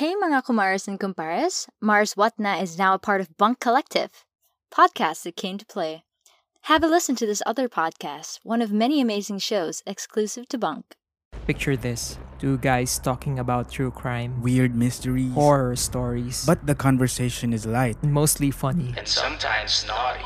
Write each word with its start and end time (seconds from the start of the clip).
Hey 0.00 0.16
mga 0.16 0.48
kumaras 0.48 0.88
and 0.88 0.96
kumpares, 0.96 1.68
Mars 1.76 2.16
Watna 2.16 2.56
is 2.56 2.78
now 2.78 2.94
a 2.94 2.98
part 2.98 3.20
of 3.20 3.36
Bunk 3.36 3.60
Collective, 3.60 4.24
podcast 4.72 5.28
that 5.28 5.36
came 5.36 5.58
to 5.58 5.66
play. 5.66 6.04
Have 6.72 6.82
a 6.82 6.88
listen 6.88 7.16
to 7.16 7.26
this 7.26 7.42
other 7.44 7.68
podcast, 7.68 8.40
one 8.42 8.62
of 8.64 8.72
many 8.72 9.02
amazing 9.02 9.40
shows 9.44 9.82
exclusive 9.84 10.48
to 10.48 10.56
Bunk. 10.56 10.96
Picture 11.44 11.76
this 11.76 12.16
two 12.38 12.56
guys 12.64 12.98
talking 12.98 13.38
about 13.38 13.68
true 13.68 13.90
crime, 13.90 14.40
weird 14.40 14.72
mysteries, 14.74 15.34
horror 15.34 15.76
stories, 15.76 16.48
but 16.48 16.64
the 16.64 16.74
conversation 16.74 17.52
is 17.52 17.66
light, 17.66 18.00
mostly 18.02 18.50
funny. 18.50 18.96
and 18.96 19.04
sometimes 19.04 19.84
naughty. 19.84 20.24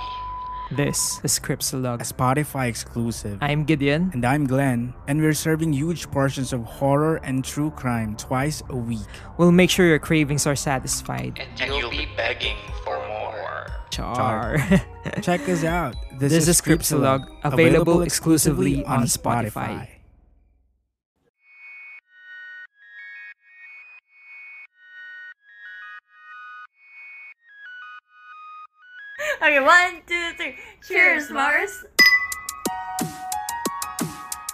This 0.71 1.21
is 1.23 1.39
a 1.39 1.41
Spotify 1.41 2.69
exclusive. 2.69 3.39
I'm 3.43 3.65
Gideon. 3.65 4.11
and 4.15 4.25
I'm 4.25 4.47
Glenn, 4.47 4.95
and 5.07 5.21
we're 5.21 5.35
serving 5.35 5.75
huge 5.75 6.11
portions 6.11 6.53
of 6.53 6.65
horror 6.65 7.17
and 7.17 7.45
true 7.45 7.71
crime 7.71 8.17
twice 8.17 8.63
a 8.71 8.77
week. 8.77 9.07
We'll 9.37 9.53
make 9.53 9.69
sure 9.69 9.87
your 9.87 9.99
cravings 9.99 10.47
are 10.47 10.57
satisfied. 10.57 11.39
And 11.61 11.75
you'll 11.75 11.91
be 11.91 12.09
begging 12.17 12.57
for 12.83 12.97
more. 13.09 13.67
Char. 13.91 14.57
Check 15.23 15.49
us 15.49 15.65
out. 15.65 15.97
This, 16.19 16.33
is 16.33 16.49
Scriptsalog, 16.61 17.29
available 17.45 18.03
exclusively 18.03 18.85
on 18.85 19.03
Spotify. 19.03 19.89
Okay, 29.45 29.61
one, 29.61 30.01
two, 30.09 30.33
three. 30.41 30.57
Cheers, 30.89 31.29
Mars! 31.29 31.85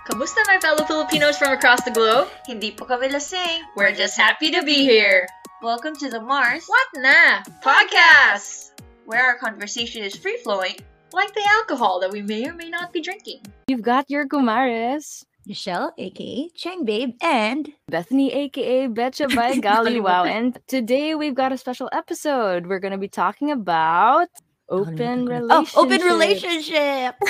Kamusta 0.02 0.42
my 0.50 0.58
fellow 0.58 0.82
Filipinos 0.82 1.38
from 1.38 1.54
across 1.54 1.78
the 1.86 1.94
globe? 1.94 2.26
Hindi 2.50 2.74
po 2.74 2.90
kami 2.90 3.06
lasing. 3.06 3.62
We're 3.78 3.94
just 3.94 4.18
happy 4.18 4.50
to 4.50 4.66
be 4.66 4.82
here. 4.82 5.30
Welcome 5.62 5.94
to 6.02 6.10
the 6.10 6.18
Mars, 6.18 6.66
What 6.66 6.90
na? 6.98 7.46
Podcast! 7.62 8.74
where 9.06 9.22
our 9.22 9.38
conversation 9.38 10.02
is 10.02 10.18
free 10.18 10.42
flowing. 10.42 10.74
Like 11.14 11.38
the 11.38 11.46
alcohol 11.62 12.02
that 12.02 12.10
we 12.10 12.26
may 12.26 12.50
or 12.50 12.58
may 12.58 12.66
not 12.66 12.90
be 12.90 12.98
drinking. 12.98 13.46
You've 13.70 13.86
got 13.86 14.10
your 14.10 14.26
kumares, 14.26 15.22
Michelle, 15.46 15.94
aka 16.02 16.50
Chang 16.58 16.82
Babe, 16.82 17.14
and 17.22 17.70
Bethany 17.86 18.34
aka 18.34 18.90
Betcha 18.90 19.30
by 19.30 19.54
Golly 19.62 20.02
Wow, 20.02 20.26
and 20.26 20.58
today 20.66 21.14
we've 21.14 21.38
got 21.38 21.54
a 21.54 21.58
special 21.62 21.86
episode. 21.94 22.66
We're 22.66 22.82
gonna 22.82 22.98
be 22.98 23.06
talking 23.06 23.54
about 23.54 24.26
open 24.70 25.26
relationships. 25.26 25.72
oh, 25.76 25.82
open 25.82 26.00
relationship. 26.02 27.14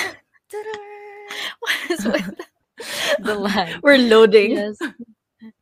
What 1.59 1.91
is 1.91 2.05
with 2.05 2.41
the 3.19 3.35
line? 3.35 3.79
We're 3.83 3.97
loading. 3.97 4.51
yes. 4.51 4.77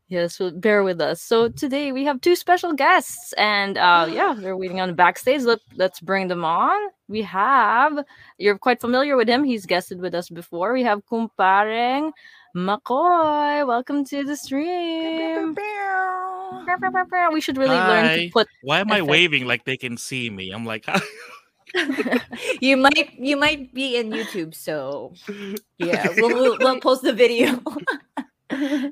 Yes 0.07 0.39
well, 0.39 0.49
bear 0.49 0.83
with 0.83 0.99
us. 0.99 1.21
So 1.21 1.49
today 1.49 1.91
we 1.91 2.03
have 2.05 2.19
two 2.21 2.35
special 2.35 2.73
guests 2.73 3.33
and 3.33 3.77
uh 3.77 4.07
yeah 4.11 4.33
they're 4.35 4.57
waiting 4.57 4.81
on 4.81 4.89
the 4.89 4.95
backstage. 4.95 5.43
Let, 5.43 5.59
let's 5.75 5.99
bring 5.99 6.27
them 6.27 6.43
on. 6.43 6.79
We 7.07 7.21
have 7.21 8.03
you're 8.39 8.57
quite 8.57 8.81
familiar 8.81 9.15
with 9.15 9.29
him. 9.29 9.43
He's 9.43 9.67
guested 9.67 10.01
with 10.01 10.15
us 10.15 10.29
before. 10.29 10.73
We 10.73 10.83
have 10.83 11.05
kumpareng 11.05 12.11
mccoy 12.55 13.67
welcome 13.67 14.03
to 14.05 14.23
the 14.23 14.35
stream. 14.35 15.55
We 17.31 17.41
should 17.41 17.57
really 17.57 17.77
learn 17.77 18.17
to 18.17 18.29
put 18.31 18.47
Why 18.63 18.79
am 18.79 18.91
I 18.91 19.03
waving 19.03 19.45
like 19.45 19.65
they 19.65 19.77
can 19.77 19.97
see 19.97 20.31
me? 20.31 20.49
I'm 20.49 20.65
like, 20.65 20.85
you 22.61 22.77
might 22.77 23.13
you 23.17 23.37
might 23.37 23.73
be 23.73 23.97
in 23.97 24.09
YouTube, 24.09 24.53
so 24.55 25.13
yeah, 25.77 26.07
we'll 26.17 26.29
we'll, 26.29 26.57
we'll 26.59 26.79
post 26.81 27.03
the 27.03 27.13
video. 27.13 27.61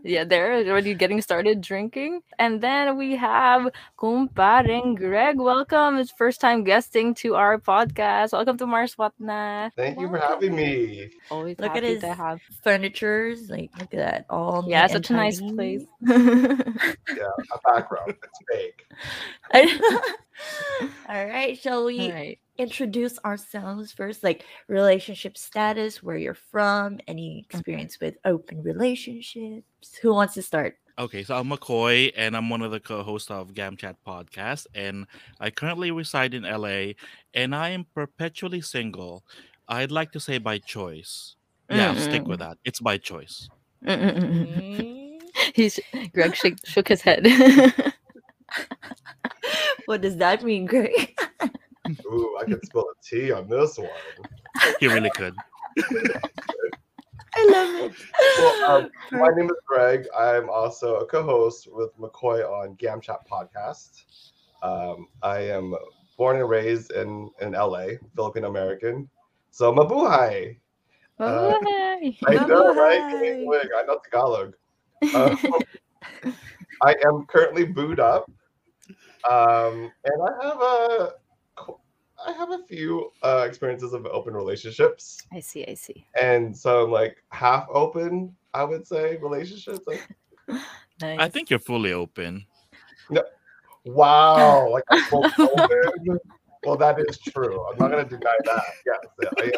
yeah, 0.03 0.23
they're 0.23 0.61
already 0.69 0.93
getting 0.93 1.19
started 1.21 1.61
drinking. 1.61 2.21
And 2.37 2.61
then 2.61 2.95
we 2.95 3.15
have 3.15 3.69
Kumpareng 3.97 4.95
Greg. 4.95 5.39
Welcome. 5.39 5.97
It's 5.97 6.11
first 6.11 6.39
time 6.39 6.63
guesting 6.63 7.15
to 7.25 7.33
our 7.33 7.57
podcast. 7.57 8.33
Welcome 8.33 8.57
to 8.59 8.67
Mars 8.67 8.95
Watna. 8.95 9.71
Thank 9.75 9.99
you 9.99 10.07
for 10.09 10.19
having 10.19 10.55
me. 10.55 11.09
Always 11.31 11.57
Look 11.57 11.71
at 11.71 11.81
happy 11.81 11.93
his 11.95 12.01
to 12.01 12.13
have. 12.13 12.39
Furnitures, 12.61 13.49
like 13.49 13.71
look 13.79 13.93
at 13.95 13.99
that, 13.99 14.25
all 14.29 14.63
Yeah, 14.67 14.85
neat 14.85 14.95
and 14.95 15.05
such 15.05 15.09
a 15.09 15.13
nice 15.13 15.41
place. 15.41 15.83
Yeah, 16.07 17.33
a 17.51 17.59
background. 17.65 18.13
It's 18.23 18.39
fake. 18.47 18.85
All 21.09 21.25
right, 21.25 21.57
shall 21.57 21.85
we 21.85 22.01
All 22.01 22.11
right. 22.11 22.39
introduce 22.57 23.19
ourselves 23.19 23.91
first? 23.91 24.23
Like 24.23 24.45
relationship 24.67 25.37
status, 25.37 26.03
where 26.03 26.17
you're 26.17 26.33
from, 26.33 26.99
any 27.07 27.45
experience 27.49 27.99
with 27.99 28.15
open 28.25 28.61
relationships? 28.63 29.97
Who 30.01 30.13
wants 30.13 30.33
to 30.35 30.41
start? 30.41 30.77
okay, 30.99 31.23
so 31.23 31.35
I'm 31.35 31.49
McCoy, 31.49 32.11
and 32.15 32.35
I'm 32.35 32.49
one 32.49 32.61
of 32.61 32.71
the 32.71 32.79
co-hosts 32.79 33.29
of 33.29 33.53
GamChat 33.53 33.95
podcast, 34.05 34.65
and 34.73 35.05
I 35.39 35.49
currently 35.49 35.91
reside 35.91 36.33
in 36.33 36.43
LA, 36.43 36.93
and 37.33 37.55
I 37.55 37.69
am 37.69 37.85
perpetually 37.93 38.61
single. 38.61 39.23
I'd 39.67 39.91
like 39.91 40.11
to 40.13 40.19
say 40.19 40.37
by 40.37 40.57
choice. 40.57 41.35
Yeah, 41.69 41.89
I'll 41.89 41.95
stick 41.97 42.25
with 42.25 42.39
that. 42.39 42.57
It's 42.63 42.79
by 42.79 42.97
choice. 42.97 43.49
Mm. 43.85 45.19
He's 45.53 45.79
Greg 46.13 46.35
shook, 46.35 46.55
shook 46.65 46.87
his 46.87 47.01
head. 47.01 47.27
what 49.87 50.01
does 50.01 50.17
that 50.17 50.43
mean, 50.43 50.65
Greg? 50.65 51.17
Ooh, 52.05 52.37
I 52.39 52.43
could 52.43 52.63
spill 52.65 52.81
a 52.83 53.03
tea 53.03 53.31
on 53.31 53.49
this 53.49 53.77
one. 53.77 53.89
He 54.79 54.87
really 54.87 55.11
could. 55.11 55.35
I 57.35 57.47
love 57.51 57.91
it. 57.91 57.93
Well, 58.39 58.71
um, 58.71 58.91
my 59.11 59.29
name 59.35 59.49
is 59.49 59.57
Greg. 59.65 60.07
I'm 60.17 60.49
also 60.49 60.95
a 60.95 61.05
co-host 61.05 61.67
with 61.71 61.95
McCoy 61.97 62.43
on 62.43 62.75
GamChat 62.75 63.19
podcast. 63.31 64.03
Um, 64.63 65.07
I 65.21 65.41
am 65.41 65.75
born 66.17 66.37
and 66.37 66.49
raised 66.49 66.91
in 66.91 67.29
in 67.39 67.51
LA, 67.51 67.99
Filipino 68.15 68.49
American. 68.49 69.07
So 69.51 69.71
mabuhay. 69.71 70.57
Uh, 71.19 71.51
Bye. 71.59 72.17
I 72.27 72.45
know, 72.47 72.73
right? 72.73 72.99
Mabuhay. 72.99 73.45
Wait, 73.45 73.69
I 73.77 73.83
know 73.83 73.99
Tagalog. 74.03 74.55
Um, 75.13 75.37
I 76.81 76.95
am 77.05 77.25
currently 77.27 77.65
booed 77.65 77.99
up, 77.99 78.29
um, 79.29 79.91
and 80.05 80.21
I 80.21 80.45
have 80.45 80.61
a, 80.61 81.13
I 82.25 82.31
have 82.33 82.51
a 82.51 82.59
few 82.67 83.11
uh, 83.23 83.45
experiences 83.47 83.93
of 83.93 84.05
open 84.07 84.33
relationships, 84.33 85.17
I 85.33 85.39
see, 85.39 85.65
I 85.67 85.73
see. 85.75 86.05
and 86.19 86.55
so 86.57 86.85
I'm 86.85 86.91
like 86.91 87.23
half 87.31 87.67
open. 87.71 88.35
I 88.53 88.63
would 88.63 88.87
say 88.87 89.17
relationships. 89.17 89.85
Like, 89.87 90.07
Nice. 90.99 91.19
I 91.19 91.29
think 91.29 91.49
you're 91.51 91.59
fully 91.59 91.93
open. 91.93 92.45
No. 93.11 93.21
wow, 93.85 94.67
like 94.69 94.83
I'm 94.89 95.03
full 95.09 95.29
open. 95.39 96.19
Well, 96.67 96.75
that 96.75 96.99
is 96.99 97.17
true. 97.17 97.65
I'm 97.65 97.77
not 97.77 97.91
going 97.91 98.03
to 98.03 98.17
deny 98.17 98.35
that. 98.43 98.63
Yes, 98.85 98.99
yeah, 99.23 99.29
I 99.39 99.51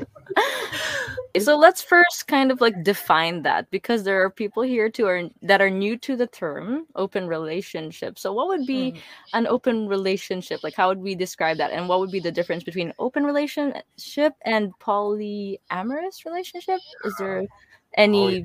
am. 0.00 1.40
so 1.40 1.56
let's 1.56 1.80
first 1.80 2.26
kind 2.26 2.50
of 2.50 2.60
like 2.60 2.82
define 2.82 3.42
that 3.42 3.70
because 3.70 4.02
there 4.02 4.20
are 4.24 4.28
people 4.28 4.64
here 4.64 4.90
too 4.90 5.06
are 5.06 5.22
that 5.42 5.62
are 5.62 5.70
new 5.70 5.96
to 5.98 6.16
the 6.16 6.26
term 6.26 6.84
open 6.96 7.26
relationship 7.28 8.18
so 8.18 8.32
what 8.32 8.48
would 8.48 8.66
be 8.66 8.90
hmm. 8.90 8.96
an 9.34 9.46
open 9.46 9.86
relationship 9.86 10.62
like 10.62 10.74
how 10.74 10.88
would 10.88 10.98
we 10.98 11.14
describe 11.14 11.58
that 11.58 11.70
and 11.70 11.88
what 11.88 12.00
would 12.00 12.10
be 12.10 12.20
the 12.20 12.32
difference 12.32 12.64
between 12.64 12.92
open 12.98 13.24
relationship 13.24 14.34
and 14.44 14.72
polyamorous 14.78 16.24
relationship 16.24 16.80
is 17.04 17.14
there 17.18 17.46
any 17.96 18.44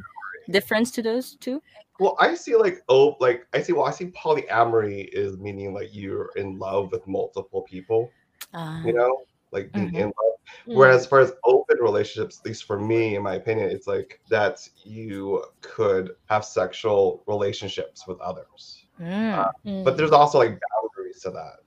difference 0.51 0.91
to 0.91 1.01
those 1.01 1.35
two 1.39 1.61
Well, 1.99 2.15
I 2.19 2.35
see 2.35 2.55
like 2.55 2.77
oh, 2.89 3.15
like 3.19 3.47
I 3.53 3.61
see. 3.61 3.73
Well, 3.73 3.85
I 3.85 3.91
see 3.91 4.11
polyamory 4.11 5.09
is 5.11 5.37
meaning 5.37 5.73
like 5.73 5.89
you're 5.91 6.29
in 6.35 6.57
love 6.59 6.91
with 6.91 7.05
multiple 7.07 7.63
people. 7.63 8.09
uh, 8.53 8.81
You 8.85 8.93
know, 8.93 9.11
like 9.51 9.71
being 9.73 9.91
Mhm. 9.91 9.99
in 9.99 10.05
love. 10.05 10.35
Whereas, 10.65 11.01
as 11.01 11.07
far 11.07 11.19
as 11.19 11.33
open 11.45 11.77
relationships, 11.81 12.39
at 12.39 12.45
least 12.45 12.63
for 12.65 12.79
me, 12.79 13.15
in 13.15 13.23
my 13.23 13.35
opinion, 13.35 13.69
it's 13.69 13.87
like 13.87 14.21
that 14.29 14.57
you 14.83 15.43
could 15.61 16.15
have 16.29 16.45
sexual 16.45 17.23
relationships 17.27 18.07
with 18.07 18.19
others, 18.21 18.85
mm, 18.99 19.33
uh, 19.37 19.51
Mm. 19.65 19.83
but 19.83 19.97
there's 19.97 20.11
also 20.11 20.37
like 20.37 20.59
boundaries 20.69 21.19
to 21.23 21.31
that. 21.31 21.57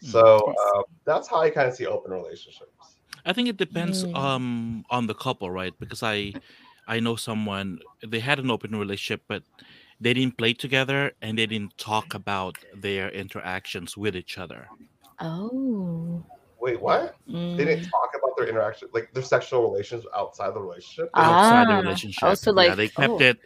So 0.00 0.20
I 0.20 0.52
see. 0.52 0.78
um, 0.78 0.84
that's 1.04 1.28
how 1.28 1.40
I 1.40 1.50
kind 1.50 1.68
of 1.68 1.74
see 1.74 1.86
open 1.86 2.12
relationships. 2.12 2.96
I 3.24 3.32
think 3.32 3.48
it 3.48 3.56
depends 3.56 4.04
Mm. 4.04 4.14
um 4.14 4.84
on 4.90 5.06
the 5.06 5.14
couple, 5.14 5.50
right? 5.50 5.74
Because 5.80 6.02
I 6.02 6.34
I 6.88 7.00
know 7.00 7.16
someone 7.16 7.78
they 8.06 8.20
had 8.20 8.38
an 8.38 8.50
open 8.50 8.74
relationship, 8.74 9.22
but 9.28 9.42
they 10.00 10.14
didn't 10.14 10.38
play 10.38 10.54
together 10.54 11.12
and 11.22 11.38
they 11.38 11.46
didn't 11.46 11.76
talk 11.76 12.14
about 12.14 12.56
their 12.74 13.10
interactions 13.10 13.96
with 13.96 14.16
each 14.16 14.38
other. 14.38 14.68
oh 15.20 16.24
Wait, 16.60 16.80
what? 16.80 17.14
They 17.28 17.32
mm. 17.34 17.56
didn't 17.56 17.84
talk 17.84 18.10
about 18.18 18.36
their 18.36 18.48
interaction, 18.48 18.88
like 18.92 19.12
their 19.14 19.22
sexual 19.22 19.70
relations 19.70 20.04
outside 20.16 20.54
the 20.54 20.60
relationship. 20.60 21.08
Outside 21.14 21.68
the 21.68 21.74
Ah, 21.74 21.80
relationship. 21.80 22.24
also 22.24 22.50
yeah, 22.50 22.56
like- 22.56 22.76
they 22.76 22.88
kept 22.88 23.12
oh. 23.12 23.20
it 23.20 23.38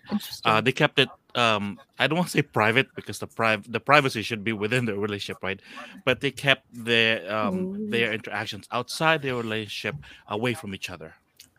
uh 0.46 0.60
they 0.62 0.72
kept 0.72 0.98
it 0.98 1.10
um 1.34 1.78
I 1.98 2.06
don't 2.06 2.16
want 2.16 2.28
to 2.28 2.32
say 2.38 2.42
private 2.42 2.88
because 2.96 3.18
the 3.18 3.26
priv- 3.26 3.70
the 3.70 3.80
privacy 3.80 4.22
should 4.22 4.44
be 4.44 4.52
within 4.52 4.86
the 4.86 4.94
relationship, 4.96 5.42
right? 5.42 5.60
But 6.06 6.20
they 6.20 6.30
kept 6.30 6.64
their 6.72 7.20
um 7.30 7.90
their 7.90 8.12
interactions 8.12 8.66
outside 8.72 9.20
their 9.22 9.36
relationship 9.36 9.96
away 10.28 10.54
from 10.54 10.74
each 10.74 10.88
other. 10.88 11.14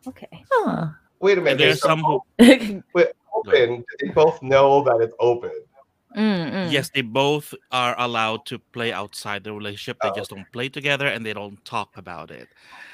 okay 0.07 0.33
Huh. 0.51 0.87
Wait 1.23 1.37
a 1.37 1.41
minute. 1.41 1.51
And 1.51 1.59
they 1.59 1.65
there's 1.65 1.81
some 1.81 2.03
who 2.03 2.21
open. 3.33 3.85
They 3.99 4.09
both 4.13 4.41
know 4.43 4.83
that 4.83 4.99
it's 5.01 5.15
open. 5.19 5.51
Mm, 6.17 6.51
mm. 6.51 6.71
Yes, 6.71 6.91
they 6.93 7.01
both 7.01 7.53
are 7.71 7.95
allowed 7.97 8.45
to 8.47 8.59
play 8.59 8.91
outside 8.91 9.43
the 9.43 9.53
relationship. 9.53 9.97
They 10.03 10.11
just 10.11 10.29
don't 10.29 10.49
play 10.51 10.67
together 10.69 11.07
and 11.07 11.25
they 11.25 11.33
don't 11.33 11.63
talk 11.65 11.95
about 11.97 12.29
it. 12.29 12.47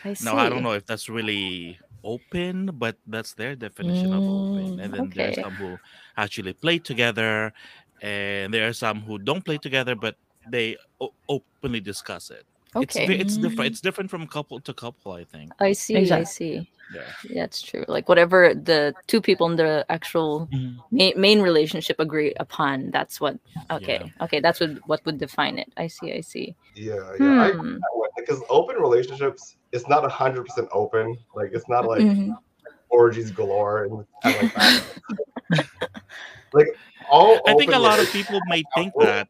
I 0.05 0.13
see. 0.13 0.25
Now, 0.25 0.37
I 0.37 0.47
don't 0.47 0.63
know 0.63 0.73
if 0.73 0.85
that's 0.85 1.09
really 1.09 1.79
open, 2.03 2.69
but 2.73 2.97
that's 3.07 3.33
their 3.33 3.55
definition 3.55 4.13
of 4.13 4.23
open. 4.29 4.77
Mm, 4.77 4.83
And 4.83 4.93
then 4.93 5.11
there's 5.13 5.33
okay. 5.33 5.41
some 5.41 5.55
who 5.55 5.77
actually 6.15 6.53
play 6.53 6.77
together, 6.79 7.51
and 8.01 8.53
there 8.53 8.67
are 8.69 8.73
some 8.73 9.01
who 9.01 9.17
don't 9.17 9.43
play 9.43 9.57
together, 9.57 9.95
but 9.95 10.15
they 10.47 10.77
o- 11.01 11.13
openly 11.27 11.81
discuss 11.81 12.29
it. 12.29 12.45
It's 12.75 12.95
Okay. 12.95 13.07
ve- 13.07 13.15
it's 13.19 13.37
different. 13.37 13.71
It's 13.71 13.81
different 13.81 14.09
from 14.11 14.27
couple 14.27 14.59
to 14.61 14.73
couple, 14.73 15.11
I 15.13 15.23
think. 15.23 15.51
I 15.59 15.71
see. 15.73 16.11
I 16.11 16.23
see. 16.23 16.69
Yeah. 16.93 17.01
That's 17.35 17.61
true. 17.61 17.85
Like 17.87 18.09
whatever 18.09 18.53
the 18.53 18.93
two 19.07 19.21
people 19.21 19.47
in 19.49 19.55
the 19.57 19.85
actual 19.89 20.49
main, 20.91 21.13
main 21.19 21.41
relationship 21.41 21.99
agree 21.99 22.33
upon, 22.39 22.89
that's 22.91 23.19
what. 23.21 23.37
Okay. 23.71 24.11
Okay. 24.21 24.39
That's 24.39 24.59
what 24.59 24.71
what 24.87 25.05
would 25.05 25.17
define 25.17 25.57
it. 25.57 25.71
I 25.77 25.87
see. 25.87 26.13
I 26.13 26.21
see. 26.21 26.55
Yeah, 26.75 26.95
yeah. 27.19 27.51
Hmm. 27.51 27.77
I 27.77 28.07
because 28.17 28.41
open 28.49 28.75
relationships, 28.77 29.55
it's 29.71 29.87
not 29.87 30.03
a 30.05 30.09
hundred 30.09 30.45
percent 30.45 30.67
open. 30.71 31.17
Like 31.35 31.51
it's 31.53 31.69
not 31.69 31.85
like 31.85 32.01
Mhm. 32.01 32.35
orgies 32.89 33.31
galore 33.31 33.85
and 33.85 34.05
kind 34.23 34.35
of 34.35 34.41
like 34.43 34.53
that. 34.55 35.65
like 36.53 36.67
all. 37.09 37.39
I 37.47 37.53
think 37.55 37.71
a 37.73 37.79
lot 37.79 37.99
of 37.99 38.11
people 38.11 38.39
may 38.47 38.63
think 38.75 38.93
that. 38.99 39.27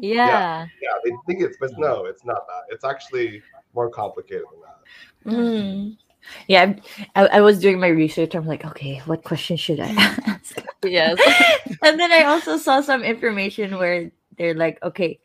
Yeah. 0.00 0.66
Yeah, 0.82 0.90
they 1.04 1.10
think 1.26 1.42
it's, 1.42 1.56
but 1.58 1.72
no, 1.78 2.04
it's 2.06 2.24
not 2.24 2.46
that. 2.46 2.74
It's 2.74 2.84
actually 2.84 3.42
more 3.74 3.90
complicated 3.90 4.44
than 4.52 5.34
that. 5.34 5.38
Mm. 5.38 5.96
Yeah, 6.48 6.60
I'm- 6.60 6.80
I, 7.14 7.26
I 7.26 7.40
was 7.40 7.58
doing 7.58 7.78
my 7.78 7.88
research. 7.88 8.34
I'm 8.34 8.46
like, 8.46 8.64
okay, 8.64 9.02
what 9.06 9.24
question 9.24 9.56
should 9.56 9.80
I 9.80 9.90
ask? 9.90 10.56
Yes. 10.84 11.18
and 11.82 11.98
then 11.98 12.12
I 12.12 12.24
also 12.24 12.58
saw 12.58 12.82
some 12.82 13.02
information 13.02 13.78
where 13.78 14.10
they're 14.36 14.54
like, 14.54 14.82
okay, 14.82 15.18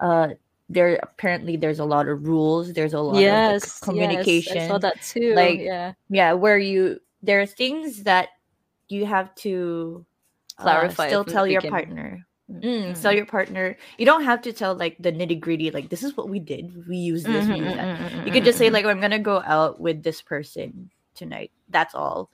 uh, 0.00 0.30
there 0.68 0.98
apparently 1.02 1.56
there's 1.56 1.78
a 1.78 1.84
lot 1.84 2.08
of 2.08 2.26
rules. 2.26 2.72
There's 2.72 2.94
a 2.94 3.00
lot 3.00 3.20
yes. 3.20 3.64
of 3.64 3.70
like, 3.70 3.82
communication. 3.82 4.56
Yes. 4.56 4.64
I 4.64 4.68
saw 4.68 4.78
that 4.78 5.00
too. 5.02 5.34
Like, 5.34 5.60
yeah. 5.60 5.92
yeah, 6.08 6.32
where 6.32 6.58
you 6.58 7.00
there 7.22 7.40
are 7.40 7.46
things 7.46 8.02
that 8.02 8.30
you 8.88 9.06
have 9.06 9.34
to 9.36 10.04
uh, 10.58 10.62
Clarify 10.62 11.06
still 11.06 11.24
tell 11.24 11.46
your 11.46 11.60
beginning. 11.60 11.86
partner. 11.86 12.26
Mm, 12.50 13.00
Tell 13.00 13.12
your 13.12 13.24
partner. 13.26 13.76
You 13.96 14.04
don't 14.04 14.24
have 14.24 14.42
to 14.42 14.52
tell 14.52 14.74
like 14.74 14.96
the 15.00 15.10
nitty 15.12 15.40
gritty. 15.40 15.70
Like 15.70 15.88
this 15.88 16.02
is 16.02 16.16
what 16.16 16.28
we 16.28 16.38
did. 16.38 16.86
We 16.88 16.96
use 16.96 17.24
this. 17.24 17.46
we 17.46 17.54
Mhm, 17.54 17.64
use 17.64 17.76
that. 17.76 17.98
mhm, 17.98 18.10
mhm, 18.10 18.26
You 18.26 18.32
could 18.32 18.44
just 18.44 18.58
say 18.58 18.68
mhm. 18.68 18.72
like, 18.72 18.84
I'm 18.84 19.00
gonna 19.00 19.18
go 19.18 19.42
out 19.46 19.80
with 19.80 20.02
this 20.02 20.20
person 20.20 20.90
tonight. 21.14 21.50
That's 21.70 21.94
all. 21.94 22.30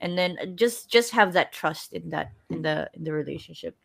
And 0.00 0.16
then 0.16 0.38
uh, 0.40 0.46
just 0.54 0.88
just 0.88 1.10
have 1.10 1.32
that 1.32 1.52
trust 1.52 1.92
in 1.92 2.08
that 2.10 2.30
in 2.50 2.62
the 2.62 2.88
in 2.94 3.02
the 3.04 3.12
relationship. 3.12 3.76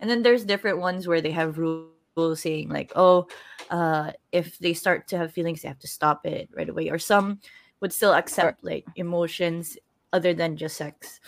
And 0.00 0.08
then 0.08 0.22
there's 0.22 0.44
different 0.44 0.78
ones 0.78 1.06
where 1.06 1.20
they 1.20 1.32
have 1.32 1.58
rules 1.58 2.40
saying 2.40 2.68
like, 2.70 2.92
oh, 2.96 3.26
uh, 3.70 4.12
if 4.32 4.58
they 4.58 4.72
start 4.72 5.08
to 5.08 5.18
have 5.18 5.32
feelings, 5.32 5.60
they 5.62 5.68
have 5.68 5.78
to 5.80 5.88
stop 5.88 6.24
it 6.24 6.48
right 6.56 6.68
away. 6.68 6.88
Or 6.88 6.98
some 6.98 7.40
would 7.80 7.92
still 7.92 8.14
accept 8.14 8.64
like 8.64 8.86
emotions 8.96 9.76
other 10.12 10.32
than 10.32 10.56
just 10.56 10.76
sex. 10.76 11.20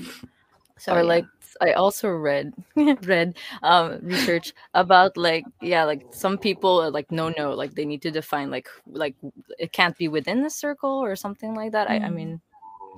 So 0.79 0.95
or 0.95 1.03
yeah. 1.03 1.23
Like 1.61 1.71
I 1.71 1.73
also 1.75 2.09
read 2.11 2.53
read 2.77 3.39
um 3.63 3.99
research 4.03 4.53
about 4.75 5.17
like 5.17 5.45
yeah 5.61 5.85
like 5.85 6.07
some 6.11 6.39
people 6.39 6.81
are 6.81 6.91
like 6.91 7.11
no 7.11 7.31
no 7.37 7.53
like 7.53 7.75
they 7.75 7.85
need 7.85 8.03
to 8.03 8.11
define 8.11 8.51
like 8.51 8.69
like 8.87 9.15
it 9.59 9.73
can't 9.73 9.97
be 9.97 10.09
within 10.09 10.43
the 10.43 10.51
circle 10.51 10.91
or 11.03 11.17
something 11.17 11.55
like 11.55 11.73
that. 11.73 11.89
I, 11.91 12.01
I 12.05 12.09
Mm. 12.11 12.15
mean 12.15 12.41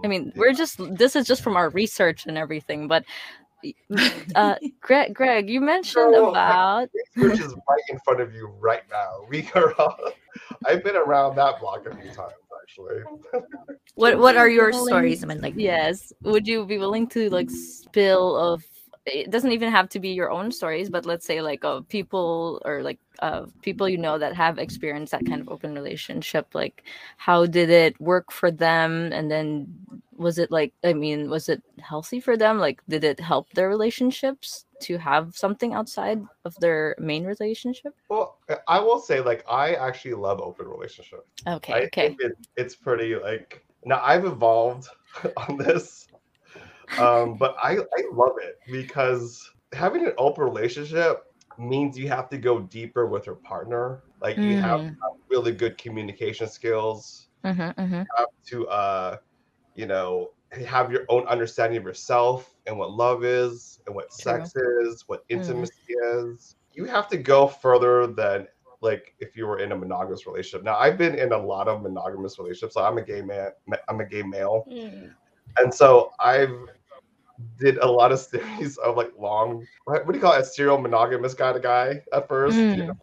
I 0.05 0.09
mean 0.09 0.33
we're 0.37 0.53
just 0.55 0.81
this 0.97 1.17
is 1.17 1.27
just 1.27 1.43
from 1.43 1.57
our 1.57 1.71
research 1.71 2.27
and 2.27 2.37
everything, 2.39 2.89
but 2.89 3.05
uh 4.35 4.57
Greg 4.81 5.15
Greg 5.15 5.49
you 5.49 5.61
mentioned 5.61 6.15
No, 6.15 6.31
about 6.31 6.89
Research 7.17 7.41
is 7.41 7.55
right 7.55 7.83
in 7.91 7.99
front 8.01 8.21
of 8.21 8.35
you 8.35 8.49
right 8.61 8.83
now. 8.91 9.27
We 9.29 9.49
are. 9.55 9.73
All, 9.79 9.97
I've 10.67 10.83
been 10.85 10.97
around 10.97 11.37
that 11.37 11.61
block 11.61 11.87
a 11.87 11.95
few 11.95 12.11
times 12.13 12.33
actually. 12.73 13.03
what 13.95 14.19
what 14.19 14.37
are 14.37 14.49
your 14.49 14.71
willing- 14.71 14.87
stories? 14.87 15.25
I 15.25 15.27
mean, 15.27 15.41
like 15.41 15.55
yes. 15.57 16.13
Would 16.23 16.47
you 16.47 16.65
be 16.65 16.79
willing 16.79 17.07
to 17.09 17.31
like 17.31 17.51
spill 17.51 18.37
of 18.37 18.65
it 19.05 19.31
doesn't 19.31 19.51
even 19.51 19.69
have 19.69 19.89
to 19.89 19.99
be 19.99 20.11
your 20.11 20.31
own 20.31 20.53
stories 20.53 20.89
but 20.89 21.05
let's 21.05 21.27
say 21.27 21.43
like 21.43 21.65
uh, 21.65 21.81
people 21.89 22.63
or 22.65 22.85
like 22.85 23.01
uh, 23.19 23.47
people 23.61 23.89
you 23.89 23.99
know 23.99 24.17
that 24.17 24.33
have 24.33 24.59
experienced 24.59 25.11
that 25.11 25.27
kind 25.27 25.41
of 25.41 25.49
open 25.49 25.75
relationship 25.75 26.47
like 26.55 26.85
how 27.17 27.45
did 27.45 27.69
it 27.69 28.01
work 28.01 28.31
for 28.31 28.51
them? 28.51 29.13
And 29.13 29.31
then 29.31 29.67
was 30.17 30.39
it 30.39 30.53
like 30.53 30.73
i 30.85 30.93
mean 30.93 31.29
was 31.29 31.49
it 31.49 31.63
healthy 31.81 32.21
for 32.21 32.37
them? 32.37 32.59
Like 32.59 32.81
did 32.89 33.03
it 33.03 33.19
help 33.19 33.51
their 33.55 33.69
relationships 33.69 34.67
to 34.83 34.99
have 34.99 35.35
something 35.37 35.75
outside 35.75 36.21
of 36.45 36.55
their 36.61 36.97
main 36.99 37.25
relationship 37.25 37.95
Well, 38.09 38.39
I 38.69 38.81
will 38.81 38.99
say 39.01 39.21
like 39.21 39.45
I 39.51 39.75
actually 39.75 40.15
love 40.15 40.41
open 40.41 40.67
relationships. 40.67 41.47
okay 41.47 41.73
I 41.73 41.87
okay 41.87 42.19
it, 42.19 42.33
it's 42.57 42.77
pretty 42.77 43.15
like 43.17 43.65
now 43.85 44.01
I've 44.03 44.25
evolved 44.25 44.89
on 45.49 45.57
this, 45.59 46.09
um, 46.99 47.37
but 47.39 47.57
I 47.63 47.73
I 47.79 48.03
love 48.13 48.35
it 48.43 48.57
because 48.71 49.41
having 49.73 50.07
an 50.07 50.13
open 50.19 50.45
relationship 50.45 51.23
means 51.59 51.99
you 51.99 52.09
have 52.09 52.29
to 52.31 52.39
go 52.39 52.61
deeper 52.61 53.07
with 53.07 53.27
your 53.27 53.37
partner. 53.37 54.03
Like 54.21 54.43
you 54.43 54.57
have 54.57 54.81
Mhm. 54.81 54.97
have 55.03 55.13
really 55.31 55.53
good 55.53 55.79
communication 55.79 56.49
skills. 56.49 57.29
mm-hmm, 57.45 57.81
mm-hmm. 57.81 58.03
You 58.03 58.07
have 58.19 58.29
to 58.51 58.69
uh, 58.69 59.17
you 59.75 59.87
know, 59.87 60.31
have 60.53 60.93
your 60.93 61.05
own 61.09 61.27
understanding 61.27 61.79
of 61.79 61.85
yourself 61.85 62.55
and 62.67 62.79
what 62.79 62.91
love 62.93 63.25
is 63.25 63.81
and 63.87 63.95
what 63.95 64.13
sex 64.13 64.53
is, 64.55 65.05
what 65.07 65.25
Mm. 65.31 65.31
intimacy 65.31 65.95
is. 66.15 66.57
You 66.73 66.85
have 66.85 67.09
to 67.09 67.17
go 67.19 67.47
further 67.47 68.07
than 68.07 68.47
like 68.81 69.15
if 69.21 69.37
you 69.37 69.47
were 69.47 69.59
in 69.59 69.73
a 69.73 69.77
monogamous 69.77 70.27
relationship. 70.27 70.65
Now 70.65 70.77
I've 70.77 70.99
been 70.99 71.15
in 71.15 71.33
a 71.33 71.39
lot 71.39 71.69
of 71.69 71.83
monogamous 71.83 72.39
relationships. 72.39 72.75
So 72.75 72.83
I'm 72.85 72.99
a 72.99 73.03
gay 73.03 73.23
man. 73.23 73.51
I'm 73.89 74.01
a 74.01 74.07
gay 74.07 74.23
male, 74.23 74.69
and 75.59 75.73
so 75.73 76.11
I've 76.21 76.51
did 77.59 77.79
a 77.79 77.87
lot 77.91 78.13
of 78.13 78.19
series 78.21 78.77
of 78.79 78.97
like 78.97 79.13
long. 79.19 79.67
What, 79.85 80.07
do 80.07 80.15
you 80.15 80.21
call 80.21 80.35
it? 80.35 80.41
A 80.43 80.45
serial 80.45 80.79
monogamous 80.79 81.35
kind 81.35 81.57
of 81.57 81.63
guy 81.63 82.01
at 82.13 82.29
first, 82.29 82.67
you 82.73 82.83
Mm. 82.83 82.87
know, 82.87 82.95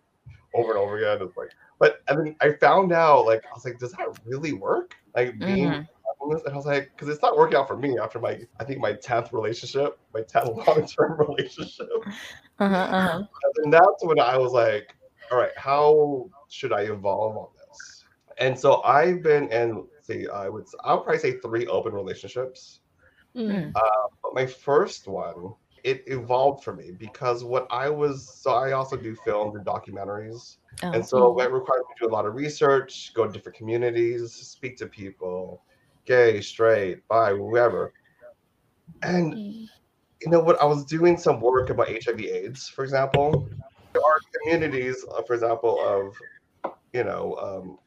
over 0.54 0.72
and 0.72 0.80
over 0.80 0.98
again. 0.98 1.26
It's 1.26 1.38
like, 1.38 1.50
but 1.80 1.98
and 2.08 2.20
then 2.20 2.36
I 2.42 2.54
found 2.54 2.92
out 2.94 3.26
like 3.26 3.42
I 3.52 3.56
was 3.56 3.66
like, 3.66 3.80
does 3.80 3.92
that 3.92 4.08
really 4.26 4.54
work? 4.54 4.92
Like 5.16 5.44
being 5.44 5.80
Monogamous? 6.22 6.46
and 6.46 6.54
I 6.54 6.58
was 6.58 6.66
like, 6.66 6.92
because 6.96 7.10
it's 7.10 7.22
not 7.22 7.38
working 7.38 7.58
out 7.58 7.68
for 7.68 7.78
me 7.78 7.98
after 7.98 8.20
my 8.20 8.40
I 8.60 8.64
think 8.64 8.80
my 8.80 8.94
tenth 8.94 9.34
relationship, 9.34 10.00
my 10.14 10.22
tenth 10.22 10.50
long 10.68 10.88
term 10.88 11.18
relationship. 11.20 11.88
Uh-huh, 12.60 12.76
uh-huh. 12.76 13.24
And 13.64 13.74
that's 13.74 14.04
when 14.04 14.20
I 14.20 14.38
was 14.38 14.52
like, 14.52 14.96
all 15.32 15.38
right, 15.38 15.56
how 15.58 16.30
should 16.50 16.74
I 16.74 16.82
evolve 16.82 17.38
on 17.38 17.48
this? 17.56 18.06
And 18.40 18.58
so 18.58 18.82
I've 18.84 19.22
been 19.22 19.52
in, 19.52 19.86
see, 20.02 20.28
I 20.28 20.50
would, 20.50 20.66
I'll 20.84 21.02
probably 21.02 21.20
say 21.20 21.40
three 21.40 21.68
open 21.68 21.94
relationships. 21.94 22.80
Mm. 23.36 23.72
Uh, 23.76 24.08
but 24.24 24.34
my 24.34 24.46
first 24.46 25.08
one, 25.08 25.54
it 25.84 26.04
evolved 26.08 26.64
for 26.64 26.74
me 26.74 26.92
because 26.92 27.44
what 27.44 27.68
I 27.70 27.90
was, 27.90 28.28
so 28.42 28.52
I 28.52 28.72
also 28.72 28.98
do 28.98 29.16
films 29.16 29.56
and 29.56 29.66
documentaries. 29.66 30.58
Oh. 30.84 30.92
And 30.92 31.06
so 31.06 31.40
it 31.40 31.52
required 31.52 31.82
me 31.82 31.96
to 32.00 32.06
do 32.06 32.12
a 32.12 32.14
lot 32.14 32.26
of 32.26 32.36
research, 32.36 33.14
go 33.14 33.26
to 33.26 33.32
different 33.32 33.58
communities, 33.58 34.34
speak 34.34 34.78
to 34.78 34.88
people, 34.88 35.64
gay, 36.10 36.42
straight, 36.42 37.08
bi, 37.08 37.32
whoever. 37.32 37.94
And 39.04 39.40
you 40.22 40.32
know 40.32 40.40
what? 40.42 40.62
I 40.62 40.66
was 40.66 40.86
doing 40.86 41.18
some 41.18 41.40
work 41.42 41.70
about 41.70 41.90
HIV/AIDS, 41.90 42.70
for 42.70 42.84
example. 42.84 43.48
There 43.94 44.04
are 44.04 44.18
communities, 44.44 45.06
uh, 45.16 45.22
for 45.24 45.34
example, 45.36 45.80
of 45.82 46.74
you 46.94 47.04
know, 47.04 47.36
um, 47.38 47.78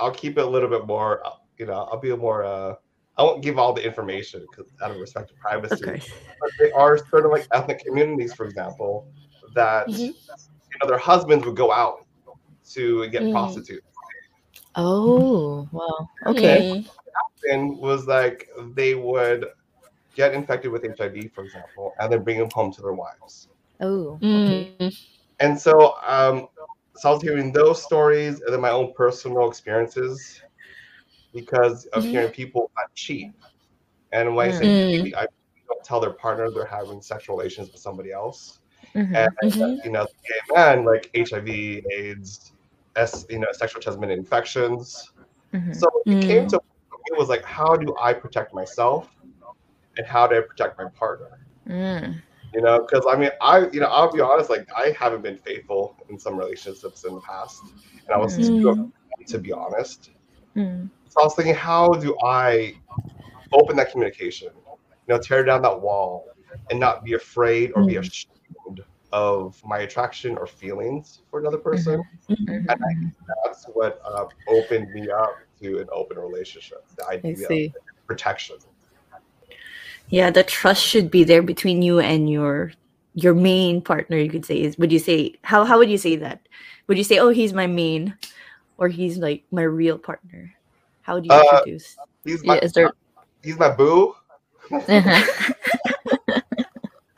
I'll 0.00 0.12
keep 0.12 0.38
it 0.38 0.44
a 0.44 0.48
little 0.48 0.68
bit 0.70 0.86
more. 0.86 1.26
uh, 1.26 1.32
You 1.58 1.66
know, 1.66 1.88
I'll 1.90 2.00
be 2.00 2.10
a 2.10 2.16
more. 2.16 2.44
Uh, 2.44 2.74
I 3.18 3.22
won't 3.22 3.42
give 3.42 3.58
all 3.58 3.74
the 3.74 3.84
information 3.84 4.46
because 4.50 4.72
out 4.82 4.92
of 4.92 4.98
respect 4.98 5.28
to 5.30 5.34
privacy. 5.36 5.84
Okay. 5.84 6.00
But 6.40 6.50
there 6.58 6.70
are 6.76 6.98
certain 7.12 7.30
like 7.30 7.46
ethnic 7.52 7.80
communities, 7.84 8.34
for 8.34 8.46
example, 8.46 9.06
that 9.54 9.88
Mhm. 9.88 10.14
you 10.72 10.78
know 10.82 10.88
their 10.88 10.98
husbands 10.98 11.44
would 11.44 11.56
go 11.56 11.72
out 11.72 11.98
to 12.74 13.08
get 13.10 13.24
Mm. 13.24 13.32
prostitutes. 13.32 13.86
Oh, 14.76 15.68
wow. 15.72 16.08
Okay. 16.26 16.84
And 17.50 17.78
was 17.78 18.06
like 18.06 18.48
they 18.74 18.94
would 18.94 19.46
get 20.14 20.34
infected 20.34 20.70
with 20.70 20.82
HIV, 20.82 21.32
for 21.32 21.44
example, 21.44 21.94
and 22.00 22.12
then 22.12 22.22
bring 22.22 22.38
them 22.38 22.50
home 22.50 22.72
to 22.72 22.82
their 22.82 22.92
wives. 22.92 23.48
Oh, 23.80 24.18
Mm. 24.22 24.76
okay. 24.80 24.90
And 25.40 25.58
so, 25.58 25.94
um, 26.06 26.48
so 26.96 27.08
I 27.08 27.12
was 27.12 27.22
hearing 27.22 27.52
those 27.52 27.82
stories 27.82 28.40
and 28.42 28.52
then 28.52 28.60
my 28.60 28.70
own 28.70 28.92
personal 28.94 29.48
experiences 29.48 30.42
because 31.32 31.86
of 31.86 32.04
Mhm. 32.04 32.08
hearing 32.08 32.30
people 32.30 32.70
not 32.76 32.94
cheat. 32.94 33.32
And 34.12 34.34
when 34.34 34.48
I 34.48 34.52
say 34.52 34.66
Mm. 34.66 35.02
cheat, 35.02 35.14
I 35.16 35.26
don't 35.68 35.84
tell 35.84 36.00
their 36.00 36.10
partner 36.10 36.50
they're 36.50 36.66
having 36.66 37.00
sexual 37.00 37.36
relations 37.36 37.70
with 37.70 37.80
somebody 37.80 38.12
else. 38.12 38.58
Mhm. 38.94 39.14
And 39.14 39.52
Mhm. 39.52 39.84
you 39.84 39.92
know, 39.92 40.06
gay 40.28 40.54
men 40.54 40.84
like 40.84 41.10
HIV, 41.14 41.82
AIDS, 41.92 42.52
S, 42.96 43.24
you 43.30 43.38
know, 43.38 43.46
sexual 43.52 43.80
transmitted 43.80 44.18
infections. 44.18 45.12
Mhm. 45.54 45.74
So 45.74 45.88
it 46.06 46.20
came 46.20 46.44
Mm. 46.44 46.50
to 46.50 46.60
it 47.10 47.18
was 47.18 47.28
like, 47.28 47.44
how 47.44 47.76
do 47.76 47.94
I 48.00 48.12
protect 48.12 48.54
myself, 48.54 49.08
and 49.96 50.06
how 50.06 50.26
do 50.26 50.36
I 50.38 50.40
protect 50.40 50.78
my 50.78 50.88
partner? 50.90 51.38
Mm. 51.68 52.22
You 52.54 52.62
know, 52.62 52.80
because 52.80 53.06
I 53.08 53.16
mean, 53.16 53.30
I 53.40 53.68
you 53.72 53.80
know, 53.80 53.86
I'll 53.86 54.12
be 54.12 54.20
honest, 54.20 54.50
like 54.50 54.66
I 54.76 54.94
haven't 54.98 55.22
been 55.22 55.36
faithful 55.38 55.96
in 56.08 56.18
some 56.18 56.36
relationships 56.36 57.04
in 57.04 57.14
the 57.14 57.20
past, 57.20 57.62
and 58.06 58.14
I 58.14 58.18
was 58.18 58.36
Mm. 58.36 58.92
to 59.26 59.38
be 59.38 59.52
honest. 59.52 60.10
Mm. 60.56 60.90
So 61.08 61.20
I 61.20 61.24
was 61.24 61.34
thinking, 61.34 61.54
how 61.54 61.90
do 61.90 62.16
I 62.24 62.74
open 63.52 63.76
that 63.76 63.90
communication? 63.90 64.48
You 65.06 65.14
know, 65.14 65.18
tear 65.18 65.44
down 65.44 65.62
that 65.62 65.80
wall 65.80 66.26
and 66.70 66.78
not 66.78 67.04
be 67.04 67.14
afraid 67.14 67.72
or 67.74 67.84
be 67.84 67.94
Mm. 67.94 68.00
ashamed 68.00 68.84
of 69.12 69.60
my 69.64 69.78
attraction 69.80 70.36
or 70.38 70.46
feelings 70.46 71.22
for 71.30 71.40
another 71.40 71.58
person. 71.58 72.00
Mhm. 72.28 72.46
And 72.48 72.70
I 72.70 72.74
think 72.76 73.14
that's 73.44 73.64
what 73.74 74.00
uh, 74.04 74.26
opened 74.48 74.92
me 74.92 75.10
up 75.10 75.36
to 75.62 75.78
an 75.78 75.88
open 75.92 76.18
relationship. 76.18 76.84
The 76.96 77.04
I 77.06 77.14
idea 77.16 77.46
see. 77.48 77.66
of 77.66 78.06
protection. 78.06 78.56
Yeah, 80.08 80.30
the 80.30 80.42
trust 80.42 80.82
should 80.82 81.10
be 81.10 81.24
there 81.24 81.42
between 81.42 81.82
you 81.82 82.00
and 82.00 82.28
your 82.28 82.72
your 83.14 83.34
main 83.34 83.80
partner. 83.82 84.16
You 84.16 84.30
could 84.30 84.44
say 84.44 84.60
is. 84.60 84.76
Would 84.78 84.92
you 84.92 84.98
say 84.98 85.34
how 85.42 85.64
how 85.64 85.78
would 85.78 85.90
you 85.90 85.98
say 85.98 86.16
that? 86.16 86.48
Would 86.88 86.98
you 86.98 87.04
say, 87.04 87.18
oh, 87.18 87.28
he's 87.28 87.52
my 87.52 87.66
main, 87.68 88.16
or 88.78 88.88
he's 88.88 89.18
like 89.18 89.44
my 89.52 89.62
real 89.62 89.98
partner? 89.98 90.52
How 91.02 91.14
would 91.14 91.26
you 91.26 91.32
Uh, 91.32 91.42
introduce? 91.52 91.96
He's 92.24 92.44
my 92.44 92.56
Yeah, 92.56 92.64
is 92.64 92.72
there? 92.72 92.90
he's 93.42 93.58
my 93.58 93.70
boo. 93.70 94.14
Uh-huh. 94.72 95.22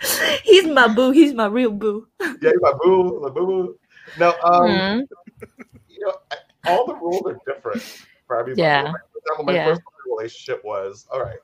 he's 0.45 0.67
my 0.67 0.89
boo. 0.89 1.11
He's 1.11 1.33
my 1.33 1.47
real 1.47 1.71
boo. 1.71 2.07
Yeah, 2.21 2.51
he's 2.53 2.61
my 2.61 2.73
boo, 2.83 3.21
my 3.21 3.31
boo 3.31 3.47
boo. 3.47 3.79
No, 4.19 4.37
um, 4.45 4.67
Mhm. 4.69 5.07
you 5.89 6.07
know, 6.07 6.15
all 6.67 6.87
the 6.87 6.95
rules 6.97 7.25
are 7.27 7.41
different 7.47 7.83
for 8.33 8.39
everybody. 8.41 8.63
Yeah. 8.63 8.83
Like, 8.93 9.03
for 9.13 9.19
example, 9.19 9.45
my 9.45 9.55
Yeah. 9.55 9.67
first 9.67 9.83
relationship 10.07 10.65
was 10.65 11.07
all 11.13 11.21
right. 11.21 11.39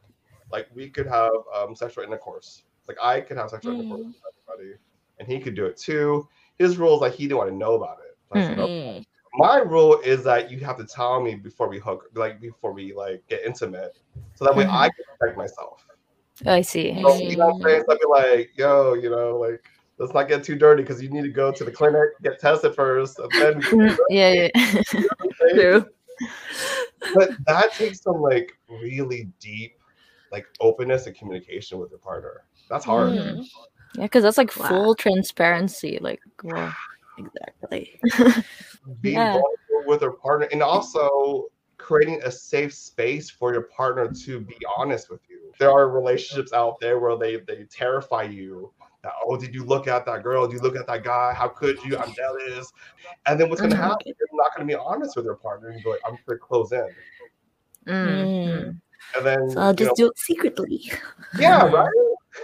Like 0.50 0.68
we 0.74 0.88
could 0.88 1.06
have 1.06 1.32
um, 1.54 1.74
sexual 1.74 2.04
intercourse. 2.04 2.64
Like 2.86 2.96
I 3.02 3.20
could 3.20 3.36
have 3.36 3.50
sexual 3.50 3.74
intercourse 3.74 4.00
with 4.00 4.16
everybody, 4.48 4.78
and 5.18 5.28
he 5.28 5.38
could 5.38 5.54
do 5.54 5.66
it 5.66 5.76
too. 5.76 6.26
His 6.58 6.78
rule 6.78 6.94
is 6.96 7.00
like 7.02 7.12
he 7.12 7.24
didn't 7.24 7.38
want 7.38 7.50
to 7.50 7.56
know 7.56 7.74
about 7.74 7.98
it. 8.00 8.16
Mm. 8.34 8.58
"Okay." 8.58 9.04
My 9.34 9.58
rule 9.58 10.00
is 10.00 10.24
that 10.24 10.50
you 10.50 10.58
have 10.60 10.78
to 10.78 10.86
tell 10.86 11.20
me 11.20 11.34
before 11.34 11.68
we 11.68 11.78
hook, 11.78 12.06
like 12.14 12.40
before 12.40 12.72
we 12.72 12.94
like 12.94 13.22
get 13.28 13.42
intimate, 13.44 13.98
so 14.34 14.46
that 14.46 14.56
way 14.56 14.64
Mhm. 14.64 14.72
I 14.72 14.88
can 14.88 15.04
protect 15.18 15.36
myself. 15.36 15.86
I 16.46 16.62
see. 16.62 16.92
I 16.92 17.02
So, 17.02 17.10
see. 17.18 17.30
you 17.30 17.36
know 17.36 17.46
what 17.46 17.54
I'm 17.56 17.62
saying? 17.62 17.84
So 17.86 17.92
I'd 17.92 18.00
be 18.00 18.06
like, 18.06 18.50
yo, 18.56 18.94
you 18.94 19.10
know, 19.10 19.36
like 19.36 19.62
let's 19.98 20.14
not 20.14 20.28
get 20.28 20.42
too 20.44 20.56
dirty 20.56 20.82
because 20.82 21.02
you 21.02 21.10
need 21.10 21.22
to 21.22 21.28
go 21.28 21.52
to 21.52 21.64
the 21.64 21.70
clinic, 21.70 22.10
get 22.22 22.40
tested 22.40 22.74
first, 22.74 23.18
and 23.18 23.30
then 23.38 23.60
Mm, 23.60 23.96
yeah, 24.08 24.48
yeah. 24.54 24.82
True. 25.54 25.84
But 27.14 27.30
that 27.46 27.72
takes 27.72 28.02
some 28.02 28.20
like 28.20 28.52
really 28.68 29.28
deep 29.40 29.78
like 30.30 30.46
openness 30.60 31.06
and 31.06 31.16
communication 31.16 31.78
with 31.78 31.90
your 31.90 31.98
partner. 32.00 32.44
That's 32.68 32.84
hard. 32.84 33.14
Mm. 33.14 33.44
Yeah, 33.94 34.04
because 34.04 34.22
that's 34.22 34.38
like 34.38 34.54
Wow. 34.56 34.68
full 34.68 34.94
transparency. 34.94 35.98
Like, 36.00 36.20
wow. 36.42 36.72
Exactly. 37.16 38.00
Be 39.00 39.12
Yeah. 39.12 39.32
vulnerable 39.32 39.84
with 39.86 40.02
your 40.02 40.12
partner 40.12 40.48
and 40.52 40.62
also 40.62 41.46
creating 41.78 42.20
a 42.24 42.30
safe 42.30 42.74
space 42.74 43.30
for 43.30 43.52
your 43.52 43.62
partner 43.62 44.12
to 44.12 44.40
be 44.40 44.56
honest 44.76 45.10
with 45.10 45.20
you. 45.28 45.52
There 45.58 45.70
are 45.70 45.88
relationships 45.88 46.52
out 46.52 46.78
there 46.80 46.98
where 46.98 47.16
they 47.16 47.36
they 47.36 47.64
terrify 47.64 48.24
you. 48.24 48.72
That, 49.02 49.12
oh, 49.24 49.36
did 49.36 49.54
you 49.54 49.64
look 49.64 49.86
at 49.86 50.04
that 50.06 50.22
girl? 50.22 50.46
Did 50.46 50.56
you 50.56 50.60
look 50.60 50.76
at 50.76 50.86
that 50.88 51.04
guy? 51.04 51.32
How 51.32 51.48
could 51.48 51.82
you? 51.84 51.96
I'm 51.96 52.12
jealous. 52.12 52.72
And 53.26 53.38
then 53.38 53.48
what's 53.48 53.60
gonna 53.60 53.74
Mhm. 53.74 53.78
happen? 53.78 53.98
You're 54.06 54.28
not 54.32 54.54
gonna 54.54 54.66
be 54.66 54.74
honest 54.74 55.16
with 55.16 55.24
your 55.24 55.36
partner 55.36 55.68
and 55.68 55.82
go, 55.84 55.96
I'm 56.04 56.18
gonna 56.26 56.38
close 56.38 56.72
in. 56.72 56.94
Mm. 57.86 58.80
And 59.16 59.26
then 59.26 59.50
So 59.50 59.60
I'll 59.60 59.70
you 59.70 59.76
just 59.76 59.90
know, 59.90 59.94
do 59.96 60.06
it 60.08 60.18
secretly. 60.18 60.90
yeah, 61.38 61.64
right. 61.64 61.88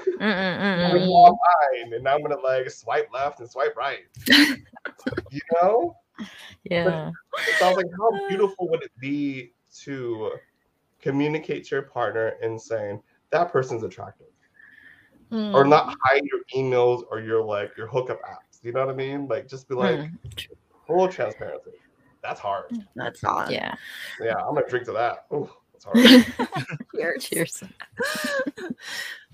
Mm, 0.06 0.18
mm, 0.18 0.58
mm, 0.58 0.92
Like, 0.92 1.02
mm. 1.02 1.08
online, 1.08 1.92
and 1.92 2.04
now 2.04 2.14
I'm 2.14 2.22
gonna 2.22 2.40
like 2.40 2.70
swipe 2.70 3.08
left 3.12 3.40
and 3.40 3.50
swipe 3.50 3.76
right. 3.76 4.06
you 5.30 5.40
know? 5.60 5.96
Yeah. 6.64 7.10
So 7.58 7.66
I 7.66 7.68
was 7.68 7.76
like, 7.76 7.86
how 7.98 8.28
beautiful 8.28 8.68
would 8.70 8.82
it 8.82 8.92
be 8.98 9.52
to 9.80 10.32
communicate 11.00 11.64
to 11.66 11.76
your 11.76 11.82
partner 11.82 12.36
and 12.42 12.60
saying 12.60 13.02
that 13.30 13.52
person's 13.52 13.82
attractive, 13.82 14.28
or 15.30 15.64
Mm. 15.64 15.68
not 15.68 15.94
hide 16.02 16.22
your 16.24 16.40
emails 16.54 17.04
or 17.10 17.20
your 17.20 17.42
like 17.42 17.76
your 17.76 17.86
hookup 17.86 18.20
apps. 18.22 18.60
You 18.62 18.72
know 18.72 18.80
what 18.86 18.94
I 18.94 18.96
mean? 18.96 19.26
Like 19.28 19.48
just 19.48 19.68
be 19.68 19.74
like 19.74 19.98
Mm. 19.98 20.18
full 20.86 21.08
transparency. 21.08 21.70
That's 22.22 22.40
hard. 22.40 22.66
That's 22.96 23.22
all. 23.24 23.50
Yeah. 23.50 23.74
Yeah, 24.20 24.36
I'm 24.36 24.54
gonna 24.54 24.66
drink 24.68 24.86
to 24.86 24.92
that. 24.92 25.26
Ooh, 25.32 25.50
that's 25.72 25.84
hard. 25.84 26.04
Cheers. 26.94 27.24
Cheers. 27.24 27.62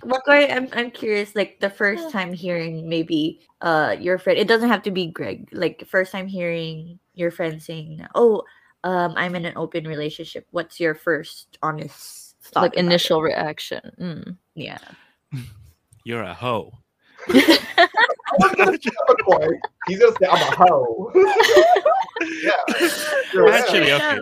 McCoy, 0.02 0.50
I'm 0.50 0.68
I'm 0.72 0.90
curious, 0.90 1.36
like 1.36 1.60
the 1.60 1.68
first 1.70 2.10
time 2.10 2.32
hearing 2.32 2.88
maybe 2.88 3.46
uh 3.60 3.96
your 4.00 4.18
friend 4.18 4.38
it 4.38 4.48
doesn't 4.48 4.68
have 4.70 4.82
to 4.84 4.90
be 4.90 5.06
Greg, 5.08 5.48
like 5.52 5.86
first 5.86 6.10
time 6.10 6.26
hearing 6.26 6.98
your 7.14 7.30
friend 7.30 7.62
saying, 7.62 8.06
Oh, 8.14 8.42
um 8.82 9.12
I'm 9.16 9.34
in 9.36 9.44
an 9.44 9.52
open 9.56 9.86
relationship. 9.86 10.46
What's 10.50 10.80
your 10.80 10.94
first 10.94 11.58
honest 11.62 12.36
thought? 12.42 12.62
Like 12.62 12.72
about 12.72 12.80
it? 12.80 12.86
initial 12.86 13.22
reaction. 13.22 13.92
Mm. 14.00 14.36
Yeah. 14.54 14.78
You're 16.04 16.22
a 16.22 16.34
hoe. 16.34 16.72
He's 17.28 17.58
gonna 19.98 20.16
say 20.18 20.26
I'm 20.30 20.40
a 20.40 20.56
hoe. 20.56 21.12
yeah. 22.42 22.52
Right. 23.34 23.60
Actually, 23.60 23.92
okay. 23.92 24.20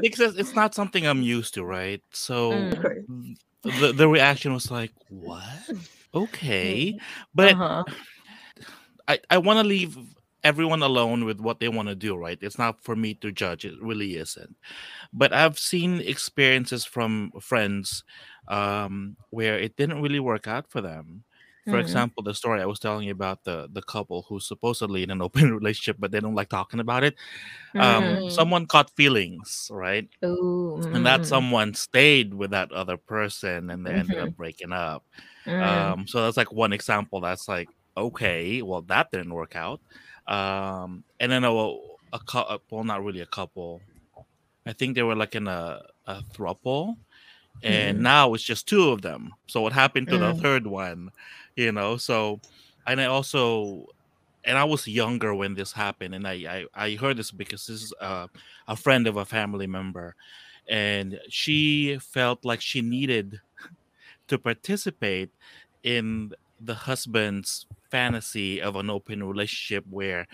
Because 0.00 0.38
it's 0.38 0.54
not 0.54 0.74
something 0.74 1.06
I'm 1.06 1.20
used 1.22 1.54
to, 1.54 1.64
right? 1.64 2.02
So 2.12 2.52
Mm. 2.52 3.36
The 3.62 3.92
the 3.92 4.08
reaction 4.08 4.54
was 4.54 4.70
like, 4.70 4.92
"What? 5.08 5.42
Okay," 6.14 6.96
but 7.34 7.54
Uh-huh. 7.54 7.82
I 9.08 9.18
I 9.28 9.38
want 9.38 9.58
to 9.58 9.64
leave 9.66 9.98
everyone 10.44 10.82
alone 10.82 11.24
with 11.24 11.40
what 11.40 11.58
they 11.58 11.68
want 11.68 11.88
to 11.88 11.96
do, 11.96 12.14
right? 12.16 12.38
It's 12.40 12.58
not 12.58 12.80
for 12.80 12.94
me 12.94 13.14
to 13.14 13.32
judge. 13.32 13.64
It 13.64 13.74
really 13.82 14.14
isn't. 14.14 14.54
But 15.12 15.32
I've 15.32 15.58
seen 15.58 16.00
experiences 16.00 16.84
from 16.84 17.32
friends 17.40 18.04
um, 18.48 19.16
where 19.30 19.58
it 19.58 19.76
didn't 19.76 20.02
really 20.02 20.20
work 20.20 20.46
out 20.48 20.70
for 20.70 20.80
them. 20.80 21.24
For 21.68 21.78
Mhm. 21.78 21.80
example, 21.80 22.22
the 22.22 22.34
story 22.34 22.62
I 22.62 22.66
was 22.66 22.78
telling 22.78 23.06
you 23.06 23.12
about 23.12 23.44
the 23.44 23.68
the 23.72 23.82
couple 23.82 24.24
who's 24.28 24.46
supposedly 24.48 25.02
in 25.02 25.10
an 25.10 25.22
open 25.26 25.52
relationship, 25.54 25.96
but 25.98 26.12
they 26.12 26.20
don't 26.20 26.34
like 26.36 26.48
talking 26.50 26.80
about 26.80 27.04
it. 27.04 27.16
Um, 27.78 28.18
Mhm. 28.18 28.28
Someone 28.28 28.66
caught 28.66 28.90
feelings, 28.96 29.68
right? 29.72 30.08
Ooh. 30.24 30.82
and 30.92 31.04
that 31.06 31.26
mm, 31.26 31.26
someone 31.26 31.74
stayed 31.74 32.34
with 32.34 32.50
that 32.50 32.72
other 32.72 32.96
person 32.96 33.70
and 33.70 33.84
they 33.86 33.92
ended 33.94 34.18
Mhm. 34.18 34.20
up 34.20 34.36
breaking 34.36 34.72
up 34.72 35.04
mm, 35.46 35.96
um 35.96 36.06
so 36.06 36.22
that's 36.22 36.36
like 36.36 36.52
one 36.52 36.72
example 36.72 37.20
that's 37.20 37.48
like 37.48 37.70
okay 37.96 38.62
well 38.62 38.82
that 38.82 39.10
didn't 39.10 39.34
work 39.34 39.56
out 39.56 39.80
um 40.28 41.04
and 41.20 41.32
then 41.32 41.44
a, 41.44 41.50
a 41.52 42.58
well 42.70 42.84
not 42.84 43.02
really 43.04 43.20
a 43.20 43.26
couple 43.26 43.82
i 44.66 44.72
think 44.72 44.94
they 44.94 45.02
were 45.02 45.16
like 45.16 45.34
in 45.34 45.48
a 45.48 45.80
a 46.06 46.22
throuple 46.34 46.96
and 47.62 48.00
now 48.00 48.34
it's 48.34 48.44
just 48.44 48.68
two 48.68 48.90
of 48.90 49.02
them 49.02 49.32
so 49.46 49.60
what 49.60 49.72
happened 49.72 50.08
to 50.08 50.18
the 50.18 50.32
Mm. 50.32 50.40
third 50.40 50.66
one 50.66 51.10
you 51.56 51.72
know 51.72 51.96
so 51.96 52.40
and 52.86 53.00
i 53.00 53.06
also 53.06 53.86
and 54.44 54.58
i 54.58 54.64
was 54.64 54.86
younger 54.86 55.34
when 55.34 55.54
this 55.54 55.72
happened 55.72 56.14
and 56.14 56.26
i 56.26 56.66
i, 56.74 56.86
I 56.86 56.94
heard 56.96 57.16
this 57.16 57.30
because 57.30 57.66
this 57.66 57.82
is 57.82 57.92
uh, 58.00 58.28
a 58.68 58.76
friend 58.76 59.06
of 59.06 59.16
a 59.16 59.24
family 59.24 59.66
member 59.66 60.14
and 60.68 61.18
she 61.28 61.98
felt 62.00 62.44
like 62.44 62.60
she 62.60 62.82
needed 62.82 63.40
to 64.28 64.38
participate 64.38 65.30
in 65.82 66.32
the 66.60 66.74
husband's 66.74 67.66
fantasy 67.90 68.60
of 68.60 68.76
an 68.76 68.90
open 68.90 69.22
relationship 69.24 69.84
where 69.88 70.26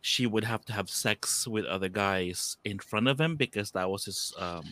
she 0.00 0.26
would 0.26 0.44
have 0.44 0.64
to 0.64 0.72
have 0.72 0.88
sex 0.88 1.46
with 1.46 1.64
other 1.66 1.88
guys 1.88 2.56
in 2.64 2.78
front 2.78 3.08
of 3.08 3.20
him 3.20 3.36
because 3.36 3.72
that 3.72 3.90
was 3.90 4.04
his 4.06 4.32
um 4.38 4.64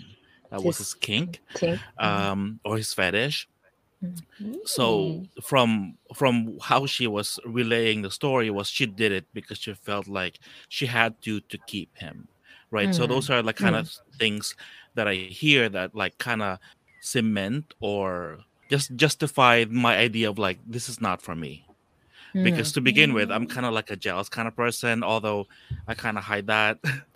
that 0.56 0.64
was 0.64 0.78
His 0.78 0.94
kink 0.94 1.40
Kink. 1.54 1.78
um 1.98 2.60
or 2.64 2.76
his 2.76 2.92
fetish 2.94 3.48
Mm-hmm. 4.04 4.54
so 4.64 5.24
from 5.42 5.96
from 6.14 6.58
how 6.60 6.84
she 6.86 7.06
was 7.06 7.40
relaying 7.46 8.02
the 8.02 8.10
story 8.10 8.50
was 8.50 8.68
she 8.68 8.84
did 8.84 9.10
it 9.10 9.24
because 9.32 9.58
she 9.58 9.72
felt 9.72 10.06
like 10.06 10.38
she 10.68 10.84
had 10.86 11.16
to 11.22 11.40
to 11.48 11.56
keep 11.66 11.88
him 11.96 12.28
right 12.70 12.94
so 12.94 13.04
Mm. 13.04 13.08
those 13.08 13.30
are 13.32 13.42
like 13.42 13.56
kind 13.56 13.74
of 13.74 13.88
things 14.20 14.54
that 14.94 15.08
i 15.08 15.14
hear 15.14 15.68
that 15.70 15.94
like 15.94 16.18
kind 16.18 16.42
of 16.42 16.58
cement 17.00 17.72
or 17.80 18.38
just 18.68 18.94
justify 18.96 19.64
my 19.70 19.96
idea 19.96 20.28
of 20.28 20.36
like 20.38 20.58
this 20.68 20.88
is 20.92 21.00
not 21.00 21.22
for 21.22 21.34
me 21.34 21.64
because 22.44 22.72
to 22.72 22.80
begin 22.82 23.14
with 23.16 23.30
i'm 23.32 23.46
kind 23.46 23.64
of 23.66 23.72
like 23.72 23.90
a 23.90 23.96
jealous 23.96 24.28
kind 24.28 24.46
of 24.46 24.54
person 24.54 25.02
although 25.02 25.46
i 25.88 25.94
kind 25.94 26.18
of 26.18 26.24
hide 26.24 26.46
that 26.48 26.76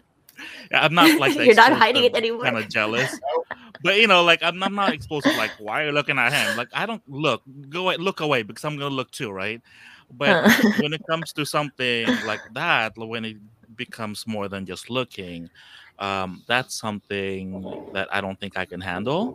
i'm 0.73 0.95
not 0.95 1.19
like 1.19 1.35
You're 1.39 1.55
not 1.55 1.73
hiding 1.73 2.05
it 2.05 2.15
anymore. 2.15 2.45
kind 2.45 2.57
of 2.59 2.69
jealous 2.69 3.19
but 3.83 3.97
you 3.97 4.07
know 4.07 4.23
like 4.25 4.43
I'm, 4.43 4.63
I'm 4.63 4.75
not 4.75 4.93
exposed 4.93 5.29
to 5.31 5.37
like 5.37 5.53
why 5.59 5.83
are 5.83 5.87
you 5.87 5.93
looking 5.93 6.19
at 6.19 6.33
him 6.33 6.55
like 6.55 6.69
i 6.73 6.87
don't 6.87 7.03
look 7.09 7.43
go 7.69 7.83
away 7.83 7.97
look 7.97 8.21
away 8.21 8.43
because 8.43 8.65
i'm 8.65 8.77
gonna 8.79 8.95
look 8.95 9.11
too 9.11 9.31
right 9.31 9.61
but 10.13 10.39
Huh. 10.41 10.71
when 10.77 10.93
it 10.93 11.03
comes 11.09 11.33
to 11.35 11.45
something 11.45 12.21
like 12.21 12.43
that 12.53 12.93
when 12.97 13.25
it 13.25 13.37
becomes 13.77 14.27
more 14.27 14.49
than 14.49 14.67
just 14.67 14.91
looking 14.91 15.49
um 15.99 16.43
that's 16.49 16.79
something 16.79 17.75
that 17.93 18.09
i 18.13 18.21
don't 18.21 18.39
think 18.41 18.57
i 18.57 18.65
can 18.65 18.81
handle 18.81 19.35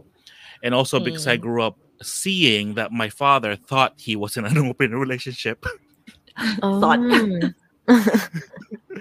and 0.64 0.74
also 0.74 1.00
because 1.00 1.28
I 1.28 1.38
Mm. 1.38 1.42
grew 1.42 1.62
up 1.62 1.78
seeing 2.02 2.74
that 2.76 2.92
my 2.92 3.10
father 3.10 3.56
thought 3.56 3.94
he 3.98 4.16
was 4.16 4.38
in 4.38 4.46
an 4.46 4.58
open 4.58 4.94
relationship. 4.96 5.64
Thought. 6.62 7.00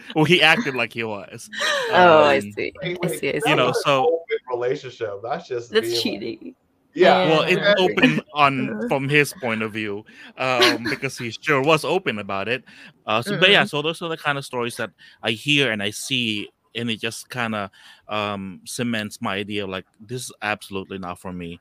Well, 0.15 0.25
he 0.25 0.43
acted 0.43 0.75
like 0.75 0.93
he 0.93 1.05
was. 1.05 1.49
oh, 1.91 2.23
I 2.25 2.37
Um, 2.39 2.53
see. 2.53 2.73
Wait, 2.83 2.99
I 3.03 3.09
see. 3.09 3.29
I 3.35 3.39
see. 3.39 3.51
You 3.51 3.57
know, 3.57 3.73
so- 3.73 4.05
open 4.07 4.39
relationship. 4.51 5.21
That's 5.23 5.49
just 5.49 5.71
That's 5.71 5.87
being 5.87 5.95
like- 5.95 6.03
cheating. 6.03 6.55
yeah. 6.95 7.29
well 7.29 7.43
it's 7.43 7.81
open 7.81 8.21
on 8.35 8.87
from 8.89 9.09
his 9.09 9.33
point 9.41 9.63
of 9.63 9.73
view 9.73 10.05
um 10.39 10.85
because 10.85 11.19
he 11.19 11.29
sure 11.33 11.61
was 11.61 11.85
open 11.85 12.21
about 12.21 12.47
it 12.47 12.63
uh 13.07 13.21
so 13.21 13.37
but 13.41 13.51
yeah 13.51 13.65
so 13.65 13.83
those 13.83 14.01
are 14.01 14.09
the 14.09 14.17
kind 14.17 14.39
of 14.39 14.45
stories 14.45 14.77
that 14.77 14.91
i 15.25 15.33
hear 15.33 15.73
and 15.73 15.83
i 15.83 15.91
see 15.91 16.49
and 16.77 16.89
it 16.89 17.01
just 17.01 17.29
kind 17.31 17.53
of 17.57 17.69
um 18.09 18.61
cements 18.65 19.21
my 19.21 19.35
idea 19.35 19.67
like 19.67 19.85
this 19.99 20.23
is 20.27 20.33
absolutely 20.43 20.99
not 20.99 21.19
for 21.19 21.33
me 21.33 21.59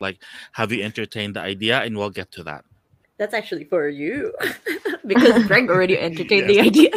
like 0.00 0.18
have 0.50 0.72
you 0.72 0.82
entertained 0.82 1.36
the 1.36 1.40
idea 1.40 1.78
and 1.82 1.96
we'll 1.96 2.10
get 2.10 2.32
to 2.32 2.42
that 2.42 2.64
That's 3.18 3.34
actually 3.34 3.64
for 3.64 3.88
you. 3.88 4.32
because 5.06 5.44
Greg 5.46 5.70
already 5.70 5.98
entertained 5.98 6.48
the 6.48 6.60
idea. 6.60 6.90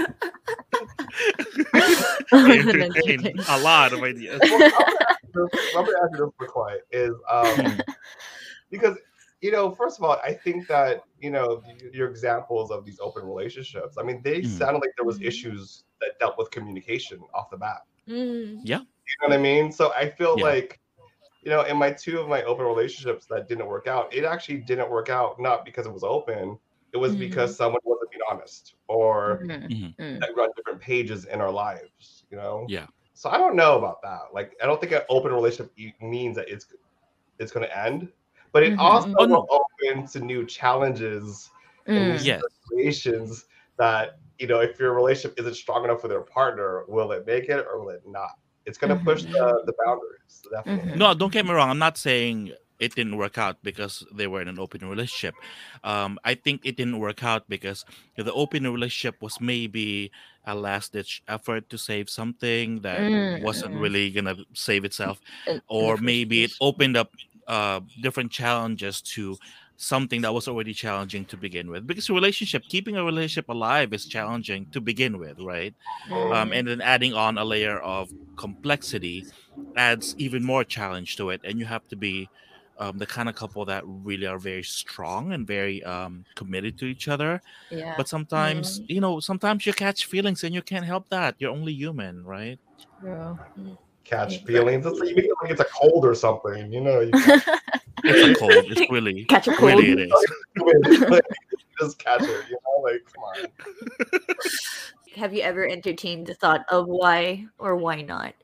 I 2.34 2.58
entertained 2.60 3.40
a 3.48 3.58
lot 3.58 3.94
of 3.94 4.02
ideas 4.04 4.42
Well, 4.50 4.62
I'm 5.76 5.86
gonna 5.86 5.98
ask 6.04 6.12
you 6.14 6.34
this, 6.40 6.48
McCoy, 6.48 6.78
is 6.92 7.14
um, 7.30 7.80
because 8.72 8.98
you 9.42 9.52
know, 9.52 9.70
first 9.72 10.00
of 10.00 10.04
all, 10.04 10.18
I 10.24 10.34
think 10.34 10.68
that 10.68 11.04
you 11.20 11.30
know 11.30 11.62
your 11.94 12.10
examples 12.10 12.72
of 12.72 12.86
these 12.86 13.00
open 13.00 13.24
relationships. 13.26 13.98
I 14.00 14.04
mean, 14.04 14.22
they 14.24 14.42
Mm. 14.42 14.46
sounded 14.48 14.80
like 14.80 14.92
there 14.98 15.06
was 15.06 15.20
Mhm. 15.20 15.28
issues 15.28 15.84
that 16.02 16.18
dealt 16.20 16.38
with 16.38 16.50
communication 16.52 17.20
off 17.36 17.50
the 17.52 17.58
bat. 17.58 17.82
Mm. 18.08 18.62
You 18.64 18.76
know 18.76 19.28
what 19.28 19.34
I 19.34 19.38
mean? 19.38 19.72
So 19.72 19.94
I 19.94 20.10
feel 20.10 20.36
Yeah. 20.38 20.44
like, 20.46 20.80
you 21.48 21.54
know, 21.54 21.62
in 21.62 21.78
my 21.78 21.94
two 21.94 22.20
of 22.20 22.28
my 22.28 22.44
open 22.44 22.66
relationships 22.66 23.26
that 23.28 23.48
didn't 23.48 23.68
work 23.68 23.88
out, 23.88 24.14
it 24.14 24.26
actually 24.26 24.58
didn't 24.58 24.90
work 24.92 25.08
out 25.08 25.40
not 25.40 25.64
because 25.64 25.88
it 25.88 25.94
was 25.94 26.04
open. 26.04 26.60
It 26.92 26.98
was 26.98 27.16
because 27.16 27.56
someone 27.56 27.80
wasn't 27.86 28.12
being 28.12 28.22
honest 28.30 28.76
or 28.90 29.46
Mhm. 29.46 29.96
Mm. 29.98 30.20
that 30.20 30.30
run 30.36 30.50
different 30.58 30.82
pages 30.82 31.24
in 31.24 31.40
our 31.40 31.50
lives. 31.50 32.26
You 32.30 32.36
know? 32.38 32.68
Yeah. 32.68 32.88
So 33.14 33.30
I 33.30 33.38
don't 33.38 33.56
know 33.56 33.78
about 33.78 34.02
that. 34.04 34.34
Like, 34.34 34.58
I 34.62 34.66
don't 34.66 34.82
think 34.82 34.92
an 34.92 35.04
open 35.10 35.32
relationship 35.32 35.72
means 36.02 36.36
that 36.36 36.50
it's 36.50 36.68
it's 37.40 37.54
going 37.54 37.66
to 37.66 37.78
end, 37.78 38.12
but 38.52 38.64
it 38.64 38.74
Mhm. 38.74 38.80
also 38.80 39.08
Oh, 39.18 39.26
no. 39.26 39.48
will 39.48 39.48
open 39.50 40.06
to 40.08 40.20
new 40.20 40.46
challenges 40.46 41.50
and 41.96 42.04
Mm. 42.04 42.10
new 42.10 42.18
Yes. 42.26 42.42
situations 42.68 43.46
that 43.78 44.20
you 44.38 44.48
know 44.48 44.60
if 44.60 44.80
your 44.82 44.94
relationship 44.94 45.40
isn't 45.40 45.56
strong 45.56 45.86
enough 45.86 46.04
with 46.04 46.12
your 46.12 46.24
partner 46.24 46.84
will 46.90 47.14
it 47.14 47.26
make 47.26 47.48
it 47.48 47.66
or 47.72 47.80
will 47.80 47.90
it 47.92 48.02
not 48.06 48.32
it's 48.68 48.78
going 48.78 48.96
to 48.98 49.04
push 49.04 49.24
the, 49.24 49.64
the 49.66 49.74
boundaries 49.84 50.44
definitely. 50.52 50.98
No, 50.98 51.14
don't 51.14 51.32
get 51.32 51.46
me 51.46 51.52
wrong. 51.54 51.70
I'm 51.70 51.80
not 51.80 51.98
saying 51.98 52.52
it 52.80 52.94
didn't 52.96 53.18
work 53.18 53.38
out 53.38 53.58
because 53.64 54.06
they 54.14 54.28
were 54.28 54.42
in 54.42 54.48
an 54.48 54.60
open 54.60 54.88
relationship. 54.88 55.34
Um, 55.84 56.20
I 56.24 56.36
think 56.36 56.62
it 56.64 56.78
didn't 56.78 57.00
work 57.00 57.24
out 57.24 57.50
because 57.50 57.86
the 58.16 58.32
open 58.34 58.64
relationship 58.72 59.22
was 59.22 59.42
maybe 59.42 60.12
a 60.46 60.54
last 60.54 60.94
ditch 60.94 61.24
effort 61.28 61.70
to 61.70 61.78
save 61.78 62.10
something 62.10 62.82
that 62.82 63.02
Mm, 63.02 63.42
wasn't 63.42 63.74
mm. 63.74 63.82
really 63.82 64.12
gonna 64.12 64.36
save 64.54 64.86
itself, 64.86 65.20
In- 65.48 65.54
in 65.54 65.58
the 65.58 65.62
or 65.68 65.98
maybe 65.98 66.44
it 66.44 66.52
opened 66.62 66.98
up 66.98 67.12
uh, 67.48 67.80
different 68.02 68.32
challenges 68.32 69.02
to 69.02 69.38
something 69.78 70.22
that 70.22 70.34
was 70.34 70.48
already 70.48 70.74
challenging 70.74 71.26
to 71.28 71.38
begin 71.38 71.70
with. 71.72 71.88
Because 71.88 72.10
relationship, 72.10 72.68
keeping 72.70 72.98
a 72.98 73.06
relationship 73.06 73.50
alive, 73.50 73.94
is 73.94 74.06
challenging 74.08 74.68
to 74.74 74.82
begin 74.82 75.20
with, 75.20 75.40
right? 75.40 75.76
um, 76.30 76.52
and 76.54 76.68
then 76.68 76.82
adding 76.82 77.14
on 77.14 77.38
a 77.38 77.46
layer 77.46 77.80
of 77.80 78.12
complexity 78.38 79.28
adds 79.76 80.14
even 80.18 80.44
more 80.44 80.64
challenge 80.64 81.16
to 81.18 81.30
it 81.30 81.42
and 81.44 81.60
you 81.60 81.66
have 81.66 81.88
to 81.88 81.96
be 81.96 82.30
um, 82.80 82.98
the 82.98 83.06
kind 83.08 83.30
of 83.30 83.36
couple 83.36 83.66
that 83.66 83.84
really 83.86 84.26
are 84.28 84.40
very 84.40 84.64
strong 84.64 85.32
and 85.34 85.48
very 85.48 85.84
um, 85.84 86.26
committed 86.36 86.78
to 86.78 86.86
each 86.86 87.08
other 87.08 87.42
Yeah. 87.70 87.94
but 87.96 88.08
sometimes 88.08 88.82
you 88.88 89.02
know 89.02 89.20
sometimes 89.20 89.66
you 89.66 89.74
catch 89.74 90.06
feelings 90.06 90.44
and 90.44 90.54
you 90.56 90.62
can't 90.62 90.86
help 90.86 91.10
that 91.10 91.36
you're 91.40 91.52
only 91.52 91.74
human 91.74 92.24
right 92.26 92.60
True. 93.00 93.40
Catch 94.08 94.44
feelings 94.46 94.86
it's 94.86 95.00
like, 95.00 95.10
you 95.10 95.36
like 95.42 95.52
it's 95.52 95.62
a 95.62 95.66
cold 95.66 96.06
or 96.06 96.16
something 96.16 96.72
you 96.72 96.80
know 96.82 97.02
you 97.02 97.14
it's 98.06 98.24
a 98.24 98.34
cold 98.36 98.66
it's 98.72 98.90
really 98.90 99.26
Catch 99.28 99.48
a 99.48 99.52
cold. 99.52 99.84
really 99.84 99.92
it 99.92 100.00
is 100.00 100.26
just 101.80 102.00
catch 102.00 102.22
it 102.22 102.46
you 102.50 102.58
know 102.66 102.82
like 102.84 103.02
come 103.14 103.24
on 103.24 103.52
Have 105.16 105.34
you 105.34 105.42
ever 105.42 105.68
entertained 105.68 106.28
the 106.28 106.36
thought 106.36 106.62
of 106.70 106.86
why 106.88 107.46
or 107.58 107.76
why 107.76 108.02
not? 108.02 108.36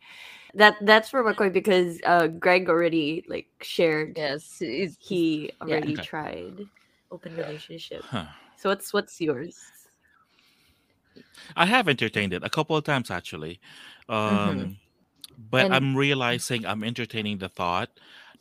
That 0.55 0.75
that's 0.81 1.09
for 1.09 1.23
McCoy 1.23 1.53
because 1.53 1.99
uh, 2.05 2.27
Greg 2.27 2.67
already 2.69 3.23
like 3.27 3.47
shared 3.61 4.17
Yes. 4.17 4.57
he 4.99 5.51
already 5.61 5.93
Okay. 5.93 6.01
tried 6.03 6.61
open 7.11 7.35
relationship. 7.35 8.03
Huh. 8.09 8.25
So 8.57 8.69
what's 8.69 8.93
what's 8.93 9.21
yours? 9.21 9.55
i 11.55 11.65
have 11.65 11.87
entertained 11.87 12.33
it 12.33 12.43
a 12.43 12.49
couple 12.49 12.75
of 12.75 12.83
times 12.83 13.11
actually 13.11 13.59
um, 14.09 14.77
but 15.37 15.67
And- 15.67 15.73
i'm 15.73 15.95
realizing 15.95 16.65
i'm 16.65 16.83
entertaining 16.83 17.37
the 17.37 17.49
thought 17.49 17.89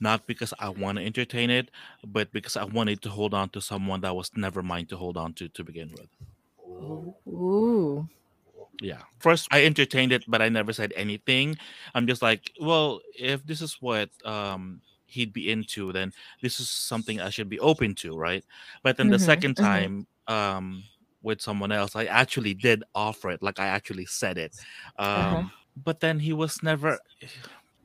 not 0.00 0.26
because 0.26 0.52
i 0.58 0.68
want 0.68 0.98
to 0.98 1.04
entertain 1.04 1.50
it 1.50 1.70
but 2.04 2.32
because 2.32 2.56
i 2.56 2.64
wanted 2.64 3.02
to 3.02 3.10
hold 3.10 3.34
on 3.34 3.48
to 3.50 3.60
someone 3.60 4.00
that 4.00 4.14
was 4.14 4.30
never 4.36 4.62
mine 4.62 4.86
to 4.86 4.96
hold 4.96 5.16
on 5.16 5.32
to 5.34 5.48
to 5.48 5.64
begin 5.64 5.90
with 5.92 6.08
Ooh. 7.28 8.08
yeah 8.80 9.02
first 9.20 9.46
i 9.50 9.64
entertained 9.64 10.12
it 10.12 10.24
but 10.28 10.42
i 10.42 10.48
never 10.48 10.72
said 10.72 10.92
anything 10.96 11.56
i'm 11.94 12.06
just 12.06 12.22
like 12.22 12.50
well 12.60 13.00
if 13.18 13.44
this 13.46 13.60
is 13.60 13.76
what 13.80 14.10
um 14.24 14.80
he'd 15.06 15.32
be 15.32 15.50
into 15.50 15.92
then 15.92 16.12
this 16.42 16.58
is 16.58 16.68
something 16.70 17.20
i 17.20 17.28
should 17.30 17.48
be 17.48 17.60
open 17.60 17.94
to 17.94 18.16
right 18.16 18.44
but 18.82 18.96
then 18.96 19.10
the 19.10 19.18
Mhm, 19.18 19.18
second 19.18 19.54
mhm. 19.56 19.56
time 19.56 20.06
um 20.28 20.82
with 21.22 21.40
someone 21.40 21.70
else 21.70 21.94
i 21.94 22.04
actually 22.06 22.54
did 22.54 22.82
offer 22.94 23.30
it 23.30 23.42
like 23.42 23.58
i 23.60 23.66
actually 23.66 24.06
said 24.06 24.38
it 24.38 24.52
um 24.98 25.50
Uh-huh. 25.50 25.61
But 25.76 26.00
then 26.00 26.18
he 26.20 26.32
was 26.32 26.62
never 26.62 26.98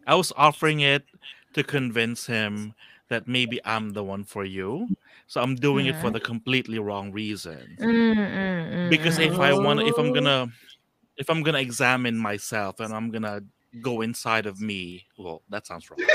i 0.05 0.13
was 0.15 0.31
offering 0.35 0.79
it 0.81 1.03
to 1.53 1.63
convince 1.63 2.25
him 2.25 2.73
that 3.09 3.27
maybe 3.27 3.59
i'm 3.65 3.91
the 3.91 4.03
one 4.03 4.23
for 4.23 4.43
you 4.43 4.87
so 5.27 5.41
i'm 5.41 5.55
doing 5.55 5.85
it 5.87 5.95
for 5.95 6.09
the 6.11 6.19
completely 6.19 6.79
wrong 6.79 7.11
reason 7.11 7.77
Mm, 7.79 8.15
mm, 8.15 8.17
mm, 8.17 8.89
because 8.89 9.17
mm. 9.19 9.27
if 9.31 9.39
I 9.39 9.53
want, 9.53 9.81
if 9.81 9.97
I'm 9.97 10.09
Oh. 10.11 10.13
gonna, 10.13 10.47
if 11.17 11.29
I'm 11.29 11.43
gonna 11.43 11.59
examine 11.59 12.17
myself 12.17 12.79
and 12.79 12.93
I'm 12.93 13.11
gonna 13.11 13.41
go 13.81 14.01
inside 14.01 14.45
of 14.45 14.61
me, 14.61 15.05
well, 15.17 15.41
that 15.49 15.67
sounds 15.67 15.89
wrong. 15.89 15.99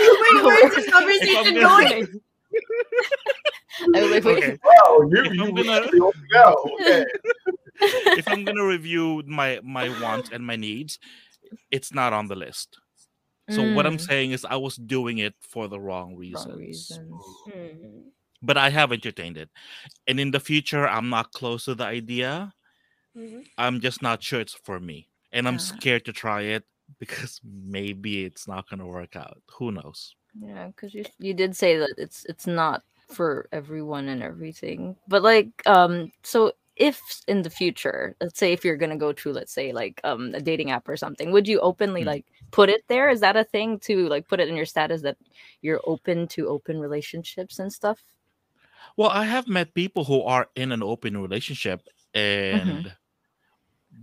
Wait, 0.00 0.44
where's 0.44 0.74
this 0.74 0.90
conversation 0.94 1.54
going? 1.54 2.20
I 3.94 4.02
was 4.02 4.10
like, 4.10 4.24
wait. 4.24 4.36
okay, 4.38 4.58
oh 4.64 5.08
you 5.12 5.24
If 5.24 5.32
you 5.34 5.52
gonna- 5.52 5.80
really 5.92 5.98
go 6.32 6.54
okay 6.80 7.06
if 8.14 8.28
I'm 8.28 8.44
gonna 8.46 8.66
review 8.66 9.22
my 9.26 9.60
my 9.62 9.90
wants 9.90 10.30
and 10.30 10.44
my 10.46 10.56
needs, 10.56 10.98
it's 11.70 11.92
not 11.92 12.12
on 12.12 12.28
the 12.28 12.36
list. 12.36 12.78
So 13.48 13.62
what 13.64 13.86
I'm 13.86 13.98
Mm. 13.98 14.00
saying 14.00 14.32
is, 14.32 14.44
I 14.44 14.56
was 14.56 14.76
doing 14.76 15.18
it 15.18 15.34
for 15.40 15.68
the 15.68 15.80
wrong 15.80 16.16
Wrong 16.32 16.50
reasons. 16.56 16.58
reasons. 16.58 17.42
Hmm. 17.44 18.10
But 18.42 18.56
I 18.56 18.70
have 18.70 18.92
entertained 18.92 19.36
it, 19.36 19.50
and 20.06 20.20
in 20.20 20.30
the 20.30 20.40
future, 20.40 20.86
I'm 20.88 21.08
not 21.10 21.32
close 21.32 21.64
to 21.66 21.74
the 21.74 21.84
idea. 21.84 22.54
Mhm. 23.14 23.44
I'm 23.58 23.80
just 23.80 24.02
not 24.02 24.22
sure 24.22 24.40
it's 24.40 24.54
for 24.54 24.78
me, 24.80 25.08
and 25.32 25.46
I'm 25.48 25.58
Ah. 25.58 25.58
scared 25.58 26.04
to 26.06 26.12
try 26.12 26.42
it 26.42 26.64
because 26.98 27.40
maybe 27.44 28.24
it's 28.24 28.46
not 28.46 28.68
gonna 28.68 28.86
work 28.86 29.16
out. 29.16 29.42
Who 29.58 29.72
knows? 29.72 30.14
Yeah, 30.40 30.68
because 30.68 30.94
you 30.94 31.04
you 31.18 31.34
did 31.34 31.56
say 31.56 31.76
that 31.78 31.94
it's 31.98 32.24
it's 32.26 32.46
not 32.46 32.82
for 33.08 33.48
everyone 33.52 34.08
and 34.08 34.22
everything. 34.22 34.96
But 35.08 35.22
like, 35.22 35.48
um, 35.66 36.10
so 36.22 36.52
if 36.76 37.00
in 37.28 37.42
the 37.42 37.50
future, 37.50 38.16
let's 38.20 38.38
say 38.38 38.52
if 38.52 38.64
you're 38.64 38.76
gonna 38.76 38.96
go 38.96 39.12
to, 39.12 39.32
let's 39.32 39.52
say 39.52 39.72
like 39.72 40.00
um 40.04 40.34
a 40.34 40.40
dating 40.40 40.70
app 40.70 40.88
or 40.88 40.96
something, 40.96 41.30
would 41.32 41.48
you 41.48 41.60
openly 41.60 42.04
Hmm. 42.04 42.06
like 42.06 42.26
put 42.50 42.68
it 42.70 42.84
there? 42.88 43.08
Is 43.10 43.20
that 43.20 43.36
a 43.36 43.44
thing 43.44 43.78
to 43.80 44.08
like 44.08 44.28
put 44.28 44.40
it 44.40 44.48
in 44.48 44.56
your 44.56 44.66
status 44.66 45.02
that 45.02 45.16
you're 45.62 45.80
open 45.84 46.28
to 46.28 46.48
open 46.48 46.80
relationships 46.80 47.58
and 47.58 47.72
stuff? 47.72 48.02
Well, 48.96 49.10
I 49.10 49.24
have 49.24 49.48
met 49.48 49.74
people 49.74 50.04
who 50.04 50.22
are 50.22 50.48
in 50.56 50.72
an 50.72 50.82
open 50.82 51.16
relationship, 51.16 51.82
and 52.12 52.96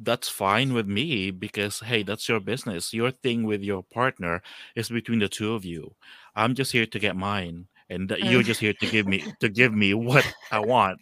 that's 0.04 0.30
fine 0.30 0.74
with 0.74 0.88
me 0.88 1.32
because 1.32 1.80
hey, 1.82 2.04
that's 2.04 2.28
your 2.30 2.40
business. 2.40 2.94
Your 2.94 3.12
thing 3.12 3.44
with 3.44 3.62
your 3.62 3.84
partner 3.84 4.42
is 4.76 4.90
between 4.90 5.20
the 5.20 5.28
two 5.30 5.54
of 5.54 5.66
you. 5.66 5.96
I'm 6.36 6.56
just 6.56 6.72
here 6.72 6.86
to 6.86 7.00
get 7.00 7.16
mine, 7.16 7.68
and 7.92 8.10
you're 8.20 8.42
Mm. 8.42 8.46
just 8.46 8.60
here 8.62 8.74
to 8.74 8.88
give 8.88 9.08
me 9.08 9.24
to 9.42 9.50
give 9.50 9.74
me 9.74 9.94
what 9.94 10.26
I 10.52 10.60
want. 10.60 11.00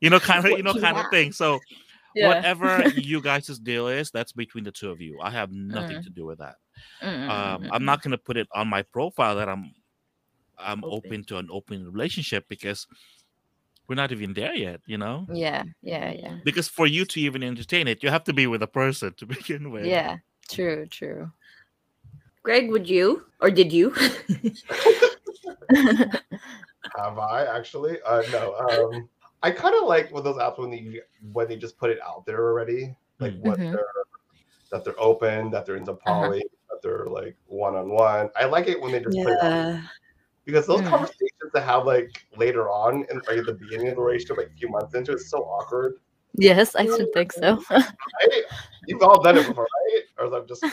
You 0.00 0.10
know, 0.10 0.20
kind 0.20 0.44
of 0.44 0.50
you 0.52 0.62
know, 0.62 0.74
kind 0.74 0.98
of 0.98 1.06
thing. 1.10 1.32
So 1.32 1.60
Yeah. 2.14 2.26
whatever 2.28 2.84
you 2.94 3.22
guys' 3.22 3.58
deal 3.58 3.88
is, 3.88 4.10
that's 4.10 4.32
between 4.32 4.64
the 4.64 4.72
two 4.72 4.90
of 4.90 5.00
you. 5.00 5.20
I 5.20 5.30
have 5.30 5.50
nothing 5.52 5.98
Mm. 5.98 6.04
to 6.04 6.10
do 6.10 6.26
with 6.26 6.38
that. 6.38 6.56
Mm, 7.02 7.08
mm, 7.08 7.30
Um, 7.30 7.68
I'm 7.72 7.84
not 7.84 8.02
gonna 8.02 8.18
put 8.18 8.36
it 8.36 8.48
on 8.54 8.68
my 8.68 8.82
profile 8.82 9.36
that 9.36 9.48
I'm 9.48 9.72
I'm 10.58 10.84
Open. 10.84 10.90
open 10.92 11.24
to 11.24 11.38
an 11.38 11.48
open 11.50 11.90
relationship 11.90 12.44
because 12.48 12.86
we're 13.88 13.96
not 13.96 14.12
even 14.12 14.34
there 14.34 14.54
yet. 14.54 14.80
You 14.86 14.98
know. 14.98 15.26
Yeah, 15.32 15.64
yeah, 15.82 16.12
yeah. 16.12 16.36
because 16.44 16.68
for 16.68 16.86
you 16.86 17.04
to 17.06 17.20
even 17.20 17.42
entertain 17.42 17.88
it, 17.88 18.02
you 18.02 18.10
have 18.10 18.24
to 18.24 18.32
be 18.32 18.46
with 18.46 18.62
a 18.62 18.66
person 18.68 19.14
to 19.18 19.26
begin 19.26 19.70
with. 19.70 19.86
Yeah, 19.86 20.18
true, 20.50 20.86
true. 20.86 21.30
Greg, 22.42 22.70
would 22.70 22.88
you 22.88 23.24
or 23.40 23.50
did 23.50 23.72
you? 23.72 23.94
Have 26.96 27.18
I 27.18 27.44
actually? 27.46 27.98
Uh, 28.02 28.22
no. 28.28 28.54
Um, 28.54 29.08
I 29.42 29.50
kind 29.50 29.74
of 29.74 29.84
like 29.88 30.12
with 30.12 30.24
those 30.24 30.36
apps 30.36 30.58
when 30.58 30.70
they 30.70 31.00
when 31.32 31.48
they 31.48 31.56
just 31.56 31.78
put 31.78 31.90
it 31.90 31.98
out 32.06 32.24
there 32.26 32.44
already, 32.44 32.94
like 33.18 33.34
what 33.38 33.58
Mhm. 33.58 33.72
they're 33.72 33.86
that 34.70 34.84
they're 34.84 35.00
open, 35.00 35.50
that 35.50 35.66
they're 35.66 35.76
into 35.76 35.94
poly, 35.94 36.42
that 36.70 36.80
they're 36.82 37.06
like 37.06 37.36
one 37.46 37.74
on 37.74 37.88
one. 37.90 38.30
I 38.36 38.44
like 38.46 38.68
it 38.68 38.80
when 38.80 38.92
they 38.92 39.00
just 39.00 39.18
put 39.24 39.32
it 39.34 39.42
out 39.42 39.80
because 40.44 40.66
those 40.66 40.80
Mm. 40.80 40.86
conversations 40.90 41.52
that 41.52 41.62
have 41.64 41.84
like 41.86 42.26
later 42.36 42.70
on 42.70 43.04
and 43.10 43.22
like 43.26 43.38
at 43.38 43.46
the 43.46 43.54
beginning 43.54 43.88
of 43.88 43.96
the 43.96 44.02
relationship, 44.02 44.38
like 44.38 44.48
a 44.48 44.58
few 44.58 44.68
months 44.68 44.94
into, 44.94 45.12
it's 45.12 45.30
so 45.30 45.38
awkward. 45.38 45.96
yes, 46.34 46.74
I 46.74 46.84
should 46.86 47.12
think 47.12 47.32
so. 47.32 47.62
Right? 47.70 48.42
You've 48.86 49.02
all 49.02 49.22
done 49.22 49.38
it 49.38 49.46
before, 49.46 49.66
right? 49.88 50.02
Or 50.18 50.26
is 50.26 50.32
that 50.32 50.48
just 50.48 50.64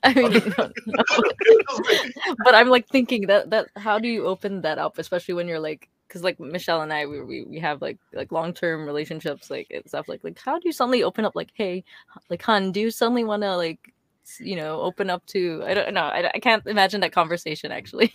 I 0.02 0.14
mean, 0.14 0.54
no, 0.58 0.70
no. 0.86 1.04
but 2.44 2.54
I'm 2.54 2.68
like 2.68 2.88
thinking 2.88 3.26
that 3.26 3.50
that 3.50 3.68
how 3.76 3.98
do 3.98 4.08
you 4.08 4.26
open 4.26 4.62
that 4.62 4.78
up, 4.78 4.98
especially 4.98 5.34
when 5.34 5.48
you're 5.48 5.60
like, 5.60 5.88
because 6.08 6.22
like 6.22 6.38
Michelle 6.38 6.82
and 6.82 6.92
I, 6.92 7.06
we, 7.06 7.22
we 7.22 7.44
we 7.44 7.58
have 7.60 7.80
like 7.80 7.98
like 8.12 8.32
long 8.32 8.52
term 8.52 8.86
relationships, 8.86 9.50
like 9.50 9.68
and 9.70 9.86
stuff 9.86 10.08
like 10.08 10.22
like 10.24 10.38
how 10.38 10.58
do 10.58 10.68
you 10.68 10.72
suddenly 10.72 11.02
open 11.02 11.24
up 11.24 11.34
like, 11.34 11.50
hey, 11.54 11.84
like 12.28 12.42
hun, 12.42 12.72
do 12.72 12.80
you 12.80 12.90
suddenly 12.90 13.24
want 13.24 13.42
to 13.42 13.56
like, 13.56 13.92
you 14.38 14.56
know, 14.56 14.80
open 14.80 15.10
up 15.10 15.24
to 15.26 15.62
I 15.64 15.74
don't 15.74 15.94
know, 15.94 16.02
I, 16.02 16.30
I 16.34 16.38
can't 16.38 16.66
imagine 16.66 17.00
that 17.00 17.12
conversation 17.12 17.72
actually. 17.72 18.10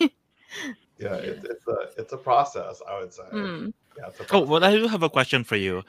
yeah, 0.98 1.14
it's 1.14 1.44
it's 1.44 1.66
a 1.66 2.00
it's 2.00 2.12
a 2.12 2.18
process. 2.18 2.82
I 2.88 3.00
would 3.00 3.12
say. 3.12 3.24
Mm. 3.32 3.72
Yeah, 3.98 4.06
it's 4.08 4.20
a 4.20 4.36
Oh, 4.36 4.40
well, 4.40 4.64
I 4.64 4.76
do 4.76 4.86
have 4.86 5.02
a 5.02 5.10
question 5.10 5.44
for 5.44 5.56
you. 5.56 5.82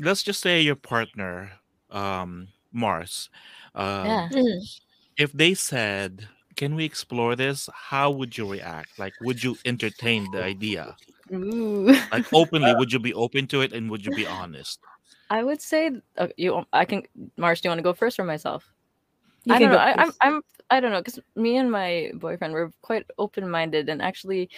Let's 0.00 0.22
just 0.22 0.40
say 0.40 0.60
your 0.60 0.74
partner, 0.74 1.52
um, 1.90 2.48
Mars, 2.72 3.30
um, 3.74 4.06
Yeah. 4.06 4.28
If 5.16 5.32
they 5.32 5.54
said, 5.54 6.28
"Can 6.56 6.74
we 6.74 6.84
explore 6.84 7.36
this?" 7.36 7.68
How 7.72 8.10
would 8.10 8.36
you 8.36 8.50
react? 8.50 8.98
Like, 8.98 9.14
would 9.20 9.42
you 9.42 9.56
entertain 9.64 10.30
the 10.32 10.42
idea? 10.42 10.96
Ooh. 11.32 11.94
Like 12.10 12.32
openly, 12.32 12.74
would 12.78 12.92
you 12.92 12.98
be 12.98 13.14
open 13.14 13.46
to 13.48 13.60
it, 13.60 13.72
and 13.72 13.90
would 13.90 14.04
you 14.04 14.14
be 14.14 14.26
honest? 14.26 14.80
I 15.30 15.42
would 15.42 15.62
say 15.62 15.90
uh, 16.18 16.28
you. 16.36 16.64
I 16.72 16.84
can. 16.84 17.04
Mars, 17.36 17.60
do 17.60 17.68
you 17.68 17.70
want 17.70 17.78
to 17.78 17.82
go 17.82 17.94
first 17.94 18.18
or 18.18 18.24
myself? 18.24 18.70
You 19.44 19.54
I 19.54 19.58
don't 19.58 19.72
know. 19.72 19.78
I, 19.78 19.94
I'm. 20.02 20.12
I'm. 20.20 20.42
I 20.70 20.80
don't 20.80 20.92
know 20.92 21.00
because 21.00 21.18
me 21.36 21.56
and 21.56 21.70
my 21.70 22.12
boyfriend 22.14 22.54
were 22.54 22.72
quite 22.80 23.04
open-minded 23.18 23.90
and 23.90 24.00
actually, 24.00 24.48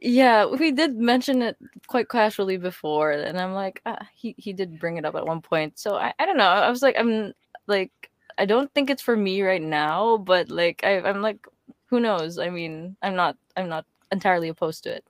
yeah, 0.00 0.46
we 0.46 0.72
did 0.72 0.96
mention 0.96 1.42
it 1.42 1.56
quite 1.86 2.08
casually 2.08 2.56
before, 2.56 3.12
and 3.12 3.38
I'm 3.38 3.52
like, 3.52 3.82
ah, 3.84 4.06
he 4.14 4.34
he 4.38 4.52
did 4.52 4.78
bring 4.78 4.96
it 4.96 5.04
up 5.04 5.14
at 5.14 5.26
one 5.26 5.40
point. 5.40 5.78
So 5.78 5.96
I, 5.96 6.12
I 6.18 6.26
don't 6.26 6.36
know. 6.36 6.48
I 6.48 6.70
was 6.70 6.82
like, 6.82 6.96
I'm 6.98 7.32
like, 7.66 8.07
I 8.38 8.46
don't 8.46 8.72
think 8.72 8.88
it's 8.90 9.02
for 9.02 9.16
me 9.16 9.42
right 9.42 9.62
now, 9.62 10.16
but 10.18 10.48
like, 10.50 10.82
I, 10.84 11.00
I'm 11.00 11.20
like, 11.22 11.46
who 11.86 12.00
knows? 12.00 12.38
I 12.38 12.50
mean, 12.50 12.96
I'm 13.02 13.16
not. 13.16 13.36
I'm 13.56 13.68
not 13.68 13.84
entirely 14.12 14.48
opposed 14.48 14.84
to 14.84 14.94
it. 14.96 15.04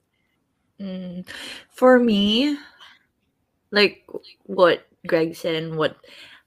Mm, 0.80 1.28
for 1.70 1.98
me, 1.98 2.56
like 3.70 4.04
what 4.44 4.86
Greg 5.06 5.36
said 5.36 5.54
and 5.54 5.76
what 5.76 5.96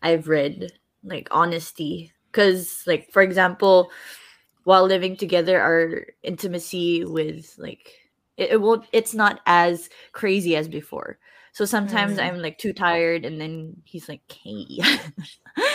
I've 0.02 0.28
read, 0.28 0.72
like 1.04 1.28
honesty. 1.32 2.12
Because, 2.32 2.84
like, 2.88 3.12
for 3.12 3.22
example, 3.22 3.92
while 4.64 4.86
living 4.86 5.18
together, 5.18 5.60
our 5.60 6.06
intimacy 6.24 7.04
with 7.06 7.54
like 7.58 7.94
it, 8.38 8.52
it 8.52 8.62
won't. 8.62 8.86
It's 8.92 9.14
not 9.14 9.42
as 9.46 9.90
crazy 10.14 10.56
as 10.56 10.68
before. 10.68 11.18
So 11.54 11.66
sometimes 11.66 12.18
Mm. 12.18 12.24
I'm 12.24 12.42
like 12.42 12.58
too 12.58 12.74
tired, 12.74 13.26
and 13.26 13.40
then 13.40 13.76
he's 13.84 14.08
like, 14.08 14.22
"Hey," 14.32 14.80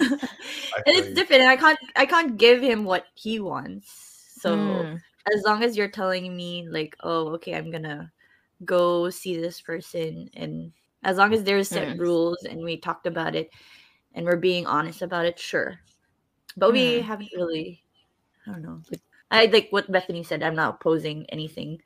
and 0.86 0.96
it's 0.96 1.12
different. 1.14 1.42
And 1.42 1.50
I 1.50 1.56
can't. 1.56 1.78
I 1.96 2.06
can't 2.06 2.36
give 2.36 2.60
him 2.62 2.84
what 2.84 3.06
he 3.14 3.40
wants. 3.40 3.90
So 4.40 4.88
Mm. 4.88 5.00
as 5.34 5.42
long 5.44 5.62
as 5.62 5.76
you're 5.76 5.88
telling 5.90 6.36
me 6.36 6.66
like 6.70 6.96
oh 7.02 7.28
okay 7.34 7.54
i'm 7.54 7.70
gonna 7.70 8.10
go 8.64 9.10
see 9.10 9.36
this 9.36 9.60
person 9.60 10.30
and 10.34 10.72
as 11.04 11.16
long 11.16 11.32
as 11.34 11.42
there's 11.44 11.68
set 11.68 11.88
Mm. 11.88 11.98
rules 11.98 12.44
and 12.44 12.62
we 12.64 12.76
talked 12.76 13.06
about 13.06 13.34
it 13.36 13.50
and 14.14 14.24
we're 14.26 14.36
being 14.36 14.66
honest 14.66 15.02
about 15.02 15.26
it 15.26 15.38
sure 15.38 15.78
but 16.56 16.72
we 16.72 17.00
Mm. 17.00 17.04
haven't 17.04 17.30
really 17.34 17.82
i 18.46 18.52
don't 18.52 18.62
know 18.62 18.82
like, 18.90 19.00
i 19.30 19.46
like 19.46 19.68
what 19.70 19.90
bethany 19.92 20.22
said 20.22 20.42
i'm 20.42 20.56
not 20.56 20.76
opposing 20.76 21.26
anything 21.30 21.80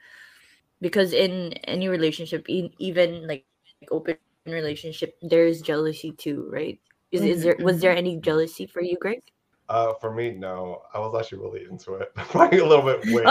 because 0.80 1.12
in 1.12 1.52
any 1.66 1.88
relationship 1.88 2.46
even 2.48 3.26
like 3.26 3.44
open 3.90 4.16
relationship 4.46 5.16
there's 5.22 5.62
jealousy 5.62 6.12
too 6.12 6.48
right 6.52 6.80
is, 7.12 7.20
is 7.22 7.42
there 7.42 7.56
was 7.60 7.80
there 7.80 7.94
any 7.94 8.16
jealousy 8.18 8.66
for 8.66 8.80
you 8.82 8.96
greg 9.00 9.22
Uh, 9.68 9.94
for 10.00 10.12
me, 10.12 10.32
no. 10.32 10.82
I 10.92 10.98
was 10.98 11.14
actually 11.18 11.38
really 11.38 11.64
into 11.70 11.94
it. 11.94 12.12
Probably 12.16 12.58
a 12.58 12.66
little 12.66 12.84
bit 12.84 13.00
weird. 13.06 13.26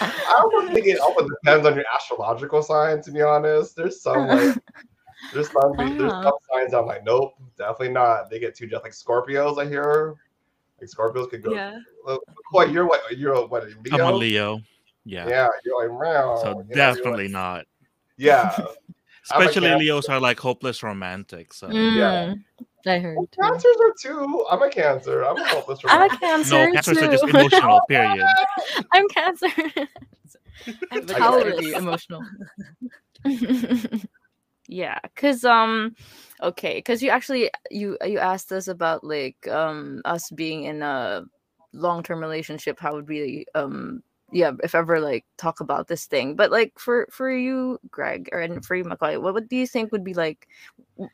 I 0.00 0.48
don't 0.52 0.72
think 0.72 0.86
it 0.86 0.98
often 1.00 1.28
depends 1.28 1.66
on 1.66 1.74
your 1.74 1.84
astrological 1.94 2.62
sign. 2.62 3.02
To 3.02 3.10
be 3.10 3.22
honest, 3.22 3.76
there's 3.76 4.00
some 4.02 4.28
like 4.28 4.56
there's 5.34 5.50
some 5.50 5.72
there's 5.76 6.12
Ah. 6.12 6.22
some 6.22 6.32
signs 6.52 6.74
I'm 6.74 6.86
like, 6.86 7.04
nope, 7.04 7.34
definitely 7.58 7.90
not. 7.90 8.30
They 8.30 8.38
get 8.38 8.54
too 8.54 8.66
just 8.66 8.84
like 8.84 8.92
Scorpios. 8.92 9.58
I 9.60 9.68
hear 9.68 10.16
like 10.80 10.90
Scorpios 10.90 11.28
could 11.30 11.42
go. 11.42 11.52
yeah 11.52 11.78
Uh, 12.06 12.18
What 12.52 12.70
you're 12.70 12.86
what 12.86 13.00
you're 13.16 13.34
a- 13.34 13.46
what 13.46 13.64
a 13.64 13.66
Leo? 13.66 13.94
I'm 13.94 14.14
a 14.14 14.16
Leo. 14.16 14.60
Yeah. 15.04 15.28
Yeah, 15.28 15.48
you're 15.64 15.88
like 15.88 15.98
meow. 16.00 16.38
So 16.42 16.48
you 16.50 16.54
know, 16.56 16.74
definitely 16.74 17.24
like- 17.24 17.32
not. 17.32 17.64
Yeah, 18.16 18.52
I'm 18.56 18.64
a 18.66 18.89
Especially 19.24 19.74
Leos 19.74 20.06
are 20.06 20.20
like 20.20 20.38
hopeless 20.38 20.82
romantics. 20.82 21.58
So 21.58 21.70
Yeah. 21.70 22.34
Mm. 22.34 22.44
I 22.86 22.98
heard. 22.98 23.18
too. 23.30 23.42
cancers 23.42 23.76
are 23.80 23.94
too. 24.00 24.46
I'm 24.50 24.62
a 24.62 24.70
Cancer. 24.70 25.22
I'm 25.22 25.36
a 25.36 25.48
hopeless 25.48 25.80
I'm 25.86 26.10
a 26.10 26.16
cancer 26.18 26.66
no, 26.66 26.72
cancers 26.72 26.98
too. 26.98 27.04
are 27.04 27.10
just 27.10 27.24
emotional. 27.24 27.80
Period. 27.88 28.26
I'm 28.92 29.08
cancer. 29.08 29.48
i'm 30.90 31.06
But 31.06 31.18
yeah, 31.18 31.36
it'd 31.38 31.56
taurus 31.56 31.60
be 31.60 31.72
emotional. 31.72 32.22
yeah, 34.68 34.98
cause 35.14 35.44
um, 35.44 35.94
okay, 36.42 36.80
cause 36.82 37.02
you 37.02 37.10
actually 37.10 37.50
you 37.70 37.98
you 38.04 38.18
asked 38.18 38.52
us 38.52 38.68
about 38.68 39.04
like 39.04 39.46
um 39.48 40.00
us 40.04 40.30
being 40.30 40.64
in 40.64 40.82
a 40.82 41.24
long 41.72 42.02
term 42.02 42.20
relationship. 42.20 42.78
How 42.78 42.94
would 42.94 43.08
we 43.08 43.44
um 43.54 44.02
yeah 44.32 44.52
if 44.62 44.74
ever 44.74 45.00
like 45.00 45.24
talk 45.36 45.60
about 45.60 45.88
this 45.88 46.06
thing? 46.06 46.36
But 46.36 46.50
like 46.50 46.78
for 46.78 47.08
for 47.10 47.30
you, 47.30 47.78
Greg, 47.90 48.28
or 48.32 48.40
and 48.40 48.64
for 48.64 48.74
you, 48.76 48.84
McCoy, 48.84 49.20
what, 49.20 49.34
what 49.34 49.48
do 49.48 49.56
you 49.56 49.66
think 49.66 49.92
would 49.92 50.04
be 50.04 50.14
like? 50.14 50.48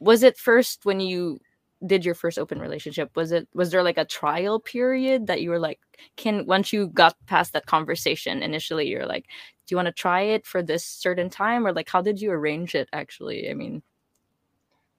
Was 0.01 0.23
it 0.23 0.39
first 0.39 0.85
when 0.85 1.01
you 1.01 1.41
did 1.87 2.05
your 2.05 2.15
first 2.15 2.39
open 2.39 2.59
relationship 2.59 3.15
was 3.15 3.33
it 3.33 3.47
was 3.53 3.71
there 3.71 3.83
like 3.83 3.99
a 3.99 4.05
trial 4.07 4.59
period 4.59 5.27
that 5.27 5.43
you 5.43 5.51
were 5.51 5.59
like 5.59 5.79
can 6.17 6.47
once 6.47 6.73
you 6.73 6.87
got 6.87 7.15
past 7.27 7.53
that 7.53 7.67
conversation 7.67 8.43
initially 8.43 8.89
you're 8.89 9.05
like 9.05 9.27
do 9.67 9.75
you 9.75 9.77
want 9.77 9.85
to 9.85 9.93
try 9.93 10.23
it 10.23 10.47
for 10.47 10.63
this 10.63 10.87
certain 10.87 11.29
time 11.29 11.67
or 11.67 11.75
like 11.75 11.87
how 11.87 12.01
did 12.01 12.19
you 12.19 12.31
arrange 12.31 12.75
it 12.75 12.89
actually 12.95 13.51
i 13.51 13.53
mean 13.53 13.83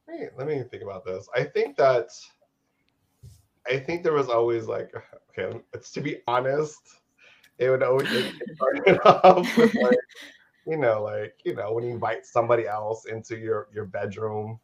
me, 0.08 0.28
let 0.38 0.48
me 0.48 0.64
think 0.70 0.84
about 0.84 1.06
this. 1.06 1.28
I 1.36 1.44
think 1.44 1.78
that 1.78 2.10
I 3.70 3.78
think 3.78 4.04
there 4.04 4.14
was 4.14 4.30
always 4.30 4.68
like 4.68 4.92
okay, 5.38 5.60
it's 5.74 5.92
to 5.92 6.02
be 6.02 6.22
honest, 6.28 6.97
it 7.60 7.70
would 7.70 7.84
always 7.84 8.12
it 8.12 8.34
started 8.56 9.00
off 9.06 9.58
with 9.58 9.74
like 9.76 9.98
you 10.66 10.78
know 10.78 11.04
like 11.04 11.36
you 11.44 11.56
know 11.56 11.74
when 11.74 11.84
you 11.84 11.92
invite 11.92 12.26
somebody 12.26 12.68
else 12.68 13.06
into 13.06 13.38
your 13.38 13.68
your 13.74 13.86
bedroom, 13.86 14.60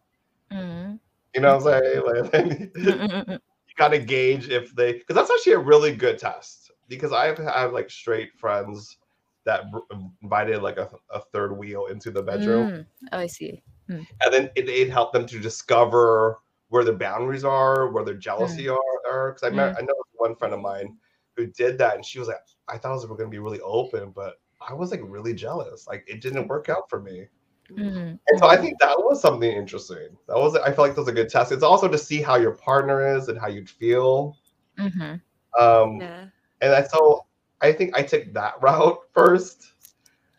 mm. 0.51 0.99
you 1.33 1.41
know 1.41 1.57
what 1.57 1.73
I'm 1.73 1.83
saying? 1.83 2.71
Like 2.71 2.71
you 3.67 3.75
gotta 3.77 3.99
gauge 3.99 4.49
if 4.49 4.75
they 4.75 4.93
because 4.93 5.15
that's 5.15 5.31
actually 5.31 5.53
a 5.53 5.59
really 5.59 5.95
good 5.95 6.17
test 6.17 6.71
because 6.87 7.11
I've 7.11 7.37
had 7.37 7.71
like 7.71 7.89
straight 7.89 8.33
friends 8.37 8.97
that 9.45 9.69
br- 9.71 9.79
invited 10.21 10.61
like 10.61 10.77
a, 10.77 10.89
a 11.09 11.19
third 11.19 11.57
wheel 11.57 11.87
into 11.87 12.11
the 12.11 12.21
bedroom. 12.21 12.67
Mm. 12.69 12.85
oh 13.11 13.19
i 13.19 13.27
see 13.27 13.61
and 13.89 14.07
then 14.31 14.49
it, 14.55 14.69
it 14.69 14.89
helped 14.89 15.13
them 15.13 15.25
to 15.27 15.39
discover 15.39 16.39
where 16.69 16.83
their 16.83 16.95
boundaries 16.95 17.43
are, 17.43 17.91
where 17.91 18.03
their 18.03 18.15
jealousy 18.15 18.65
Mm. 18.65 18.77
are. 19.07 19.31
Because 19.31 19.43
I 19.43 19.55
met, 19.55 19.75
I 19.77 19.81
know 19.81 19.93
one 20.13 20.35
friend 20.35 20.53
of 20.53 20.59
mine 20.61 20.97
who 21.35 21.47
did 21.47 21.77
that, 21.79 21.95
and 21.95 22.05
she 22.05 22.19
was 22.19 22.27
like, 22.27 22.37
"I 22.67 22.77
thought 22.77 22.91
it 22.91 22.95
was 22.95 23.05
going 23.05 23.19
to 23.19 23.27
be 23.27 23.39
really 23.39 23.61
open, 23.61 24.11
but 24.11 24.35
I 24.67 24.73
was 24.73 24.91
like 24.91 25.01
really 25.03 25.33
jealous. 25.33 25.87
Like 25.87 26.03
it 26.07 26.21
didn't 26.21 26.47
work 26.47 26.69
out 26.69 26.89
for 26.89 27.01
me." 27.01 27.27
Mm. 27.71 28.19
And 28.27 28.39
so 28.39 28.47
I 28.47 28.57
think 28.57 28.79
that 28.79 28.97
was 28.97 29.21
something 29.21 29.49
interesting. 29.49 30.17
That 30.27 30.37
was 30.37 30.55
I 30.55 30.71
feel 30.71 30.85
like 30.85 30.95
that 30.95 31.01
was 31.01 31.07
a 31.07 31.13
good 31.13 31.29
test. 31.29 31.51
It's 31.51 31.63
also 31.63 31.87
to 31.87 31.97
see 31.97 32.21
how 32.21 32.35
your 32.35 32.51
partner 32.51 33.15
is 33.15 33.29
and 33.29 33.39
how 33.39 33.47
you'd 33.47 33.69
feel. 33.69 34.37
Mhm. 34.77 35.21
Um, 35.59 36.01
yeah 36.01 36.25
and 36.63 36.73
I 36.73 36.83
so 36.83 37.25
I 37.61 37.71
think 37.71 37.95
I 37.95 38.01
took 38.01 38.33
that 38.33 38.55
route 38.61 38.99
first. 39.13 39.73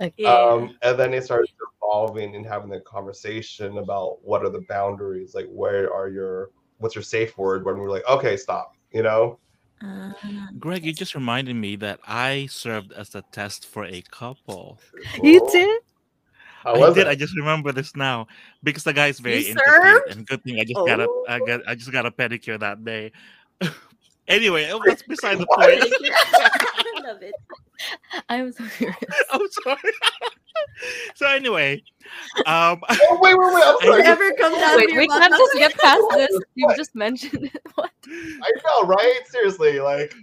Okay. 0.01 0.25
Um, 0.25 0.77
and 0.83 0.99
then 0.99 1.15
it 1.15 1.23
started 1.23 1.51
evolving 1.83 2.35
and 2.35 2.45
having 2.45 2.69
the 2.69 2.81
conversation 2.81 3.79
about 3.79 4.19
what 4.25 4.43
are 4.43 4.51
the 4.51 4.65
boundaries, 4.69 5.35
like 5.35 5.47
where 5.49 5.93
are 5.93 6.09
your 6.09 6.51
what's 6.79 6.97
your 6.97 7.05
safe 7.05 7.39
word 7.39 7.65
when 7.65 7.79
we're 7.79 7.91
like, 7.91 8.07
okay, 8.09 8.37
stop, 8.37 8.75
you 8.93 9.03
know? 9.03 9.39
Uh, 9.83 10.13
Greg, 10.59 10.85
you 10.85 10.93
just 10.93 11.15
reminded 11.15 11.57
me 11.57 11.77
that 11.77 12.01
I 12.07 12.47
served 12.51 12.93
as 12.93 13.15
a 13.15 13.23
test 13.33 13.67
for 13.67 13.85
a 13.85 14.03
couple. 14.11 14.79
you 15.23 15.41
Cool. 15.41 15.51
did 15.51 15.81
How 16.63 16.75
I 16.83 16.91
did. 16.95 17.07
it? 17.07 17.07
I 17.09 17.15
just 17.15 17.37
remember 17.37 17.73
this 17.73 17.95
now 17.97 18.27
because 18.63 18.85
the 18.85 18.93
guy 18.93 19.09
is 19.09 19.21
very 19.21 19.47
You 19.47 19.51
into 19.53 19.63
served? 19.67 20.11
and 20.11 20.27
good 20.27 20.43
thing 20.45 20.59
I 20.61 20.65
just 20.65 20.75
got 20.87 21.01
a 21.01 21.09
I 21.29 21.41
Oh. 21.41 21.47
got 21.47 21.61
I 21.69 21.75
just 21.75 21.93
got 21.93 22.07
a 22.07 22.11
pedicure 22.11 22.59
that 22.61 22.85
day. 22.85 23.13
anyway, 24.29 24.71
oh, 24.73 24.81
that's 24.85 25.03
beside 25.03 25.39
the 25.39 25.47
point. 25.47 25.85
I 27.05 27.09
love 27.09 27.23
it. 27.23 27.35
I'm 28.29 28.53
so 28.53 28.65
curious. 28.77 28.99
I'm 29.33 29.51
sorry. 29.51 29.93
so 31.15 31.27
anyway, 31.27 31.83
um, 32.47 32.81
Oh 32.91 33.19
wait, 33.21 33.37
wait, 33.37 33.55
wait! 33.55 33.65
I'm 33.65 33.79
sorry. 33.81 33.99
Whatever 33.99 34.33
comes 34.33 34.57
out 34.59 34.77
Wait, 34.77 34.97
we 34.97 35.09
can't 35.09 35.35
just 35.35 35.55
get 35.55 35.79
past 35.79 36.03
this. 36.15 36.41
You 36.55 36.69
just 36.77 36.95
mentioned 36.95 37.51
it. 37.55 37.63
What? 37.75 37.91
I 38.07 38.51
know, 38.65 38.87
right? 38.87 39.21
Seriously, 39.27 39.81
like, 39.81 40.15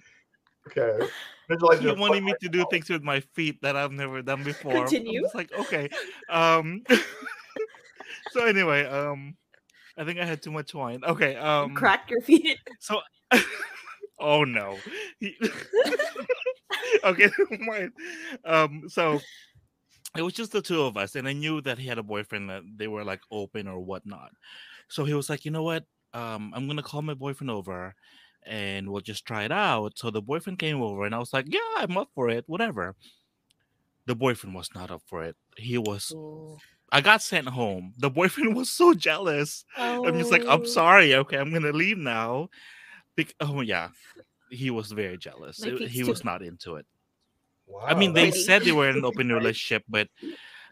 okay. 0.68 1.06
Visualize 1.50 1.82
you 1.82 1.90
your 1.90 1.98
wanted 1.98 2.24
me 2.24 2.34
to 2.42 2.50
do 2.50 2.66
things 2.72 2.90
with 2.90 3.04
my 3.04 3.20
feet 3.20 3.62
that 3.62 3.76
I've 3.76 3.92
never 3.92 4.22
done 4.22 4.44
before. 4.44 4.72
I'm 4.72 4.88
Continue. 4.88 5.22
just 5.22 5.36
like, 5.36 5.52
okay. 5.60 5.90
Um, 6.30 6.84
so 8.32 8.46
anyway, 8.46 8.86
um, 8.86 9.36
I 9.98 10.06
think 10.06 10.20
I 10.20 10.26
had 10.26 10.42
too 10.42 10.52
much 10.52 10.74
wine. 10.74 11.02
Okay. 11.04 11.36
Um, 11.36 11.76
crack 11.76 12.10
your 12.10 12.22
feet. 12.22 12.58
So, 12.80 13.02
oh 14.20 14.46
no. 14.46 14.78
Okay. 17.04 17.30
Um, 18.46 18.84
so 18.88 19.20
it 20.16 20.22
was 20.22 20.34
just 20.34 20.52
the 20.52 20.62
two 20.62 20.82
of 20.82 20.98
us, 20.98 21.16
and 21.16 21.28
I 21.28 21.34
knew 21.34 21.62
that 21.62 21.78
he 21.78 21.88
had 21.88 21.98
a 21.98 22.04
boyfriend 22.04 22.50
that 22.50 22.64
they 22.76 22.88
were 22.88 23.04
like 23.04 23.22
open 23.32 23.68
or 23.68 23.80
whatnot. 23.80 24.32
So 24.90 25.06
he 25.06 25.14
was 25.14 25.30
like, 25.30 25.46
you 25.46 25.52
know 25.52 25.64
what? 25.64 25.86
Um, 26.14 26.52
I'm 26.56 26.68
gonna 26.68 26.84
call 26.84 27.02
my 27.02 27.14
boyfriend 27.14 27.50
over, 27.52 27.96
and 28.44 28.90
we'll 28.90 29.02
just 29.02 29.26
try 29.26 29.44
it 29.44 29.52
out. 29.52 29.98
So 29.98 30.12
the 30.12 30.22
boyfriend 30.22 30.60
came 30.60 30.82
over, 30.82 31.06
and 31.06 31.16
I 31.16 31.20
was 31.20 31.32
like, 31.34 31.46
yeah, 31.48 31.60
I'm 31.78 31.98
up 31.98 32.10
for 32.14 32.30
it, 32.30 32.44
whatever. 32.48 32.96
The 34.08 34.16
boyfriend 34.16 34.56
was 34.56 34.70
not 34.76 34.92
up 34.92 35.04
for 35.06 35.24
it. 35.24 35.36
He 35.56 35.78
was. 35.78 36.14
I 36.92 37.00
got 37.00 37.22
sent 37.22 37.48
home. 37.48 37.94
The 37.98 38.10
boyfriend 38.10 38.56
was 38.58 38.70
so 38.70 38.94
jealous. 38.94 39.64
I'm 40.06 40.18
just 40.20 40.32
like, 40.32 40.44
Oh. 40.46 40.52
I'm 40.52 40.66
sorry. 40.66 41.16
Okay, 41.16 41.38
I'm 41.38 41.54
gonna 41.54 41.72
leave 41.72 41.98
now. 41.98 42.50
Bec- 43.16 43.36
oh 43.40 43.62
yeah, 43.62 43.90
he 44.52 44.70
was 44.70 44.92
very 44.92 45.18
jealous. 45.18 45.62
My 45.64 45.68
It- 45.72 45.78
feet's 45.80 45.92
he 45.94 46.02
too- 46.04 46.10
was 46.12 46.24
not 46.24 46.44
into 46.44 46.76
it. 46.76 46.86
Wow, 47.66 47.88
I 47.88 47.96
mean, 47.96 48.12
they 48.14 48.26
that's- 48.30 48.46
said 48.46 48.62
they 48.64 48.74
were 48.76 48.90
in 48.90 48.98
an 48.98 49.06
open 49.10 49.30
relationship, 49.32 49.84
but 49.88 50.08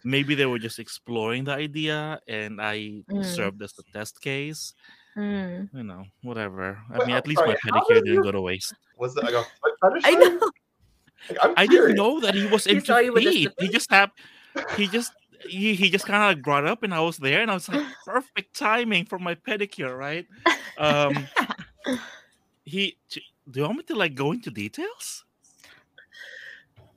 maybe 0.03 0.35
they 0.35 0.45
were 0.45 0.59
just 0.59 0.79
exploring 0.79 1.45
the 1.45 1.53
idea, 1.55 2.19
and 2.27 2.61
I 2.61 3.03
Mm. 3.09 3.23
served 3.25 3.63
as 3.63 3.73
a 3.79 3.83
test 3.95 4.19
case. 4.21 4.73
Mm. 5.17 5.69
You 5.73 5.83
know, 5.83 6.03
whatever. 6.21 6.77
I 6.93 6.99
Wait, 6.99 7.07
mean, 7.07 7.11
I'm 7.15 7.17
at 7.23 7.27
least 7.27 7.39
sorry, 7.39 7.55
my 7.55 7.79
pedicure 7.79 7.95
did 7.95 8.03
didn't 8.05 8.13
you- 8.15 8.23
go 8.23 8.31
to 8.31 8.41
waste. 8.41 8.73
was 8.97 9.15
it 9.17 9.23
like 9.23 9.33
a 9.33 9.43
fetish? 9.81 10.03
I 10.05 10.11
know. 10.11 10.39
Like, 11.29 11.39
I'm 11.41 11.53
I 11.57 11.67
curious. 11.67 11.95
didn't 11.95 11.95
know 11.97 12.19
that 12.19 12.35
he 12.35 12.45
was 12.47 12.63
He 12.65 12.75
into 12.75 12.85
saw 12.85 12.99
you 12.99 13.15
feet. 13.15 13.51
He 13.59 13.67
just 13.69 13.89
hap- 13.89 14.15
He 14.77 14.87
just 14.87 15.11
he, 15.47 15.73
he 15.73 15.89
just 15.89 16.05
kind 16.05 16.21
of 16.23 16.27
like 16.35 16.43
brought 16.43 16.65
up, 16.67 16.83
and 16.83 16.93
I 16.93 16.99
was 16.99 17.15
there, 17.17 17.41
and 17.41 17.49
I 17.49 17.53
was 17.55 17.69
like, 17.69 17.85
perfect 18.05 18.55
timing 18.55 19.05
for 19.05 19.19
my 19.19 19.35
pedicure, 19.35 19.95
right? 19.97 20.27
Um, 20.77 21.27
he. 22.65 22.97
Ch- 23.49 23.51
Do 23.51 23.59
you 23.59 23.65
want 23.65 23.77
me 23.77 23.83
to 23.83 23.95
like 23.95 24.15
go 24.15 24.31
into 24.31 24.51
details? 24.51 25.25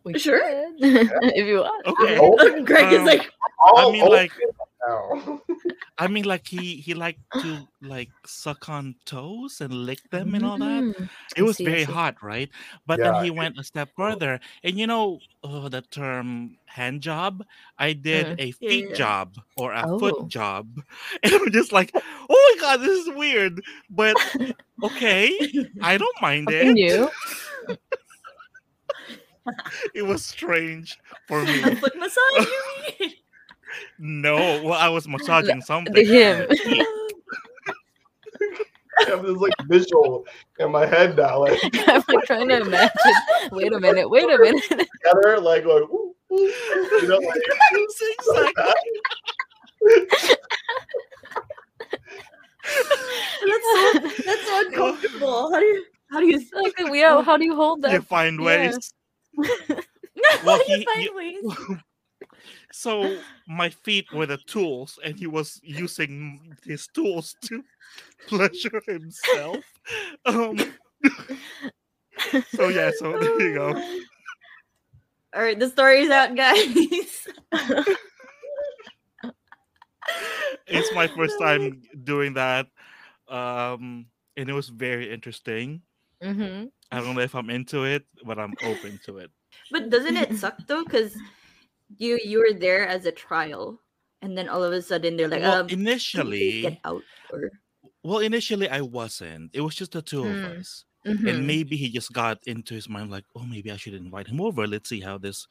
We 0.05 0.19
Sure. 0.19 0.41
if 0.79 1.47
you 1.47 1.59
want. 1.59 1.87
Okay. 1.87 2.19
Oh, 2.21 2.63
Greg 2.65 2.93
is 2.93 2.99
Um, 3.01 3.07
like, 3.07 3.31
I 3.77 3.91
mean, 3.91 4.03
open 4.03 4.13
like, 4.13 4.33
I 5.99 6.09
mean, 6.09 6.25
like 6.25 6.47
he 6.47 6.77
he 6.77 6.95
liked 6.95 7.21
to 7.41 7.69
like 7.83 8.11
suck 8.27 8.69
on 8.69 8.95
toes 9.07 9.61
and 9.61 9.73
lick 9.73 10.01
them 10.11 10.35
and 10.35 10.45
all 10.45 10.59
that. 10.59 10.83
Mm. 10.83 11.09
It 11.37 11.43
was 11.43 11.57
see, 11.59 11.65
very 11.65 11.85
hot, 11.85 12.17
right? 12.23 12.49
But 12.87 12.99
Yeah, 12.99 13.13
then 13.13 13.25
he 13.25 13.31
went 13.31 13.59
a 13.59 13.65
step 13.65 13.91
further, 13.97 14.41
and 14.65 14.79
you 14.79 14.87
know 14.87 15.21
oh, 15.45 15.69
the 15.69 15.83
term 15.83 16.57
hand 16.67 17.01
job. 17.03 17.45
I 17.79 17.93
did 17.93 18.27
Mm. 18.27 18.35
a 18.39 18.51
feet 18.53 18.89
yeah. 18.91 18.95
job 18.95 19.37
or 19.57 19.73
a 19.73 19.85
Oh. 19.87 19.99
foot 19.99 20.27
job, 20.29 20.67
and 21.23 21.33
I'm 21.33 21.53
just 21.53 21.71
like, 21.73 21.93
oh 21.95 22.55
my 22.57 22.61
god, 22.61 22.81
this 22.81 23.07
is 23.07 23.15
weird, 23.15 23.63
but 23.91 24.17
okay, 24.83 25.31
I 25.83 25.97
don't 25.99 26.21
mind 26.21 26.49
Something 26.51 26.79
it. 26.79 26.91
new. 26.91 27.11
It 29.95 30.03
was 30.03 30.25
strange 30.25 30.97
for 31.27 31.43
me. 31.45 31.63
a 31.63 31.75
foot 31.77 31.97
massage, 31.99 32.47
you 32.47 32.63
mean? 33.01 33.11
No, 33.99 34.37
well, 34.65 34.75
I 34.75 34.89
was 34.89 35.07
massaging 35.09 35.61
something. 35.71 35.93
The 35.95 36.05
him. 36.05 36.47
I 38.99 39.05
have 39.11 39.23
this 39.23 39.37
like 39.37 39.55
visual 39.67 40.27
in 40.59 40.71
my 40.71 40.85
head 40.87 41.17
now, 41.17 41.41
like 41.41 41.59
I'm 41.89 42.03
like 42.09 42.25
trying 42.27 42.49
to 42.49 42.61
imagine. 42.61 42.91
Wait 43.51 43.73
a 43.73 43.81
minute. 43.81 44.09
Wait 44.09 44.25
a 44.31 44.39
minute. 44.39 44.63
together, 44.69 45.41
like 45.41 45.65
going, 45.65 45.85
ooh, 45.85 46.15
ooh, 46.33 46.35
you 46.37 47.09
know, 47.09 47.19
like 47.19 47.41
It's 47.73 48.03
exactly- 48.19 49.01
That's 53.43 53.65
so, 53.73 54.23
that's 54.25 54.47
so 54.47 54.67
uncomfortable. 54.67 55.51
How 55.53 55.59
do 55.61 55.67
you 55.67 55.85
how 56.11 56.21
do 56.21 56.27
you 56.27 56.41
like, 56.53 56.75
yeah, 56.95 57.23
how 57.23 57.37
do 57.37 57.45
you 57.45 57.55
hold 57.57 57.83
that? 57.83 57.93
you 57.93 58.03
find 58.03 58.39
Yeah. 58.39 58.47
ways. 58.47 58.93
how 59.45 59.55
Well, 60.45 60.59
do 60.59 60.73
you 60.73 60.79
he- 60.79 60.85
find 60.85 61.03
you- 61.05 61.17
ways? 61.17 61.79
So 62.73 63.19
my 63.47 63.71
feet 63.71 64.13
were 64.13 64.27
the 64.27 64.39
tools, 64.39 64.99
and 65.05 65.19
he 65.19 65.27
was 65.27 65.61
using 65.63 66.57
his 66.65 66.89
tools 66.89 67.37
to 67.45 67.63
pleasure 68.27 68.83
himself. 68.87 69.59
Um, 70.25 70.57
so 72.55 72.69
yeah, 72.69 72.93
so 72.97 73.19
there 73.19 73.41
you 73.41 73.55
go. 73.55 73.73
All 75.35 75.43
right, 75.43 75.59
the 75.59 75.69
story's 75.69 76.09
out, 76.09 76.37
guys. 76.37 77.27
It's 80.69 80.95
my 80.95 81.09
first 81.09 81.35
time 81.41 81.83
doing 82.05 82.35
that, 82.35 82.69
um, 83.29 84.07
and 84.37 84.49
it 84.49 84.53
was 84.53 84.69
very 84.69 85.13
interesting. 85.13 85.83
Mm-hmm. 86.23 86.67
I 86.93 87.01
don't 87.01 87.17
know 87.17 87.23
if 87.23 87.35
I'm 87.35 87.51
into 87.51 87.85
it, 87.85 88.05
but 88.25 88.39
I'm 88.39 88.55
open 88.63 89.01
to 89.07 89.19
it. 89.19 89.31
But 89.71 89.91
doesn't 89.91 90.17
it 90.17 90.37
suck 90.37 90.57
though? 90.69 90.85
Because 90.85 91.17
you 91.99 92.19
you 92.25 92.39
were 92.39 92.53
there 92.59 92.87
as 92.87 93.07
a 93.07 93.13
trial, 93.13 93.81
and 94.23 94.37
then 94.37 94.49
all 94.49 94.63
of 94.63 94.73
a 94.73 94.83
sudden 94.83 95.17
they're 95.17 95.29
like, 95.29 95.43
well, 95.43 95.61
um, 95.61 95.69
can 95.69 95.79
you 95.81 95.85
please 95.85 95.91
initially, 95.93 96.61
get 96.63 96.79
out. 96.85 97.03
Or 97.33 97.51
well, 98.03 98.19
initially 98.19 98.69
I 98.69 98.81
wasn't. 98.81 99.51
It 99.55 99.61
was 99.61 99.75
just 99.75 99.93
the 99.93 100.03
two 100.03 100.27
of 100.27 100.37
Mm. 100.37 100.59
us. 100.61 100.85
Mm-hmm. 101.05 101.27
and 101.27 101.45
maybe 101.45 101.75
he 101.77 101.91
just 101.91 102.13
got 102.13 102.39
into 102.47 102.75
his 102.75 102.89
mind 102.89 103.11
like 103.11 103.25
oh 103.35 103.43
maybe 103.43 103.73
i 103.73 103.77
should 103.77 103.95
invite 103.95 104.29
him 104.29 104.41
over 104.41 104.69
let's 104.69 104.89
see 104.89 105.01
how 105.01 105.19
this 105.19 105.49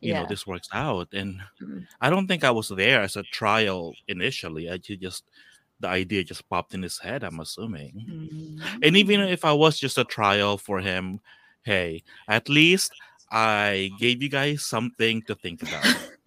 you 0.00 0.14
know 0.14 0.24
this 0.26 0.46
works 0.46 0.70
out 0.72 1.12
and 1.12 1.36
Mm. 1.60 1.84
i 2.00 2.08
don't 2.08 2.26
think 2.26 2.44
i 2.44 2.50
was 2.50 2.68
there 2.72 3.02
as 3.02 3.16
a 3.16 3.22
trial 3.24 3.92
initially 4.08 4.70
i 4.70 4.78
just 4.78 5.24
the 5.80 5.88
idea 5.88 6.24
just 6.24 6.48
popped 6.48 6.72
in 6.72 6.80
his 6.80 6.96
head 6.98 7.24
i'm 7.24 7.40
assuming 7.40 7.92
and 8.82 8.96
even 8.96 9.20
if 9.20 9.44
i 9.44 9.52
was 9.52 9.78
just 9.78 9.98
a 9.98 10.04
trial 10.04 10.56
for 10.56 10.80
him 10.80 11.20
hey 11.68 12.02
at 12.28 12.48
least 12.48 12.90
i 13.30 13.90
gave 13.98 14.22
you 14.22 14.28
guys 14.28 14.62
something 14.64 15.22
to 15.22 15.34
think 15.34 15.62
about 15.62 15.84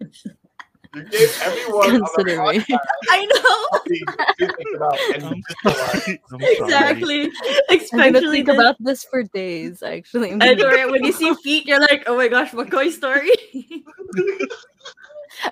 you 0.94 1.04
gave 1.04 1.40
everyone 1.42 1.86
on 1.86 2.00
the 2.00 2.10
Considering. 2.16 2.64
I 3.10 3.24
know 3.26 3.60
something 3.70 4.02
to 4.38 4.46
think 4.56 4.68
about, 4.74 4.98
and 5.14 5.24
I'm 5.24 5.34
you 5.36 5.42
just 5.46 5.62
realized, 5.62 5.94
sorry. 6.02 6.20
I'm 6.32 6.40
sorry. 6.40 6.56
exactly. 6.58 7.20
I'm 7.22 7.30
gonna 7.30 8.18
Especially 8.18 8.30
think 8.32 8.46
the- 8.46 8.52
about 8.54 8.76
this 8.80 9.04
for 9.04 9.22
days. 9.22 9.82
Actually, 9.84 10.32
I 10.40 10.54
know, 10.54 10.66
right? 10.68 10.90
When 10.90 11.04
you 11.04 11.12
see 11.12 11.32
feet, 11.44 11.64
you're 11.66 11.78
like, 11.80 12.02
oh 12.08 12.16
my 12.16 12.26
gosh, 12.26 12.50
McCoy 12.50 12.90
story. 12.90 13.30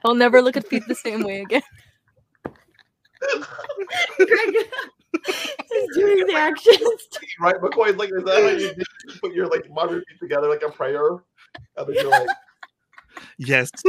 I'll 0.04 0.16
never 0.16 0.42
look 0.42 0.56
at 0.56 0.66
feet 0.66 0.82
the 0.88 0.94
same 0.96 1.22
way 1.22 1.42
again. 1.42 1.62
Greg 4.18 4.56
is 5.14 5.88
doing 5.94 6.26
the 6.26 6.34
actions. 6.34 7.08
right? 7.40 7.56
McCoy's 7.56 7.96
like, 7.96 8.10
is 8.12 8.24
that 8.24 8.42
how 8.42 8.48
you 8.48 8.74
do- 8.74 8.84
you 9.06 9.14
put 9.20 9.32
your 9.34 9.46
like 9.48 9.68
mom 9.70 9.88
feet 9.88 10.04
together 10.20 10.48
like 10.48 10.62
a 10.62 10.70
prayer? 10.70 11.08
And 11.76 11.86
then 11.86 11.94
you're 11.94 12.08
like, 12.10 12.28
yes 13.38 13.70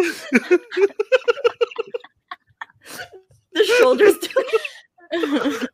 The 3.54 3.64
shoulders. 3.80 4.16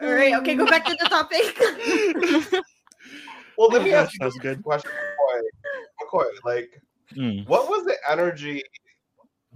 All 0.00 0.12
right, 0.12 0.34
okay, 0.34 0.54
go 0.54 0.66
back 0.66 0.84
to 0.86 0.96
the 1.00 1.08
topic. 1.08 1.56
well, 3.58 3.68
let 3.68 3.82
me 3.82 3.92
ask 3.92 4.12
you 4.14 4.18
that's 4.20 4.34
this 4.34 4.42
good. 4.42 4.62
question, 4.62 4.90
McCoy. 4.90 5.40
McCoy, 6.02 6.30
like, 6.44 6.80
Mm. 7.14 7.46
what 7.46 7.68
was 7.68 7.84
the 7.84 7.94
energy 8.08 8.62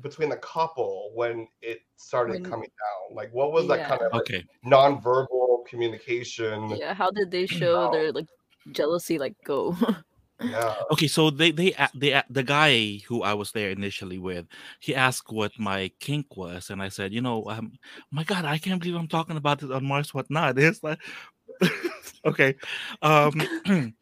between 0.02 0.28
the 0.28 0.36
couple 0.38 1.10
when 1.14 1.48
it 1.62 1.80
started 1.96 2.42
When- 2.42 2.44
coming 2.50 2.70
down? 2.84 3.16
Like, 3.16 3.32
what 3.32 3.52
was 3.52 3.66
that 3.68 3.78
Yeah. 3.80 3.88
kind 3.88 4.02
of 4.02 4.12
like, 4.12 4.20
okay 4.22 4.44
nonverbal 4.64 5.66
communication? 5.66 6.70
yeah, 6.70 6.94
how 6.94 7.10
did 7.10 7.30
they 7.30 7.46
show 7.46 7.90
their 7.92 8.12
like 8.12 8.26
jealousy 8.72 9.18
like 9.18 9.34
go? 9.44 9.76
Yeah. 10.38 10.74
Okay, 10.90 11.06
so 11.08 11.30
they 11.30 11.50
they 11.50 11.72
a- 11.72 11.88
they 11.94 12.22
the 12.28 12.42
guy 12.42 13.00
who 13.08 13.22
I 13.22 13.32
was 13.32 13.52
there 13.52 13.70
initially 13.70 14.18
with, 14.18 14.44
he 14.80 14.94
asked 14.94 15.32
what 15.32 15.52
my 15.58 15.90
kink 15.98 16.36
was, 16.36 16.68
and 16.68 16.82
I 16.82 16.90
said, 16.90 17.14
you 17.14 17.22
know, 17.22 17.44
um, 17.48 17.72
my 18.10 18.22
God, 18.22 18.44
I 18.44 18.58
can't 18.58 18.78
believe 18.78 18.96
I'm 18.96 19.08
talking 19.08 19.38
about 19.38 19.60
this 19.60 19.70
on 19.70 19.86
Mars 19.86 20.12
whatnot. 20.12 20.58
It's 20.58 20.82
like, 20.84 20.98
okay, 22.26 22.54
um, 23.00 23.32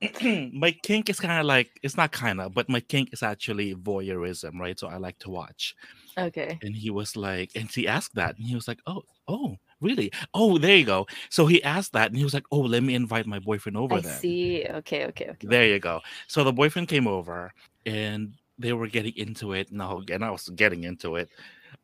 my 0.52 0.72
kink 0.82 1.10
is 1.10 1.20
kind 1.20 1.40
of 1.40 1.46
like 1.46 1.78
it's 1.82 1.96
not 1.96 2.10
kind 2.12 2.40
of, 2.40 2.54
but 2.54 2.68
my 2.68 2.80
kink 2.80 3.10
is 3.12 3.22
actually 3.22 3.74
voyeurism, 3.74 4.58
right? 4.58 4.78
So 4.78 4.88
I 4.88 4.96
like 4.96 5.18
to 5.20 5.30
watch. 5.30 5.76
Okay. 6.16 6.58
And 6.62 6.74
he 6.74 6.90
was 6.90 7.16
like, 7.16 7.50
and 7.54 7.70
he 7.70 7.86
asked 7.86 8.14
that, 8.14 8.36
and 8.36 8.46
he 8.46 8.54
was 8.54 8.66
like, 8.66 8.80
oh, 8.86 9.02
oh, 9.28 9.56
really? 9.80 10.10
Oh, 10.32 10.58
there 10.58 10.76
you 10.76 10.84
go. 10.84 11.06
So 11.28 11.46
he 11.46 11.62
asked 11.62 11.92
that, 11.92 12.08
and 12.08 12.16
he 12.16 12.24
was 12.24 12.34
like, 12.34 12.46
oh, 12.50 12.60
let 12.60 12.82
me 12.82 12.94
invite 12.94 13.26
my 13.26 13.38
boyfriend 13.38 13.76
over 13.76 13.96
I 13.96 14.00
then. 14.00 14.18
see. 14.18 14.66
Okay, 14.68 15.06
okay, 15.06 15.28
okay. 15.30 15.46
There 15.46 15.66
you 15.66 15.78
go. 15.78 16.00
So 16.28 16.44
the 16.44 16.52
boyfriend 16.52 16.88
came 16.88 17.06
over, 17.06 17.52
and 17.84 18.34
they 18.58 18.72
were 18.72 18.88
getting 18.88 19.16
into 19.16 19.52
it. 19.52 19.70
No, 19.70 20.02
and 20.10 20.24
I 20.24 20.30
was 20.30 20.48
getting 20.48 20.84
into 20.84 21.16
it. 21.16 21.28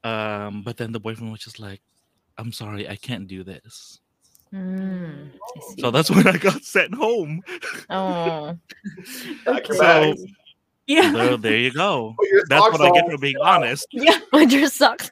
Um, 0.04 0.62
but 0.62 0.76
then 0.76 0.92
the 0.92 1.00
boyfriend 1.00 1.32
was 1.32 1.40
just 1.40 1.60
like, 1.60 1.80
I'm 2.38 2.52
sorry, 2.52 2.88
I 2.88 2.96
can't 2.96 3.26
do 3.26 3.44
this. 3.44 4.00
Mm, 4.54 5.30
So 5.78 5.90
that's 5.90 6.10
when 6.10 6.26
I 6.26 6.36
got 6.36 6.62
sent 6.62 6.94
home. 6.94 7.42
Oh. 7.90 8.56
Pack 9.44 9.68
your 9.68 9.76
So. 9.76 10.14
Yeah. 10.86 11.10
there, 11.12 11.36
there 11.36 11.56
you 11.58 11.72
go. 11.72 12.14
That's 12.48 12.62
what 12.62 12.80
I 12.80 12.90
get 12.92 13.10
for 13.10 13.18
being 13.18 13.36
honest. 13.42 13.86
Yeah. 13.90 14.20
With 14.32 14.52
your 14.52 14.68
socks. 14.68 15.10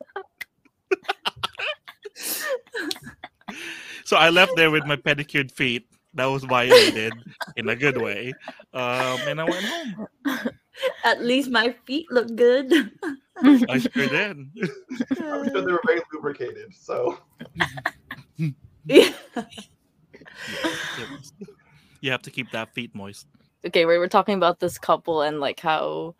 So 4.04 4.16
I 4.16 4.30
left 4.30 4.52
there 4.54 4.70
with 4.70 4.84
my 4.84 4.96
pedicured 4.96 5.50
feet. 5.50 5.88
That 6.12 6.26
was 6.26 6.44
violated 6.44 7.12
in 7.56 7.68
a 7.68 7.74
good 7.74 7.96
way. 8.00 8.32
Um, 8.72 9.18
and 9.26 9.40
I 9.40 9.44
went 9.44 9.64
home. 9.64 10.06
At 11.04 11.24
least 11.24 11.50
my 11.50 11.74
feet 11.86 12.06
look 12.10 12.36
good. 12.36 12.72
I 13.42 13.78
sure 13.78 14.06
did. 14.06 14.36
I'm 14.38 15.16
sure 15.16 15.44
they 15.44 15.72
were 15.72 15.80
very 15.84 16.02
lubricated. 16.12 16.72
So 16.74 17.18
yeah. 18.86 19.12
You 22.00 22.10
have 22.10 22.22
to 22.22 22.30
keep 22.30 22.50
that 22.52 22.74
feet 22.74 22.94
moist. 22.94 23.26
okay, 23.66 23.86
we 23.86 23.98
were 23.98 24.08
talking 24.08 24.34
about 24.34 24.60
this 24.60 24.78
couple 24.78 25.22
and 25.22 25.40
like 25.40 25.60
how 25.60 26.14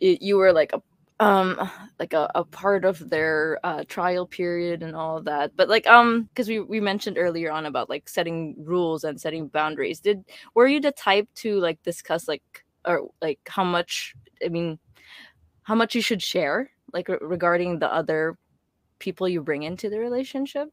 you, 0.00 0.36
were 0.36 0.52
like 0.52 0.72
a 0.72 0.82
um 1.22 1.70
like 1.98 2.14
a, 2.14 2.30
a 2.34 2.42
part 2.42 2.86
of 2.86 3.10
their 3.10 3.58
uh 3.62 3.84
trial 3.88 4.26
period 4.26 4.82
and 4.82 4.96
all 4.96 5.20
that 5.20 5.54
but 5.54 5.68
like 5.68 5.86
um 5.86 6.22
because 6.22 6.48
we, 6.48 6.60
we 6.60 6.80
mentioned 6.80 7.18
earlier 7.18 7.50
on 7.52 7.66
about 7.66 7.90
like 7.90 8.08
setting 8.08 8.54
rules 8.58 9.04
and 9.04 9.20
setting 9.20 9.46
boundaries 9.46 10.00
did 10.00 10.24
were 10.54 10.66
you 10.66 10.80
the 10.80 10.92
type 10.92 11.28
to 11.34 11.60
like 11.60 11.80
discuss 11.82 12.26
like 12.26 12.64
or 12.86 13.10
like 13.20 13.38
how 13.46 13.62
much 13.62 14.14
i 14.42 14.48
mean 14.48 14.78
how 15.62 15.74
much 15.74 15.94
you 15.94 16.00
should 16.00 16.22
share 16.22 16.70
like 16.94 17.06
re- 17.06 17.18
regarding 17.20 17.78
the 17.78 17.92
other 17.92 18.38
people 18.98 19.28
you 19.28 19.42
bring 19.42 19.62
into 19.62 19.90
the 19.90 19.98
relationship 19.98 20.70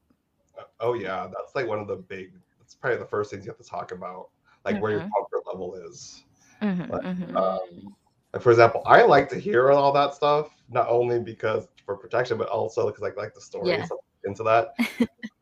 oh 0.80 0.94
yeah, 0.94 1.28
that's 1.28 1.56
like 1.56 1.68
one 1.68 1.80
of 1.80 1.88
the 1.88 1.96
big. 1.96 2.32
That's 2.60 2.76
probably 2.76 3.00
the 3.00 3.06
first 3.06 3.32
things 3.32 3.46
you 3.46 3.52
have 3.52 3.58
to 3.58 3.64
talk 3.70 3.92
about, 3.92 4.30
like 4.66 4.82
where 4.82 4.92
your 4.92 5.02
Mhm. 5.02 5.10
comfort 5.16 5.48
level 5.48 5.76
is. 5.76 6.24
Mhm, 6.62 6.90
But, 6.90 7.04
mhm. 7.04 7.38
Um, 7.38 7.96
like 8.34 8.42
for 8.42 8.52
example, 8.52 8.82
I 8.86 9.04
like 9.04 9.30
to 9.30 9.40
hear 9.40 9.72
all 9.72 9.92
that 9.94 10.14
stuff, 10.14 10.50
not 10.70 10.88
only 10.90 11.20
because 11.20 11.68
for 11.86 11.96
protection, 11.96 12.38
but 12.38 12.50
also 12.50 12.88
because 12.88 13.04
I 13.04 13.12
like 13.20 13.34
the 13.34 13.42
story 13.42 13.78
Yeah. 13.78 13.84
so 13.84 14.00
into 14.26 14.44
that. 14.44 14.74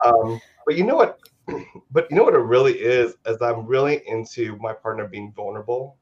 um, 0.05 0.39
but 0.65 0.75
you 0.75 0.83
know 0.83 0.95
what? 0.95 1.19
But 1.91 2.09
you 2.09 2.17
know 2.17 2.23
what 2.23 2.33
it 2.33 2.39
really 2.39 2.73
is, 2.73 3.15
is 3.25 3.41
I'm 3.41 3.65
really 3.65 4.01
into 4.07 4.57
my 4.57 4.73
partner 4.73 5.07
being 5.07 5.31
vulnerable. 5.35 5.97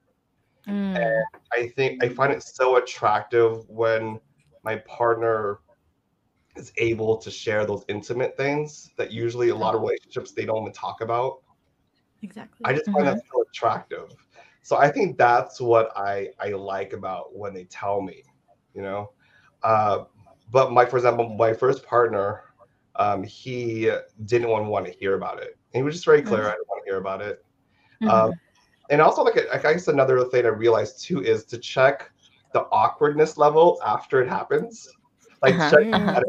Mm, 0.68 0.96
I 1.54 1.68
think 1.70 2.04
I 2.04 2.10
find 2.10 2.32
it 2.32 2.42
so 2.44 2.78
attractive 2.78 3.68
when 3.70 4.20
my 4.64 4.78
partner 4.88 5.60
is 6.56 6.72
able 6.78 7.18
to 7.18 7.30
share 7.32 7.66
those 7.66 7.84
intimate 7.88 8.36
things 8.38 8.92
that 8.98 9.12
usually 9.12 9.50
a 9.50 9.56
lot 9.56 9.76
of 9.76 9.82
relationships 9.82 10.32
they 10.34 10.46
don't 10.46 10.62
even 10.62 10.74
talk 10.74 11.02
about. 11.02 11.40
Exactly. 12.22 12.66
I 12.66 12.74
just 12.74 12.90
find 12.92 13.08
that 13.08 13.18
so 13.32 13.44
attractive. 13.44 14.10
So 14.62 14.78
I 14.78 14.90
think 14.90 15.18
that's 15.18 15.60
what 15.62 15.92
I 15.96 16.30
I 16.40 16.50
like 16.50 16.94
about 16.94 17.36
when 17.36 17.54
they 17.54 17.66
tell 17.66 18.02
me, 18.02 18.24
you 18.74 18.82
know. 18.82 19.12
Uh, 19.64 20.06
but 20.52 20.72
my, 20.72 20.86
for 20.86 20.98
example, 20.98 21.30
my 21.38 21.54
first 21.54 21.86
partner, 21.86 22.42
um, 22.96 23.24
he 23.24 23.92
didn't 24.26 24.50
want, 24.50 24.66
want 24.66 24.86
to 24.86 24.92
hear 24.92 25.16
about 25.16 25.40
it. 25.42 25.58
And 25.74 25.82
he 25.82 25.84
was 25.84 25.96
just 25.96 26.06
very 26.06 26.22
clear. 26.22 26.44
I 26.48 26.52
don't 26.52 26.68
want 26.68 26.84
to 26.86 26.90
hear 26.92 27.00
about 27.00 27.22
it. 27.22 27.44
mhm. 28.02 28.12
Um, 28.12 28.32
and 28.90 29.02
also, 29.02 29.24
like 29.24 29.38
I 29.54 29.58
guess 29.74 29.88
another 29.88 30.24
thing 30.26 30.46
I 30.46 30.50
realized 30.50 31.04
too 31.04 31.22
is 31.24 31.46
to 31.46 31.58
check 31.58 32.12
the 32.54 32.62
awkwardness 32.72 33.38
level 33.38 33.80
after 33.86 34.22
it 34.22 34.30
happens. 34.30 34.88
Like 35.42 35.60
Uh-huh, 35.60 35.72
check 35.72 35.84
that 36.14 36.24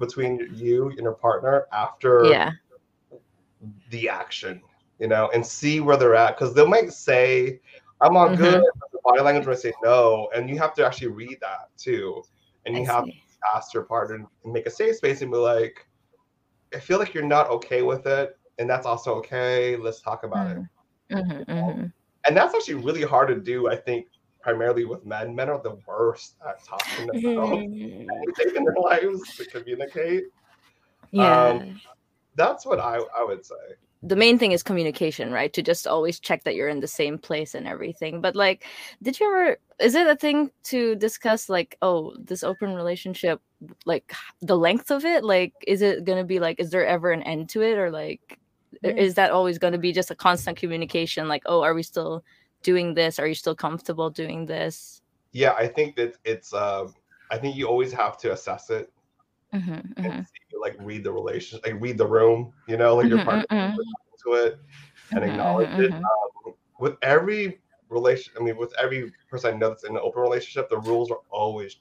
between 0.00 0.48
you 0.52 0.88
and 0.90 1.00
your 1.00 1.14
partner 1.14 1.66
after 1.72 2.24
yeah 2.30 2.52
the 3.90 4.08
action, 4.08 4.62
you 4.98 5.08
know, 5.08 5.30
and 5.34 5.44
see 5.46 5.80
where 5.80 5.96
they're 5.96 6.14
at. 6.16 6.36
Because 6.38 6.54
they 6.54 6.66
might 6.66 6.92
say, 6.92 7.60
I'm 8.00 8.16
on 8.16 8.34
Mhm. 8.34 8.36
good. 8.36 8.62
The 8.92 8.98
body 9.04 9.20
language 9.22 9.46
might 9.46 9.58
say 9.58 9.72
no. 9.82 10.30
And 10.34 10.48
you 10.50 10.58
have 10.58 10.74
to 10.74 10.86
actually 10.86 11.08
read 11.08 11.38
that 11.40 11.70
too. 11.78 12.22
And 12.66 12.76
you 12.76 12.82
I 12.82 12.86
have 12.86 13.04
see. 13.04 13.24
to 13.42 13.56
ask 13.56 13.74
your 13.74 13.84
partner 13.84 14.26
and 14.44 14.52
make 14.52 14.66
a 14.66 14.70
safe 14.70 14.96
space 14.96 15.22
and 15.22 15.30
be 15.30 15.38
like, 15.38 15.86
I 16.74 16.78
feel 16.80 16.98
like 16.98 17.14
you're 17.14 17.24
not 17.24 17.50
okay 17.50 17.82
with 17.82 18.06
it. 18.06 18.38
And 18.58 18.68
that's 18.68 18.86
also 18.86 19.14
okay. 19.16 19.76
Let's 19.76 20.00
talk 20.00 20.24
about 20.24 20.50
it. 20.50 20.62
Mhm, 21.10 21.44
mhm. 21.46 21.92
And 22.26 22.36
that's 22.36 22.54
actually 22.54 22.74
really 22.74 23.02
hard 23.02 23.28
to 23.28 23.36
do, 23.36 23.68
I 23.68 23.76
think, 23.76 24.06
primarily 24.42 24.84
with 24.84 25.04
men. 25.04 25.34
Men 25.34 25.50
are 25.50 25.60
the 25.62 25.78
worst 25.86 26.36
at 26.46 26.64
talking 26.64 27.08
about 27.10 27.52
anything 27.52 28.56
in 28.56 28.64
their 28.64 28.76
lives 28.80 29.36
to 29.36 29.44
communicate. 29.46 30.24
yeah 31.12 31.50
Um, 31.50 31.80
That's 32.36 32.64
what 32.64 32.80
I, 32.80 33.00
I 33.18 33.24
would 33.24 33.44
say. 33.44 33.54
the 34.02 34.16
main 34.16 34.38
thing 34.38 34.52
is 34.52 34.62
communication, 34.62 35.30
right? 35.30 35.52
To 35.52 35.62
just 35.62 35.86
always 35.86 36.20
check 36.20 36.44
that 36.44 36.54
you're 36.54 36.70
in 36.70 36.80
the 36.80 36.86
same 36.86 37.18
place 37.18 37.54
and 37.54 37.66
everything. 37.66 38.20
But 38.20 38.34
like, 38.34 38.64
did 39.02 39.20
you 39.20 39.26
ever? 39.26 39.58
Is 39.78 39.94
it 39.94 40.06
a 40.06 40.16
thing 40.16 40.50
to 40.64 40.94
discuss 40.96 41.48
like, 41.48 41.76
oh, 41.82 42.14
this 42.18 42.42
open 42.42 42.74
relationship, 42.74 43.40
like 43.84 44.12
the 44.40 44.56
length 44.56 44.90
of 44.90 45.04
it? 45.04 45.22
Like, 45.24 45.52
is 45.66 45.82
it 45.82 46.04
gonna 46.04 46.24
be 46.24 46.38
like, 46.38 46.60
is 46.60 46.70
there 46.70 46.86
ever 46.86 47.10
an 47.12 47.22
end 47.24 47.50
to 47.50 47.62
it, 47.62 47.76
or 47.76 47.90
like, 47.90 48.38
Yeah. 48.82 48.92
is 48.92 49.14
that 49.14 49.32
always 49.32 49.58
gonna 49.58 49.78
be 49.78 49.92
just 49.92 50.10
a 50.10 50.14
constant 50.14 50.56
communication? 50.56 51.28
Like, 51.28 51.42
oh, 51.44 51.60
are 51.62 51.74
we 51.74 51.82
still 51.82 52.24
doing 52.62 52.94
this? 52.94 53.18
Are 53.18 53.26
you 53.26 53.34
still 53.34 53.54
comfortable 53.56 54.10
doing 54.10 54.46
this? 54.46 55.02
Yeah, 55.32 55.52
I 55.52 55.66
think 55.68 55.96
that 55.96 56.16
it's, 56.24 56.52
um, 56.52 56.94
I 57.30 57.38
think 57.38 57.56
you 57.56 57.66
always 57.66 57.92
have 57.92 58.18
to 58.18 58.32
assess 58.32 58.70
it 58.70 58.92
Mhm, 59.52 59.94
and 60.02 60.12
mhm, 60.12 60.24
see, 60.24 60.56
like 60.60 60.76
read 60.78 61.04
the 61.04 61.12
relation, 61.12 61.60
like 61.64 61.80
read 61.80 61.98
the 61.98 62.06
room, 62.06 62.52
you 62.66 62.76
know, 62.76 62.96
like 62.96 63.08
your 63.08 63.18
Mhm, 63.18 63.24
partner 63.24 63.46
mhm. 63.50 63.74
to 64.24 64.32
it 64.34 64.58
and 65.14 65.24
Mhm, 65.24 65.30
acknowledge 65.30 65.68
mhm, 65.68 65.78
it. 65.78 65.92
Um, 66.46 66.54
with 66.78 66.96
every 67.02 67.60
relation, 67.88 68.32
I 68.38 68.42
mean, 68.42 68.56
with 68.56 68.72
every 68.78 69.12
person 69.28 69.54
I 69.54 69.58
know 69.58 69.68
that's 69.70 69.84
in 69.84 69.96
an 69.96 70.02
open 70.02 70.22
relationship, 70.22 70.68
the 70.70 70.78
rules 70.78 71.10
are 71.10 71.20
always 71.30 71.76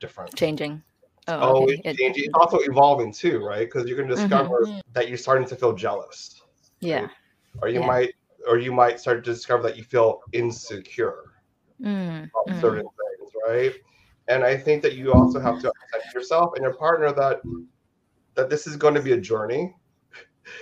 different. 0.00 0.34
Changing. 0.36 0.82
Oh, 1.28 1.50
always 1.50 1.78
okay. 1.78 1.80
It- 1.84 1.98
changing. 1.98 2.24
It's 2.24 2.34
also 2.34 2.58
evolving 2.60 3.12
too, 3.12 3.38
right? 3.44 3.66
Because 3.66 3.88
you're 3.88 3.96
gonna 3.96 4.08
discover 4.14 4.68
that 4.92 5.08
you're 5.08 5.18
starting 5.18 5.46
to 5.48 5.56
feel 5.56 5.72
jealous, 5.74 6.42
yeah. 6.80 7.08
or 7.62 7.68
you 7.68 7.80
Yeah. 7.80 7.86
might, 7.86 8.14
or 8.48 8.58
you 8.58 8.72
might 8.72 9.00
start 9.00 9.24
to 9.24 9.30
discover 9.30 9.62
that 9.64 9.76
you 9.76 9.84
feel 9.84 10.20
insecure 10.32 11.16
Mm, 11.82 12.30
about 12.30 12.48
mm. 12.48 12.60
certain 12.60 12.82
things, 13.18 13.32
right? 13.46 13.72
And 14.28 14.44
I 14.44 14.56
think 14.56 14.82
that 14.82 14.94
you 14.94 15.12
also 15.12 15.40
have 15.40 15.58
to 15.60 15.72
accept 15.84 16.14
yourself 16.14 16.52
and 16.54 16.62
your 16.62 16.74
partner 16.74 17.12
that 17.12 17.40
that 18.34 18.48
this 18.48 18.66
is 18.66 18.76
going 18.76 18.94
to 18.94 19.02
be 19.02 19.12
a 19.12 19.20
journey. 19.20 19.74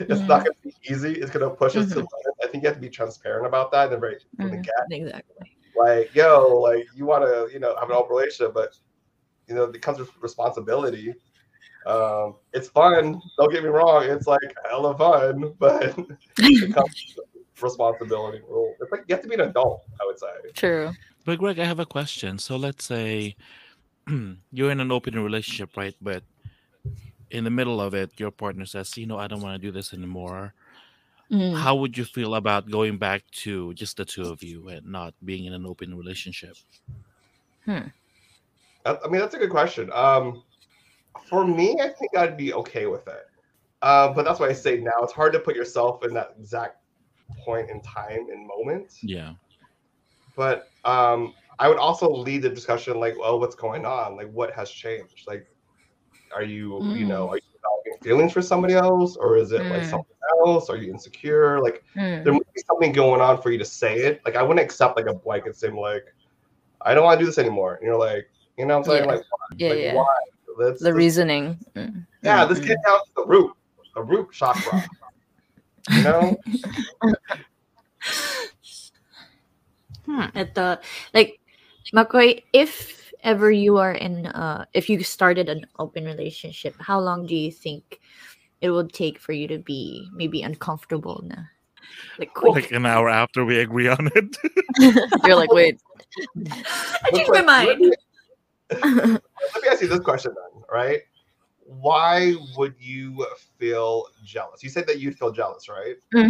It's 0.01 0.21
not 0.29 0.45
going 0.45 0.55
to 0.63 0.69
be 0.69 0.75
easy. 0.93 1.13
It's 1.15 1.31
going 1.31 1.49
to 1.49 1.55
push 1.57 1.75
us 1.77 1.87
to 1.93 1.95
Mhm. 1.95 1.97
limits. 1.97 2.39
I 2.45 2.47
think 2.49 2.63
you 2.63 2.69
have 2.69 2.77
to 2.77 2.83
be 2.83 2.91
transparent 2.91 3.47
about 3.47 3.73
that 3.73 3.91
and 3.93 4.01
very 4.01 4.19
from 4.39 4.51
the 4.51 4.57
Mhm. 4.57 4.63
get. 4.63 4.75
Exactly. 4.91 5.51
Like, 5.75 6.15
yo, 6.15 6.59
like 6.59 6.87
you 6.95 7.07
want 7.07 7.25
to, 7.25 7.49
you 7.53 7.59
know, 7.61 7.75
have 7.77 7.89
an 7.89 7.97
open 7.97 8.15
relationship, 8.15 8.53
but 8.55 8.77
you 9.47 9.55
know, 9.55 9.65
it 9.65 9.81
comes 9.83 9.99
with 9.99 10.11
responsibility. 10.21 11.15
Um, 11.87 12.37
it's 12.53 12.69
fun. 12.69 13.21
Don't 13.39 13.53
get 13.53 13.63
me 13.63 13.69
wrong. 13.71 14.05
It's 14.05 14.27
like 14.27 14.55
hella 14.69 14.97
fun, 14.97 15.55
but 15.59 15.99
it 16.39 16.75
comes 16.75 17.17
responsibility. 17.63 18.41
Rule. 18.49 18.75
It's 18.81 18.91
like 18.93 19.05
you 19.09 19.15
have 19.15 19.23
to 19.23 19.29
be 19.29 19.35
an 19.35 19.43
adult. 19.43 19.85
I 20.01 20.07
would 20.07 20.19
say. 20.19 20.27
True. 20.55 20.93
But 21.25 21.39
Greg, 21.39 21.59
I 21.59 21.65
have 21.65 21.81
a 21.81 21.87
question. 21.87 22.39
So 22.39 22.57
let's 22.57 22.85
say 22.85 23.37
you're 24.53 24.71
in 24.71 24.81
an 24.81 24.93
open 24.93 25.19
relationship, 25.23 25.77
right? 25.77 25.95
But 26.01 26.23
in 27.31 27.45
the 27.45 27.51
middle 27.51 27.81
of 27.81 27.95
it, 27.95 28.11
your 28.19 28.31
partner 28.31 28.67
says, 28.67 28.97
"You 28.97 29.07
know, 29.07 29.19
I 29.19 29.27
don't 29.27 29.41
want 29.41 29.61
to 29.61 29.67
do 29.67 29.73
this 29.73 29.93
anymore." 29.93 30.55
Mm. 31.31 31.57
How 31.57 31.77
would 31.77 31.97
you 31.97 32.05
feel 32.05 32.35
about 32.35 32.71
going 32.71 32.99
back 32.99 33.23
to 33.45 33.73
just 33.75 33.97
the 33.97 34.05
two 34.05 34.23
of 34.23 34.43
you 34.43 34.69
and 34.69 34.85
not 34.87 35.15
being 35.25 35.45
in 35.45 35.53
an 35.53 35.65
open 35.65 35.97
relationship? 35.97 36.57
That- 37.67 37.93
I 39.05 39.09
mean, 39.09 39.21
that's 39.21 39.35
a 39.35 39.39
good 39.39 39.51
question. 39.51 39.91
Um, 39.93 40.43
for 41.29 41.47
me, 41.47 41.79
I 41.81 41.89
think 41.89 42.17
I'd 42.17 42.37
be 42.37 42.53
okay 42.55 42.87
with 42.87 43.07
it. 43.07 43.27
Uh, 43.83 44.13
but 44.13 44.25
that's 44.25 44.41
why 44.41 44.49
I 44.49 44.53
say 44.53 44.79
now 44.79 44.93
it's 45.03 45.13
hard 45.13 45.33
to 45.33 45.39
put 45.39 45.55
yourself 45.55 46.05
in 46.05 46.13
that 46.15 46.35
exact 46.39 46.80
point 47.45 47.71
in 47.71 47.81
time 47.83 48.27
and 48.31 48.47
moment. 48.47 48.93
Yeah. 49.03 49.33
But 50.37 50.69
um, 50.85 51.35
I 51.59 51.69
would 51.69 51.79
also 51.79 52.11
lead 52.11 52.43
the 52.43 52.49
discussion 52.51 52.99
like, 52.99 53.19
well, 53.19 53.39
what's 53.41 53.55
going 53.55 53.85
on? 53.85 54.17
Like, 54.17 54.31
what 54.33 54.53
has 54.55 54.71
changed? 54.71 55.25
Like, 55.27 55.47
are 56.35 56.43
you, 56.45 56.83
you 56.95 57.05
know, 57.07 57.29
are 57.29 57.37
you 57.37 57.43
developing 57.53 58.03
feelings 58.03 58.33
for 58.33 58.41
somebody 58.41 58.75
else, 58.75 59.17
or 59.17 59.37
is 59.37 59.51
it 59.53 59.63
like 59.67 59.83
Mm. 59.83 59.91
something 59.91 60.17
else? 60.47 60.71
Are 60.71 60.77
you 60.77 60.91
insecure? 60.93 61.61
Like 61.61 61.83
Mm. 61.97 62.23
there 62.25 62.33
must 62.33 62.53
be 62.55 62.63
something 62.67 62.93
going 62.93 63.21
on 63.21 63.43
for 63.43 63.51
you 63.51 63.59
to 63.59 63.65
say 63.65 63.97
it. 63.97 64.21
Like 64.25 64.37
I 64.37 64.43
wouldn't 64.43 64.65
accept 64.65 64.97
like 64.97 65.07
a 65.07 65.15
blanket 65.15 65.57
statement 65.57 65.83
like, 65.83 66.05
I 66.83 66.95
don't 66.95 67.05
want 67.05 67.19
to 67.19 67.23
do 67.25 67.27
this 67.27 67.39
anymore. 67.39 67.75
And 67.75 67.85
you're 67.85 67.99
like, 67.99 68.31
you 68.57 68.65
know 68.65 68.79
what 68.79 68.87
I'm 68.89 68.93
saying? 68.93 69.05
Yeah. 69.09 69.15
Like, 69.17 69.21
why? 69.29 69.57
Yeah, 69.59 69.69
like 69.71 69.79
yeah. 69.81 69.95
why? 69.95 70.07
Let's, 70.57 70.81
The 70.81 70.85
let's- 70.87 70.97
reasoning. 70.97 71.59
Mm. 71.75 72.07
yeah, 72.23 72.45
let's 72.45 72.61
get 72.61 72.79
down 72.87 73.01
to 73.01 73.11
the 73.17 73.27
root, 73.27 73.53
the 73.97 74.03
root 74.03 74.31
chakra. 74.33 74.85
You 75.89 76.03
know? 76.03 76.37
at 80.35 80.55
the 80.55 80.81
like 81.15 81.41
McCoy, 81.95 82.43
if 82.53 83.13
ever 83.23 83.51
you 83.51 83.77
are 83.77 83.93
in 83.93 84.27
uh 84.27 84.65
if 84.73 84.89
you 84.89 85.03
started 85.03 85.49
an 85.49 85.67
open 85.79 86.05
relationship, 86.05 86.75
how 86.81 86.99
long 87.01 87.27
do 87.27 87.35
you 87.35 87.51
think 87.51 88.01
it 88.61 88.71
would 88.71 88.93
take 88.93 89.19
for 89.19 89.33
you 89.33 89.49
to 89.49 89.59
be 89.59 90.09
maybe 90.13 90.43
uncomfortable 90.43 91.23
now? 91.25 91.45
Like 92.19 92.35
quick. 92.35 92.55
Like 92.55 92.71
an 92.73 92.87
hour 92.87 93.09
after 93.09 93.45
we 93.45 93.61
agree 93.61 93.89
on 93.89 94.11
it. 94.15 94.37
You're 95.25 95.37
like, 95.37 95.53
wait. 95.53 95.81
I 96.47 97.11
changed 97.13 97.31
my 97.33 97.43
mind. 97.43 97.97
Let 98.83 99.23
me 99.63 99.69
ask 99.69 99.83
you 99.83 99.89
this 99.89 100.01
question 100.01 100.35
then, 100.35 100.63
right? 100.71 101.01
Why 101.71 102.35
would 102.57 102.75
you 102.81 103.25
feel 103.59 104.07
jealous? 104.25 104.63
You 104.63 104.71
said 104.71 104.89
that 104.89 104.99
you'd 104.99 105.17
feel 105.17 105.31
jealous, 105.31 105.69
right? 105.69 105.95
Mhm, 106.13 106.29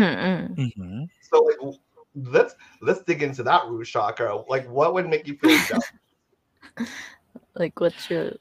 mhm. 0.57 0.75
Mhm. 0.77 1.09
So 1.23 1.41
like 1.43 1.77
let's 2.15 2.55
let's 2.83 3.03
dig 3.05 3.23
into 3.23 3.43
that 3.45 3.67
root 3.67 3.87
chakra. 3.87 4.37
Like 4.49 4.69
what 4.69 4.93
would 4.93 5.09
make 5.09 5.27
you 5.27 5.37
feel 5.39 5.57
jealous? 5.69 5.91
Like, 7.55 7.81
what's 7.81 8.11
your 8.11 8.33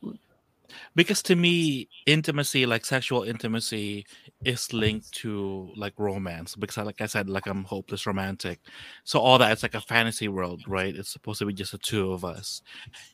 Because 0.93 1.23
to 1.23 1.35
me, 1.35 1.87
intimacy, 2.05 2.65
like 2.65 2.85
sexual 2.85 3.23
intimacy, 3.23 4.05
is 4.43 4.73
linked 4.73 5.11
to 5.23 5.71
like 5.77 5.93
romance. 5.97 6.55
Because, 6.55 6.77
I- 6.77 6.83
like 6.83 6.99
I 7.01 7.05
said, 7.05 7.29
like 7.29 7.47
I'm 7.47 7.63
hopeless 7.63 8.05
romantic. 8.05 8.59
So 9.05 9.19
all 9.19 9.37
that 9.37 9.51
it's 9.53 9.63
like 9.63 9.73
a 9.73 9.81
fantasy 9.81 10.27
world, 10.27 10.63
right? 10.67 10.93
It's 10.95 11.11
supposed 11.13 11.39
to 11.39 11.45
be 11.45 11.53
just 11.53 11.71
the 11.71 11.77
two 11.77 12.11
of 12.11 12.25
us. 12.25 12.61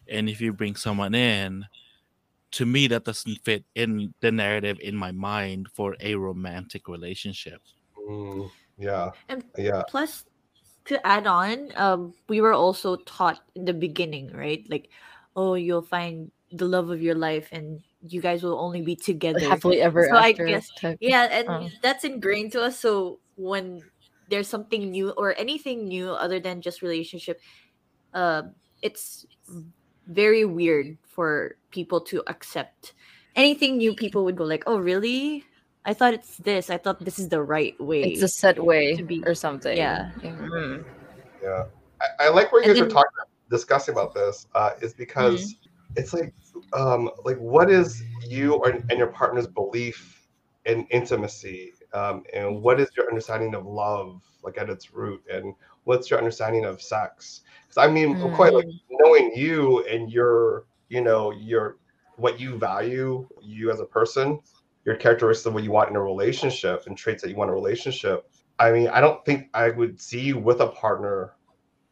And 0.08 0.28
if 0.28 0.42
you 0.42 0.54
bring 0.54 0.76
someone 0.76 1.14
in, 1.14 1.66
to 2.56 2.66
me, 2.66 2.88
that 2.88 3.04
doesn't 3.04 3.44
fit 3.44 3.66
in 3.76 4.14
the 4.22 4.32
narrative 4.32 4.80
in 4.80 4.96
my 4.96 5.12
mind 5.12 5.68
for 5.76 5.96
a 6.00 6.16
romantic 6.16 6.88
relationship. 6.88 7.60
Mm, 8.00 8.50
yeah. 8.78 9.12
And 9.28 9.44
Yeah. 9.58 9.84
plus 9.88 10.24
to 10.86 10.96
add 11.06 11.28
on, 11.28 11.76
um, 11.76 12.14
we 12.30 12.40
were 12.40 12.54
also 12.54 12.96
taught 13.04 13.44
in 13.56 13.66
the 13.66 13.74
beginning, 13.74 14.32
right? 14.32 14.64
Like, 14.70 14.90
oh, 15.36 15.56
you'll 15.56 15.84
find 15.84 16.32
the 16.52 16.66
love 16.66 16.90
of 16.90 17.02
your 17.02 17.16
life 17.16 17.50
and 17.52 17.84
you 18.08 18.22
guys 18.22 18.44
will 18.44 18.60
only 18.60 18.82
be 18.82 18.96
together. 18.96 19.40
happily 19.50 19.82
ever 19.82 20.08
so 20.08 20.16
I 20.16 20.32
guess 20.32 20.70
type- 20.80 20.98
yeah, 21.02 21.28
and 21.32 21.50
Oh. 21.50 21.70
that's 21.82 22.04
ingrained 22.06 22.54
to 22.54 22.62
us. 22.62 22.80
So 22.80 23.20
when 23.36 23.84
there's 24.30 24.48
something 24.48 24.92
new 24.92 25.10
or 25.12 25.36
anything 25.38 25.88
new 25.90 26.12
other 26.12 26.40
than 26.40 26.62
just 26.62 26.82
relationship, 26.82 27.42
uh, 28.14 28.44
it's 28.82 29.26
very 30.08 30.46
weird 30.46 30.98
for 31.04 31.56
people 31.72 32.00
to 32.02 32.24
accept 32.28 32.94
anything 33.36 33.78
new. 33.78 33.94
People 33.96 34.24
would 34.26 34.36
go 34.36 34.44
like, 34.44 34.64
"Oh, 34.68 34.78
really? 34.78 35.44
I 35.86 35.94
thought 35.94 36.14
it's 36.14 36.38
this. 36.38 36.70
I 36.70 36.78
thought 36.78 37.04
this 37.04 37.20
is 37.20 37.30
the 37.30 37.42
right 37.42 37.80
way." 37.80 38.04
It's 38.04 38.22
a 38.24 38.28
set 38.28 38.64
way 38.64 38.96
to 38.96 39.04
be- 39.04 39.24
or 39.26 39.36
something. 39.36 39.78
Yeah. 39.78 40.12
Mm. 40.22 40.84
Yeah. 41.44 41.66
I, 42.02 42.26
I 42.26 42.30
like 42.30 42.52
where 42.52 42.62
you 42.64 42.70
And 42.70 42.76
guys 42.76 42.82
are 42.82 42.86
then- 42.86 42.94
talking 42.94 43.12
discussing 43.50 43.94
about 43.94 44.14
this, 44.14 44.48
uh, 44.56 44.72
is 44.82 44.94
because 44.94 45.56
it's 45.96 46.14
like 46.14 46.34
um 46.74 47.10
like 47.24 47.38
what 47.38 47.70
is 47.70 48.04
you 48.28 48.56
or 48.56 48.70
and 48.70 48.98
your 48.98 49.08
partner's 49.08 49.48
belief 49.48 50.28
in 50.66 50.86
intimacy? 50.90 51.74
Um, 51.94 52.24
and 52.34 52.62
what 52.62 52.80
is 52.80 52.90
your 52.98 53.08
understanding 53.08 53.54
of 53.56 53.66
love 53.66 54.22
like 54.44 54.58
at 54.58 54.70
its 54.70 54.94
root 54.94 55.24
and 55.32 55.54
what's 55.86 56.10
your 56.10 56.20
understanding 56.20 56.66
of 56.66 56.82
sex? 56.82 57.42
Because 57.64 57.78
i 57.78 57.92
mean 57.92 58.20
quite 58.36 58.54
like 58.54 58.68
mm. 58.68 58.80
knowing 58.90 59.32
you 59.36 59.84
and 59.86 60.12
your 60.12 60.66
you 60.90 61.02
know 61.02 61.32
your 61.32 61.78
what 62.18 62.40
you 62.40 62.58
value 62.58 63.28
you 63.42 63.72
as 63.72 63.80
a 63.80 63.86
person 63.86 64.40
your 64.86 64.96
characteristics 64.96 65.46
of 65.48 65.54
what 65.54 65.64
you 65.64 65.72
want 65.72 65.90
in 65.90 65.96
a 65.96 66.02
relationship 66.02 66.86
and 66.88 66.98
traits 66.98 67.22
that 67.22 67.30
you 67.30 67.36
want 67.36 67.50
in 67.50 67.54
a 67.54 67.56
relationship 67.56 68.30
i 68.60 68.72
mean 68.72 68.88
i 68.90 69.02
don't 69.02 69.24
think 69.26 69.50
i 69.54 69.70
would 69.70 70.00
see 70.00 70.22
you 70.22 70.38
with 70.38 70.62
a 70.62 70.68
partner 70.68 71.34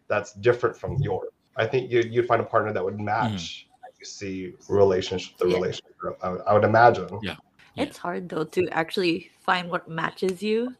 that's 0.08 0.34
different 0.34 0.76
from 0.78 0.96
yours 0.98 1.30
i 1.58 1.66
think 1.66 1.91
you, 1.91 2.02
you'd 2.02 2.28
find 2.28 2.41
a 2.41 2.46
partner 2.46 2.72
that 2.72 2.84
would 2.84 2.98
mm. 2.98 3.06
match 3.06 3.68
how 3.82 3.89
you 4.00 4.06
see 4.06 4.54
relationship 4.70 5.38
the 5.38 5.48
Yeah. 5.48 5.56
relationship 5.56 5.94
I 6.22 6.30
would, 6.30 6.41
I 6.41 6.54
would 6.54 6.64
imagine. 6.66 7.20
Yeah. 7.22 7.36
It's 7.78 7.98
hard 7.98 8.30
though 8.30 8.44
to 8.44 8.68
actually 8.70 9.32
find 9.39 9.70
what 9.70 9.88
matches 9.88 10.44
you 10.44 10.76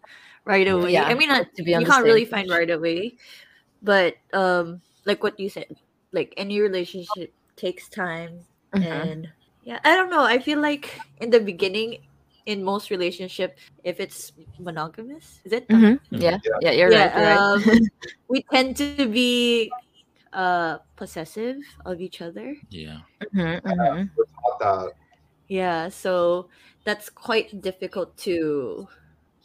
right 0.46 0.68
away. 0.68 0.94
Yeah, 0.94 1.04
I 1.06 1.14
mean, 1.14 1.30
uh, 1.32 1.44
to 1.56 1.64
be 1.64 1.72
you 1.72 1.86
can't 1.86 2.04
really 2.06 2.26
find 2.26 2.50
right 2.50 2.70
away, 2.70 3.16
but 3.82 4.16
um, 4.34 4.82
like 5.06 5.24
what 5.24 5.40
you 5.40 5.50
said, 5.50 5.68
like 6.12 6.34
any 6.38 6.60
relationship 6.62 7.34
takes 7.56 7.90
time, 7.90 8.46
Mhm. 8.74 8.86
and 8.92 9.28
yeah, 9.64 9.80
I 9.84 9.96
don't 9.96 10.10
know. 10.10 10.24
I 10.24 10.40
feel 10.40 10.60
like 10.60 11.02
in 11.22 11.30
the 11.30 11.40
beginning, 11.40 11.98
in 12.46 12.64
most 12.64 12.90
relationship, 12.92 13.58
if 13.84 14.00
it's 14.00 14.32
monogamous, 14.60 15.40
is 15.46 15.54
it? 15.54 15.68
Mm-hmm. 15.70 16.20
Yeah, 16.20 16.38
yeah, 16.62 16.72
you're 16.72 16.92
yeah, 16.92 17.06
right. 17.06 17.16
You're 17.16 17.28
right. 17.28 17.40
um, 17.40 17.64
we 18.28 18.44
tend 18.52 18.76
to 18.78 19.08
be 19.08 19.72
uh 20.34 20.80
possessive 20.96 21.58
of 21.86 22.02
each 22.02 22.22
other. 22.22 22.56
Yeah. 22.70 23.00
Mhm, 23.34 23.62
mhm. 23.62 24.10
About 24.18 24.60
that 24.60 24.94
Yeah, 25.48 25.90
so 25.90 26.50
that's 26.86 27.10
quite 27.10 27.62
difficult 27.62 28.18
to 28.26 28.88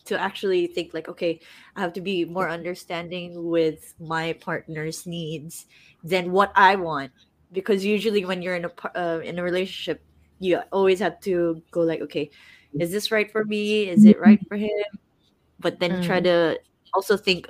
to 0.08 0.20
actually 0.20 0.66
think 0.66 0.92
like 0.94 1.08
okay, 1.08 1.40
I 1.76 1.80
have 1.80 1.92
to 1.94 2.00
be 2.00 2.24
more 2.24 2.48
understanding 2.48 3.48
with 3.48 3.94
my 4.00 4.34
partner's 4.40 5.06
needs 5.06 5.66
than 6.02 6.32
what 6.32 6.52
I 6.56 6.76
want 6.76 7.12
because 7.52 7.84
usually 7.84 8.24
when 8.24 8.42
you're 8.42 8.56
in 8.56 8.64
a 8.64 8.68
par- 8.70 8.96
uh, 8.96 9.20
in 9.24 9.38
a 9.38 9.42
relationship, 9.42 10.02
you 10.40 10.60
always 10.72 11.00
have 11.00 11.20
to 11.20 11.62
go 11.70 11.80
like 11.80 12.00
okay, 12.02 12.30
is 12.78 12.90
this 12.90 13.10
right 13.12 13.30
for 13.30 13.44
me? 13.44 13.88
Is 13.88 14.04
it 14.04 14.20
right 14.20 14.40
for 14.48 14.56
him? 14.56 14.70
But 15.60 15.80
then 15.80 16.02
try 16.02 16.20
Mm. 16.20 16.24
to 16.24 16.60
also 16.94 17.16
think 17.16 17.48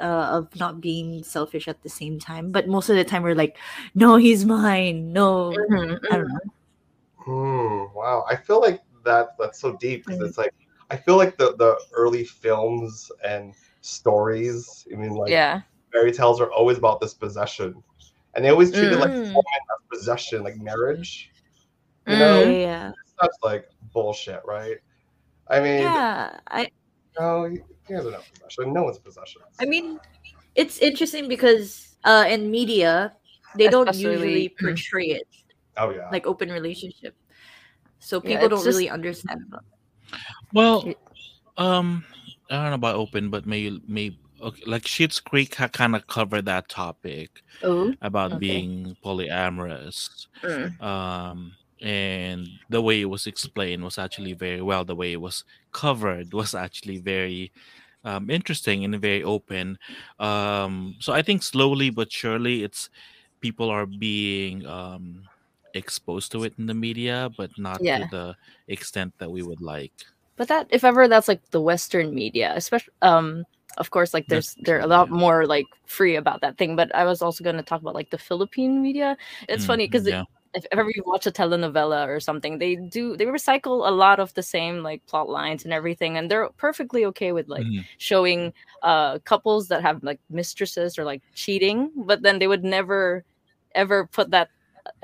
uh, 0.00 0.42
of 0.42 0.48
not 0.56 0.80
being 0.80 1.22
selfish 1.22 1.68
at 1.68 1.82
the 1.82 1.88
same 1.88 2.18
time. 2.18 2.50
But 2.50 2.68
most 2.68 2.88
of 2.88 2.96
the 2.96 3.04
time 3.04 3.22
we're 3.22 3.34
like, 3.34 3.56
no, 3.94 4.16
he's 4.16 4.44
mine. 4.44 5.12
No, 5.12 5.54
Mhm, 5.70 5.98
I 6.10 6.16
don't 6.16 6.28
know. 6.28 6.40
Hmm. 7.18 7.94
Wow. 7.94 8.24
I 8.28 8.36
feel 8.36 8.60
like 8.60 8.82
that 9.04 9.36
that's 9.38 9.60
so 9.60 9.76
deep 9.76 10.04
because 10.04 10.18
Mm. 10.20 10.28
it's 10.28 10.38
like 10.38 10.54
I 10.94 10.96
feel 10.96 11.16
like 11.16 11.36
the 11.36 11.56
the 11.56 11.76
early 11.92 12.24
films 12.24 13.10
and 13.26 13.52
stories. 13.80 14.86
I 14.92 14.94
mean, 14.96 15.10
like 15.10 15.30
yeah. 15.30 15.62
fairy 15.92 16.12
tales 16.12 16.40
are 16.40 16.50
always 16.52 16.78
about 16.78 17.00
this 17.00 17.14
possession, 17.14 17.82
and 18.34 18.44
they 18.44 18.50
always 18.50 18.70
treat 18.70 18.92
it 18.92 19.00
like 19.00 19.10
Mm. 19.10 19.34
woman 19.38 19.62
as 19.74 19.80
possession, 19.90 20.44
like 20.44 20.56
marriage. 20.70 21.30
You 22.06 22.14
Mm. 22.14 22.18
know, 22.22 22.38
yeah. 22.44 22.92
that's 23.20 23.38
like 23.42 23.64
bullshit, 23.92 24.42
right? 24.46 24.78
I 25.50 25.58
mean, 25.64 25.82
Yeah, 25.82 26.38
I 26.46 26.68
no, 27.18 27.46
you 27.46 27.64
guys 27.90 28.06
are 28.06 28.12
not 28.12 28.24
possession. 28.32 28.72
No 28.72 28.84
one's 28.84 28.98
possession. 29.08 29.42
I 29.58 29.64
mean, 29.66 29.98
it's 30.54 30.78
interesting 30.78 31.26
because 31.28 31.96
uh 32.04 32.24
in 32.34 32.50
media 32.58 33.16
they 33.58 33.66
don't 33.68 33.90
usually 33.96 34.48
portray 34.60 35.08
it 35.18 35.26
Oh 35.76 35.90
yeah. 35.90 36.08
like 36.14 36.24
open 36.32 36.48
relationship, 36.52 37.14
so 37.98 38.20
people 38.20 38.46
it's 38.46 38.52
don't 38.54 38.62
just- 38.62 38.70
really 38.78 38.90
understand. 38.98 39.40
about- 39.48 39.64
Well, 40.52 40.94
um, 41.56 42.04
I 42.50 42.54
don't 42.56 42.70
know 42.70 42.74
about 42.74 42.96
open, 42.96 43.30
but 43.30 43.46
maybe 43.46 43.80
maybe 43.86 44.18
okay, 44.40 44.62
like 44.66 44.82
Schitt's 44.84 45.20
Creek 45.20 45.52
kind 45.52 45.96
of 45.96 46.06
covered 46.06 46.46
that 46.46 46.68
topic 46.68 47.42
Oh. 47.62 47.94
about 48.02 48.32
Okay. 48.32 48.40
being 48.40 48.96
polyamorous. 49.04 50.26
Mm. 50.42 50.80
Um, 50.80 51.56
and 51.82 52.48
the 52.70 52.82
way 52.82 53.00
it 53.02 53.06
was 53.06 53.26
explained 53.26 53.84
was 53.84 53.98
actually 53.98 54.34
very 54.34 54.62
well. 54.62 54.84
The 54.84 54.96
way 54.96 55.12
it 55.12 55.20
was 55.20 55.44
covered 55.72 56.32
was 56.34 56.54
actually 56.54 56.98
very 56.98 57.52
um, 58.04 58.30
interesting 58.30 58.84
and 58.84 59.00
very 59.00 59.22
open. 59.24 59.78
Um, 60.18 60.96
so 61.00 61.12
I 61.12 61.22
think 61.22 61.42
slowly 61.42 61.90
but 61.90 62.12
surely, 62.12 62.62
it's 62.64 62.90
people 63.40 63.70
are 63.70 63.86
being 63.86 64.66
um, 64.66 65.24
exposed 65.74 66.32
to 66.32 66.44
it 66.44 66.54
in 66.58 66.66
the 66.66 66.74
media, 66.74 67.30
but 67.36 67.50
not 67.58 67.82
Yeah. 67.82 67.98
to 67.98 68.04
the 68.04 68.36
extent 68.68 69.14
that 69.18 69.30
we 69.30 69.42
would 69.42 69.60
like. 69.60 69.92
But 70.36 70.48
that, 70.48 70.66
if 70.70 70.84
ever, 70.84 71.06
that's 71.08 71.28
like 71.28 71.42
the 71.50 71.60
Western 71.60 72.14
media, 72.14 72.52
especially. 72.56 72.92
Um, 73.02 73.44
of 73.78 73.90
course, 73.90 74.14
like 74.14 74.28
there's 74.28 74.54
That's 74.54 74.54
they're 74.62 74.80
a 74.80 74.86
lot 74.86 75.10
yeah. 75.10 75.16
more 75.16 75.46
like 75.46 75.66
free 75.86 76.16
about 76.16 76.40
that 76.42 76.58
thing. 76.58 76.76
But 76.76 76.94
I 76.94 77.04
was 77.04 77.22
also 77.22 77.42
going 77.44 77.56
to 77.56 77.62
talk 77.62 77.80
about 77.80 77.94
like 77.94 78.10
the 78.10 78.18
Philippine 78.18 78.82
media. 78.82 79.16
It's 79.48 79.64
Mm, 79.64 79.66
funny 79.66 79.86
because 79.86 80.06
yeah. 80.06 80.22
if 80.54 80.64
ever 80.72 80.90
you 80.94 81.02
watch 81.06 81.26
a 81.26 81.32
telenovela 81.32 82.06
or 82.08 82.20
something, 82.20 82.58
they 82.58 82.76
do 82.76 83.16
they 83.16 83.26
recycle 83.26 83.86
a 83.88 83.90
lot 83.92 84.20
of 84.20 84.32
the 84.34 84.42
same 84.42 84.82
like 84.82 85.04
plot 85.06 85.28
lines 85.28 85.64
and 85.64 85.72
everything, 85.72 86.16
and 86.16 86.30
they're 86.30 86.48
perfectly 86.56 87.04
okay 87.06 87.32
with 87.32 87.48
like 87.48 87.66
Mhm. 87.66 87.84
showing 87.98 88.52
uh 88.82 89.18
couples 89.20 89.68
that 89.68 89.82
have 89.82 90.02
like 90.04 90.20
mistresses 90.30 90.98
or 90.98 91.04
like 91.04 91.22
cheating, 91.34 91.90
but 92.06 92.22
then 92.22 92.38
they 92.38 92.46
would 92.48 92.64
never 92.64 93.24
ever 93.74 94.06
put 94.06 94.30
that 94.30 94.50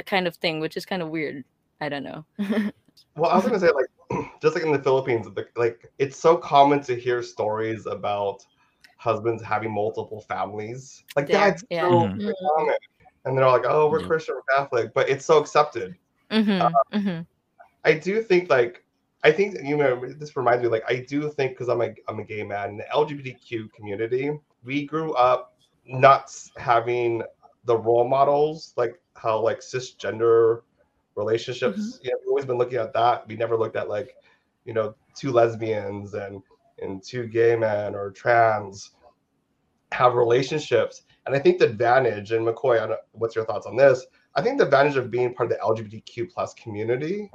kind 0.06 0.26
of 0.26 0.36
thing, 0.36 0.60
which 0.60 0.76
is 0.76 0.84
kind 0.86 1.02
of 1.02 1.08
weird. 1.08 1.44
I 1.80 1.88
don't 1.88 2.04
know. 2.04 2.24
Well, 3.16 3.30
I 3.30 3.36
was 3.36 3.44
gonna 3.44 3.58
say 3.58 3.70
like 3.70 4.30
just 4.42 4.54
like 4.54 4.64
in 4.64 4.72
the 4.72 4.78
Philippines, 4.82 5.26
like 5.56 5.90
it's 5.98 6.16
so 6.16 6.36
common 6.36 6.82
to 6.82 6.94
hear 6.94 7.22
stories 7.22 7.86
about 7.86 8.44
husbands 8.98 9.42
having 9.42 9.72
multiple 9.72 10.20
families. 10.20 11.02
Like 11.16 11.26
There, 11.26 11.38
that's 11.38 11.64
yeah. 11.70 11.88
so 11.88 11.90
Mhm. 11.90 12.32
common. 12.56 12.74
And 13.24 13.36
they're 13.36 13.46
like, 13.46 13.64
oh, 13.66 13.88
we're 13.90 14.00
Yep. 14.00 14.08
Christian, 14.08 14.34
we're 14.36 14.56
Catholic, 14.56 14.94
but 14.94 15.08
it's 15.08 15.24
so 15.24 15.38
accepted. 15.38 15.96
Mm-hmm. 16.30 16.62
Uh, 16.62 16.70
mm-hmm. 16.92 17.20
I 17.84 17.94
do 17.94 18.22
think 18.22 18.50
like 18.50 18.84
I 19.24 19.32
think 19.32 19.56
you 19.62 19.76
know 19.76 20.06
this 20.06 20.36
reminds 20.36 20.62
me 20.62 20.68
like 20.68 20.84
I 20.88 20.96
do 21.08 21.28
think 21.30 21.52
because 21.52 21.68
I'm 21.68 21.80
a 21.80 21.94
I'm 22.08 22.20
a 22.20 22.24
gay 22.24 22.42
man 22.42 22.70
in 22.70 22.76
the 22.78 22.84
LGBTQ 22.94 23.72
community 23.72 24.30
we 24.62 24.86
grew 24.86 25.14
up 25.14 25.54
not 25.86 26.30
having 26.56 27.22
the 27.64 27.76
role 27.76 28.06
models 28.06 28.72
like 28.76 29.00
how 29.20 29.38
like 29.38 29.60
cisgender 29.60 30.62
relationships 31.16 32.00
you 32.02 32.10
know 32.10 32.16
we've 32.20 32.28
always 32.28 32.44
been 32.46 32.58
looking 32.58 32.78
at 32.78 32.92
that 32.92 33.26
we 33.28 33.36
never 33.36 33.56
looked 33.56 33.76
at 33.76 33.88
like 33.88 34.14
you 34.64 34.72
know 34.72 34.94
two 35.14 35.30
lesbians 35.32 36.14
and 36.14 36.42
and 36.80 37.02
two 37.02 37.26
gay 37.26 37.54
men 37.56 37.94
or 37.94 38.10
trans 38.10 38.92
have 39.92 40.14
relationships 40.14 41.02
and 41.26 41.34
I 41.34 41.38
think 41.38 41.58
the 41.58 41.66
advantage 41.66 42.32
and 42.32 42.46
McCoy 42.46 42.80
I 42.80 42.86
don't, 42.86 43.00
what's 43.12 43.34
your 43.36 43.44
thoughts 43.44 43.66
on 43.66 43.76
this 43.76 44.06
I 44.34 44.42
think 44.42 44.58
the 44.58 44.64
advantage 44.64 44.96
of 44.96 45.10
being 45.10 45.34
part 45.34 45.50
of 45.50 45.58
the 45.58 45.64
LGBTQ 45.64 46.32
plus 46.32 46.54
community 46.54 47.30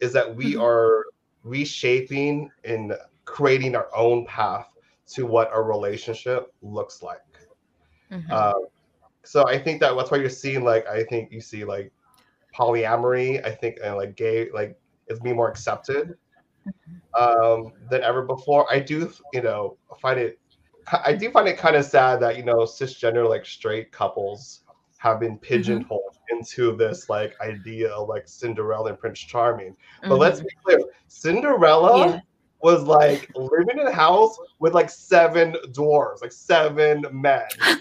is 0.00 0.12
that 0.12 0.34
we 0.34 0.54
Mhm. 0.54 0.62
are 0.62 1.04
reshaping 1.44 2.50
and 2.64 2.96
creating 3.24 3.76
our 3.76 3.88
own 3.94 4.26
path 4.26 4.68
to 5.14 5.26
what 5.26 5.50
a 5.52 5.62
relationship 5.62 6.52
looks 6.62 7.02
like. 7.02 7.20
Mm-hmm. 8.10 8.30
Uh, 8.30 8.52
so 9.24 9.46
I 9.46 9.58
think 9.58 9.80
that 9.80 9.94
that's 9.96 10.10
why 10.10 10.18
you're 10.18 10.30
seeing 10.30 10.64
like 10.64 10.86
I 10.86 11.04
think 11.04 11.30
you 11.32 11.40
see 11.40 11.64
like 11.64 11.92
polyamory. 12.58 13.44
I 13.44 13.50
think 13.52 13.78
and 13.82 13.96
like 13.96 14.16
gay 14.16 14.50
like 14.50 14.78
is 15.08 15.20
being 15.20 15.36
more 15.36 15.48
accepted 15.48 16.16
um, 17.18 17.72
than 17.90 18.02
ever 18.02 18.22
before. 18.22 18.70
I 18.72 18.80
do 18.80 19.12
you 19.32 19.42
know 19.42 19.76
find 20.00 20.18
it 20.18 20.38
I 21.04 21.12
do 21.12 21.30
find 21.30 21.46
it 21.48 21.58
kind 21.58 21.76
of 21.76 21.84
sad 21.84 22.20
that 22.20 22.36
you 22.36 22.44
know 22.44 22.58
cisgender 22.60 23.28
like 23.28 23.44
straight 23.46 23.92
couples 23.92 24.64
have 24.98 25.20
been 25.20 25.38
pigeonholed 25.38 26.18
into 26.30 26.76
this 26.76 27.08
like 27.08 27.34
idea 27.40 27.88
of 27.90 28.08
like 28.08 28.28
Cinderella 28.28 28.90
and 28.90 28.98
Prince 28.98 29.20
Charming. 29.20 29.76
But 30.02 30.18
let's 30.18 30.40
be 30.40 30.48
clear, 30.62 30.78
Cinderella 31.08 32.06
Yeah. 32.06 32.20
was 32.62 32.82
like 32.82 33.30
living 33.34 33.78
in 33.78 33.86
a 33.86 33.92
house 33.92 34.36
with 34.58 34.74
like 34.74 34.90
seven 34.90 35.56
dwarves, 35.68 36.20
like 36.20 36.32
seven 36.32 37.04
men. 37.12 37.46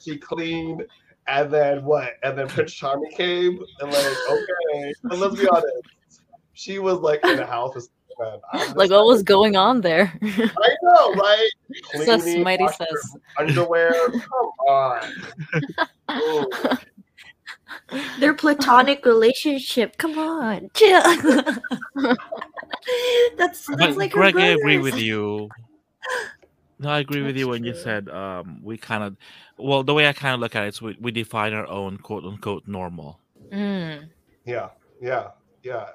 she 0.00 0.18
cleaned, 0.18 0.84
and 1.26 1.50
then 1.52 1.84
what? 1.84 2.14
And 2.22 2.38
then 2.38 2.48
Prince 2.48 2.72
Charming 2.72 3.10
came, 3.12 3.58
and 3.80 3.92
like, 3.92 4.16
okay, 4.30 4.94
but 5.04 5.18
let's 5.18 5.36
be 5.40 5.48
honest, 5.48 5.88
she 6.54 6.78
was 6.78 6.98
like 6.98 7.24
in 7.24 7.36
the 7.36 7.46
house 7.46 7.74
with 7.74 7.88
seven 8.18 8.40
men. 8.54 8.72
Like 8.76 8.90
what 8.90 9.06
was 9.06 9.22
going 9.22 9.56
on 9.56 9.80
there? 9.82 10.12
I 10.22 10.76
know, 10.82 11.12
right? 11.14 11.50
Sus, 12.04 12.22
Cleaning, 12.22 12.42
mighty 12.44 12.64
washing 12.64 12.86
sus. 12.90 13.16
underwear. 13.38 13.92
Come 14.10 14.50
on. 14.68 15.02
Their 18.18 18.34
platonic 18.34 19.04
relationship. 19.04 19.96
Come 19.98 20.18
on, 20.18 20.70
chill. 20.74 21.02
that's 23.36 23.66
that's 23.66 23.66
But 23.66 23.96
like 23.96 24.12
Greg, 24.12 24.36
I 24.36 24.46
agree 24.46 24.78
with 24.78 24.98
you. 24.98 25.48
No, 26.78 26.90
I 26.90 26.98
agree 27.00 27.22
with 27.22 27.36
you 27.36 27.46
That's 27.46 27.50
when 27.52 27.64
you 27.64 27.74
said 27.74 28.08
um 28.10 28.60
we 28.62 28.76
kind 28.76 29.02
of 29.02 29.16
well 29.58 29.82
the 29.82 29.94
way 29.94 30.08
I 30.08 30.12
kind 30.12 30.34
of 30.34 30.40
look 30.40 30.54
at 30.54 30.64
it 30.64 30.68
is 30.68 30.82
we, 30.82 30.96
we 31.00 31.10
define 31.10 31.54
our 31.54 31.66
own 31.66 31.98
quote 31.98 32.24
unquote 32.24 32.66
normal. 32.66 33.20
Mm. 33.52 34.10
Yeah, 34.44 34.70
yeah, 35.00 35.30
yeah. 35.62 35.86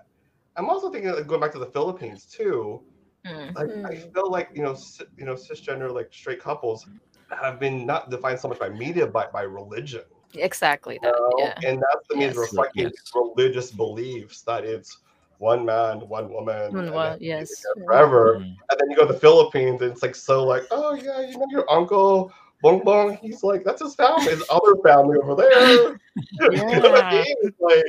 I'm 0.58 0.70
also 0.70 0.92
thinking 0.92 1.10
of 1.10 1.28
going 1.28 1.40
back 1.40 1.52
to 1.54 1.60
the 1.60 1.68
Philippines 1.68 2.26
too. 2.26 2.84
Mm. 3.26 3.56
Like 3.56 3.70
I 3.86 3.96
feel 3.96 4.30
like 4.30 4.50
you 4.54 4.64
know, 4.64 4.76
ci- 4.76 5.06
you 5.18 5.26
know, 5.26 5.36
cisgender 5.36 5.94
like 5.94 6.10
straight 6.12 6.42
couples 6.42 6.88
have 7.30 7.60
been 7.60 7.86
not 7.86 8.10
defined 8.10 8.40
so 8.40 8.48
much 8.48 8.60
by 8.60 8.70
media, 8.70 9.08
but 9.08 9.32
by 9.32 9.44
religion. 9.44 10.04
Exactly 10.34 10.96
you 10.96 11.00
that. 11.02 11.12
know? 11.12 11.36
Yeah. 11.38 11.70
And 11.70 11.78
that's 11.80 12.08
the 12.10 12.16
means 12.18 12.36
Yes. 12.36 12.50
reflecting 12.52 12.86
Yes. 12.86 13.12
religious 13.14 13.72
beliefs 13.72 14.42
that 14.44 14.64
it's 14.64 14.98
one 15.42 15.66
man, 15.66 16.00
one 16.08 16.32
woman, 16.32 16.76
One 16.76 16.88
and 16.88 17.22
yes. 17.22 17.50
together 17.50 17.86
forever. 17.86 18.36
Mhm. 18.38 18.58
And 18.70 18.80
then 18.80 18.90
you 18.92 18.96
go 18.96 19.08
to 19.08 19.14
the 19.14 19.20
Philippines, 19.20 19.82
and 19.82 19.92
it's 19.92 20.04
like 20.04 20.16
so 20.16 20.44
like, 20.46 20.64
oh 20.72 20.94
yeah, 20.94 21.22
you 21.28 21.38
know 21.38 21.48
your 21.50 21.70
uncle 21.70 22.32
Bong 22.62 22.84
Bong. 22.86 23.18
He's 23.18 23.44
like 23.44 23.64
that's 23.64 23.82
his 23.82 23.96
family, 23.96 24.32
his 24.32 24.44
other 24.50 24.76
family 24.86 25.18
over 25.18 25.36
there. 25.36 26.00
you 26.52 26.80
know 26.80 26.92
what 26.92 27.06
I 27.06 27.12
Yeah. 27.12 27.24
mean? 27.44 27.54
Like, 27.60 27.84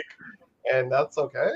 and 0.72 0.90
that's 0.90 1.18
okay. 1.18 1.50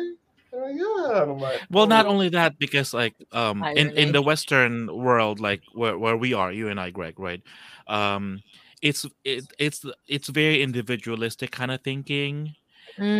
Uh, 0.54 0.66
yeah, 0.68 1.22
like, 1.22 1.60
Well, 1.70 1.86
not 1.86 2.06
oh, 2.06 2.10
only 2.10 2.28
that, 2.30 2.58
because 2.58 2.92
like 2.94 3.14
um 3.32 3.64
in, 3.74 3.90
in 3.96 4.12
the 4.12 4.22
Western 4.22 4.86
world, 4.94 5.40
like 5.40 5.62
where, 5.74 5.98
where 5.98 6.16
we 6.16 6.34
are, 6.34 6.52
you 6.52 6.68
and 6.68 6.78
I, 6.78 6.90
Greg, 6.90 7.18
right? 7.18 7.42
Um, 7.88 8.42
it's 8.82 9.06
it, 9.24 9.44
it's 9.58 9.84
it's 10.06 10.28
very 10.28 10.62
individualistic 10.62 11.50
kind 11.50 11.70
of 11.70 11.80
thinking, 11.82 12.54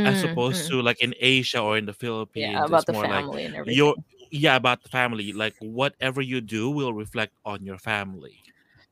as 0.05 0.23
Mm, 0.23 0.25
opposed 0.25 0.67
mm. 0.69 0.71
to 0.71 0.83
like 0.83 1.01
in 1.01 1.15
Asia 1.21 1.61
or 1.61 1.77
in 1.79 1.87
the 1.87 1.95
Philippines, 1.95 2.65
yeah, 2.65 2.65
about 2.65 2.73
it's 2.73 2.85
the 2.87 2.93
more 2.93 3.07
like 3.07 3.27
family 3.27 3.45
and 3.45 3.57
everything. 3.57 3.85
your 3.85 3.97
yeah 4.31 4.57
about 4.57 4.83
the 4.83 4.89
family. 4.91 5.33
Like 5.33 5.55
whatever 5.61 6.21
you 6.23 6.41
do 6.41 6.71
will 6.71 6.95
reflect 6.95 7.35
on 7.45 7.65
your 7.65 7.79
family. 7.79 8.45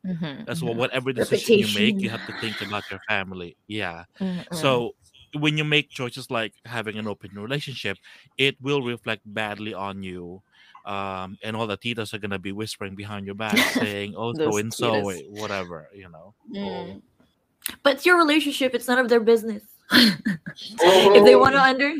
Mhm, 0.04 0.46
That's 0.46 0.62
mhm, 0.62 0.74
what 0.76 0.76
whatever 0.76 1.12
decision 1.12 1.58
you 1.58 1.68
make, 1.68 2.02
you 2.02 2.10
have 2.10 2.24
to 2.26 2.34
think 2.34 2.60
about 2.60 2.90
your 2.90 3.00
family. 3.08 3.56
Yeah. 3.66 4.04
mhm, 4.20 4.44
mhm. 4.50 4.50
So 4.50 4.92
when 5.34 5.56
you 5.58 5.64
make 5.64 5.90
choices 5.90 6.30
like 6.30 6.54
having 6.64 6.98
an 6.98 7.06
open 7.08 7.30
relationship, 7.34 7.98
it 8.36 8.56
will 8.60 8.82
reflect 8.82 9.22
badly 9.24 9.74
on 9.74 10.02
you. 10.02 10.42
Um, 10.84 11.38
and 11.42 11.56
all 11.56 11.66
the 11.66 11.78
titas 11.78 12.12
are 12.14 12.18
gonna 12.18 12.38
be 12.38 12.52
whispering 12.52 12.94
behind 12.96 13.26
your 13.26 13.34
back 13.36 13.62
saying, 13.68 14.14
"Oh, 14.16 14.34
so 14.42 14.56
and 14.58 14.72
so, 14.74 15.12
whatever," 15.28 15.88
you 15.94 16.08
know. 16.10 16.34
Mm. 16.52 17.02
But 17.82 17.94
it's 17.96 18.06
your 18.06 18.18
relationship. 18.18 18.74
It's 18.74 18.88
none 18.88 18.98
of 18.98 19.08
their 19.08 19.20
business. 19.20 19.73
If 19.92 21.24
they 21.24 21.36
want 21.36 21.54
to 21.54 21.62
under, 21.62 21.92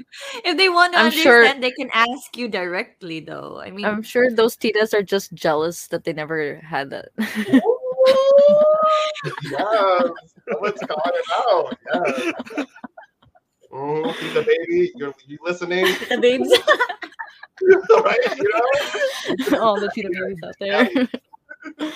if 0.45 0.57
they 0.57 0.69
want 0.69 0.95
to 0.95 0.99
I'm 1.01 1.11
sure- 1.11 1.41
understand, 1.41 1.63
they 1.63 1.71
can 1.73 1.91
ask 1.93 2.37
you 2.37 2.49
directly. 2.49 3.21
Though 3.21 3.61
I 3.63 3.71
mean, 3.71 3.85
I'm 3.85 4.03
sure 4.03 4.31
those 4.31 4.57
titas 4.57 4.95
are 4.95 5.03
just 5.03 5.35
jealous 5.35 5.89
that 5.89 6.05
they 6.05 6.13
never 6.13 6.57
had 6.57 6.91
that. 6.91 7.09
yes, 9.45 10.11
let's 10.61 10.81
call 10.85 11.03
it 11.07 11.25
out. 11.33 11.79
Yes. 12.57 12.67
Mm, 13.73 14.15
see 14.17 14.33
the 14.33 14.43
baby, 14.43 14.93
you're 14.95 15.15
you 15.27 15.39
listening, 15.43 15.87
the 16.09 16.19
babes. 16.19 16.49
right? 18.05 18.37
You 18.37 18.51
know? 19.51 19.59
all 19.61 19.81
the 19.81 19.91
tita 19.95 20.11
babies 20.11 20.39
out 20.45 20.55
there. 20.61 21.91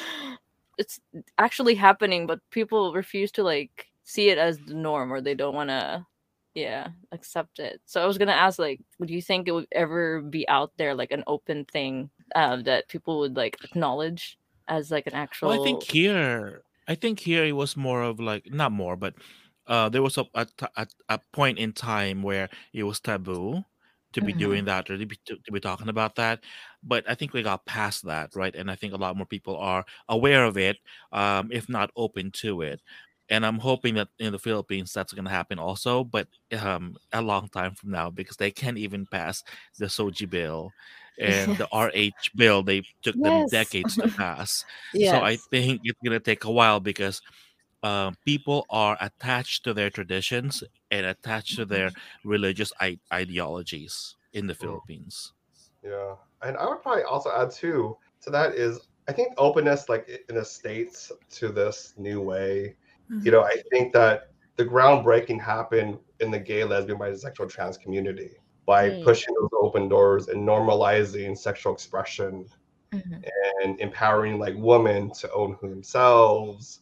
it's 0.78 1.00
actually 1.38 1.74
happening, 1.74 2.26
but 2.26 2.40
people 2.50 2.92
refuse 2.94 3.30
to 3.32 3.42
like 3.42 3.87
see 4.08 4.30
it 4.30 4.38
as 4.38 4.60
the 4.60 4.74
norm, 4.74 5.12
or 5.12 5.20
they 5.22 5.34
don't 5.36 5.54
want 5.54 5.70
to, 5.70 6.06
yeah, 6.54 6.90
accept 7.12 7.60
it. 7.60 7.80
So 7.86 8.02
I 8.02 8.06
was 8.06 8.18
gonna 8.18 8.32
ask, 8.32 8.58
like, 8.58 8.80
would 8.98 9.10
you 9.10 9.22
think 9.22 9.48
it 9.48 9.52
would 9.52 9.68
ever 9.72 10.22
be 10.22 10.48
out 10.48 10.72
there, 10.78 10.94
like 10.94 11.12
an 11.12 11.24
open 11.28 11.64
thing 11.66 12.10
uh, 12.34 12.58
that 12.64 12.88
people 12.88 13.20
would 13.20 13.36
like 13.36 13.58
acknowledge 13.64 14.38
as 14.68 14.90
like 14.90 15.06
an 15.08 15.14
actual? 15.14 15.44
Well, 15.44 15.52
I 15.52 15.58
think 15.58 15.82
here, 15.82 16.62
I 16.88 16.94
think 16.94 17.20
here 17.20 17.44
it 17.44 17.52
was 17.52 17.76
more 17.76 18.02
of 18.02 18.20
like 18.20 18.50
not 18.52 18.72
more, 18.72 18.96
but 18.96 19.14
uh, 19.66 19.88
there 19.88 20.02
was 20.02 20.16
a 20.18 20.26
a 21.08 21.18
point 21.32 21.58
in 21.58 21.72
time 21.72 22.22
where 22.22 22.48
it 22.72 22.84
was 22.84 23.00
taboo 23.00 23.64
to 24.14 24.22
be 24.22 24.32
Mhm. 24.32 24.32
doing 24.32 24.64
that 24.64 24.88
or 24.90 24.96
to 24.96 25.04
be, 25.06 25.16
to, 25.26 25.36
to 25.44 25.52
be 25.52 25.60
talking 25.60 25.88
about 25.88 26.14
that. 26.16 26.42
But 26.82 27.08
I 27.08 27.14
think 27.14 27.32
we 27.34 27.42
got 27.42 27.66
past 27.66 28.04
that, 28.06 28.34
right? 28.34 28.54
And 28.54 28.70
I 28.70 28.74
think 28.76 28.94
a 28.94 28.96
lot 28.96 29.16
more 29.16 29.26
people 29.26 29.56
are 29.58 29.84
aware 30.08 30.44
of 30.44 30.56
it, 30.56 30.78
um, 31.12 31.50
if 31.52 31.68
not 31.68 31.90
open 31.96 32.30
to 32.40 32.62
it. 32.62 32.80
And 33.30 33.44
I'm 33.44 33.58
hoping 33.58 33.94
that 33.94 34.08
in 34.18 34.32
the 34.32 34.38
Philippines 34.38 34.92
that's 34.92 35.12
going 35.12 35.24
to 35.24 35.30
happen 35.30 35.58
also, 35.58 36.04
but 36.04 36.28
um, 36.60 36.96
a 37.12 37.20
long 37.20 37.48
time 37.48 37.74
from 37.74 37.90
now 37.90 38.10
because 38.10 38.36
they 38.36 38.50
can't 38.50 38.78
even 38.78 39.06
pass 39.06 39.44
the 39.78 39.88
SOGIE 39.88 40.26
bill 40.26 40.72
and 41.20 41.56
the 41.58 41.68
RH 41.72 42.30
bill. 42.36 42.62
They 42.62 42.82
took 43.02 43.20
them 43.20 43.46
decades 43.48 43.96
to 43.96 44.08
pass. 44.08 44.64
yes. 44.94 45.12
So 45.12 45.22
I 45.22 45.36
think 45.50 45.80
it's 45.84 45.98
gonna 46.04 46.20
take 46.20 46.44
a 46.44 46.50
while 46.50 46.80
because 46.80 47.20
um, 47.82 48.16
people 48.24 48.66
are 48.70 48.96
attached 49.00 49.64
to 49.64 49.74
their 49.74 49.90
traditions 49.90 50.64
and 50.90 51.06
attached 51.06 51.56
to 51.56 51.64
their 51.64 51.92
religious 52.24 52.72
I- 52.80 52.98
ideologies 53.12 54.16
in 54.32 54.46
the 54.46 54.54
Philippines. 54.54 55.32
Yeah, 55.82 56.14
and 56.42 56.56
I 56.56 56.68
would 56.68 56.82
probably 56.82 57.04
also 57.04 57.30
add 57.30 57.50
too 57.50 57.96
to 58.22 58.30
that 58.30 58.54
is 58.54 58.80
I 59.08 59.12
think 59.12 59.32
openness, 59.38 59.88
like 59.88 60.26
in 60.28 60.34
the 60.34 60.44
states, 60.44 61.10
to 61.30 61.48
this 61.48 61.94
new 61.96 62.20
way. 62.20 62.76
You 63.10 63.30
know, 63.30 63.42
I 63.42 63.62
think 63.70 63.92
that 63.94 64.30
the 64.56 64.64
groundbreaking 64.64 65.40
happened 65.40 65.98
in 66.20 66.30
the 66.30 66.38
gay, 66.38 66.64
lesbian, 66.64 66.98
bisexual, 66.98 67.48
trans 67.48 67.78
community 67.78 68.32
by 68.66 68.90
Mm. 68.90 69.04
pushing 69.04 69.34
those 69.40 69.50
open 69.60 69.88
doors 69.88 70.28
and 70.28 70.46
normalizing 70.46 71.36
sexual 71.38 71.72
expression 71.72 72.46
Mhm. 72.92 73.24
and 73.62 73.80
empowering 73.80 74.38
like 74.38 74.54
women 74.58 75.10
to 75.12 75.30
own 75.32 75.56
themselves. 75.62 76.80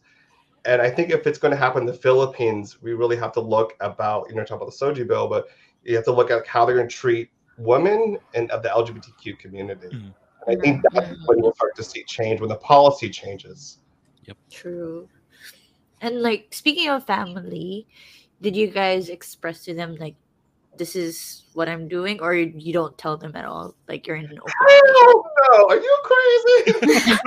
And 0.64 0.82
I 0.82 0.90
think 0.90 1.10
if 1.10 1.26
it's 1.26 1.38
going 1.38 1.52
to 1.52 1.56
happen 1.56 1.82
in 1.82 1.86
the 1.86 1.92
Philippines, 1.94 2.82
we 2.82 2.94
really 2.94 3.16
have 3.16 3.30
to 3.32 3.40
look 3.40 3.74
about, 3.80 4.28
you 4.28 4.34
know, 4.34 4.44
talk 4.44 4.56
about 4.56 4.66
the 4.66 4.72
SOGIE 4.76 5.04
bill, 5.04 5.28
but 5.28 5.46
you 5.84 5.94
have 5.94 6.04
to 6.06 6.12
look 6.12 6.30
at 6.30 6.44
how 6.46 6.64
they're 6.64 6.74
going 6.74 6.88
to 6.88 6.94
treat 6.94 7.30
women 7.56 8.18
and 8.34 8.50
of 8.50 8.62
the 8.62 8.68
LGBTQ 8.68 9.38
community. 9.38 9.88
Mhm. 9.88 10.14
I 10.48 10.56
think 10.56 10.82
that's 10.92 11.10
when 11.26 11.40
we'll 11.40 11.54
start 11.54 11.76
to 11.76 11.84
see 11.84 12.02
change 12.04 12.40
when 12.40 12.48
the 12.48 12.56
policy 12.56 13.10
changes. 13.10 13.78
Yep. 14.24 14.36
True. 14.50 15.08
And 16.00 16.22
like 16.22 16.48
speaking 16.50 16.88
of 16.88 17.04
family, 17.06 17.86
did 18.40 18.56
you 18.56 18.68
guys 18.68 19.08
express 19.08 19.64
to 19.64 19.74
them 19.74 19.96
like 19.96 20.14
this 20.76 20.94
is 20.94 21.42
what 21.54 21.68
I'm 21.68 21.88
doing, 21.88 22.20
or 22.20 22.34
you 22.34 22.72
don't 22.72 22.96
tell 22.98 23.16
them 23.16 23.34
at 23.34 23.44
all? 23.44 23.74
Like 23.88 24.06
you're 24.06 24.16
in 24.16 24.26
an 24.26 24.38
open. 24.38 24.52
Oh 24.60 25.24
no, 25.50 25.68
are 25.68 25.80
you 25.80 25.98
crazy? 26.04 26.78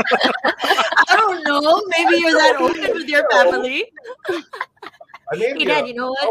I 0.46 1.16
don't 1.18 1.44
know. 1.44 1.82
Maybe 1.88 2.18
you're 2.18 2.34
that 2.34 2.58
open 2.60 2.94
with 2.94 3.08
your 3.08 3.28
family. 3.32 3.86
I 5.32 5.36
mean, 5.36 5.58
Hey, 5.60 5.66
Dad, 5.66 5.88
you 5.88 5.94
know 5.94 6.10
what? 6.10 6.30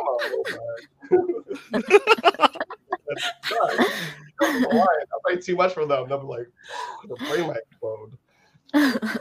I 4.40 5.04
play 5.24 5.36
too 5.40 5.56
much 5.56 5.72
for 5.72 5.86
them. 5.86 6.08
They'll 6.08 6.20
be 6.20 6.26
like, 6.26 6.48
the 7.08 7.16
brain 7.16 7.48
might 7.48 7.62
explode. 7.70 8.18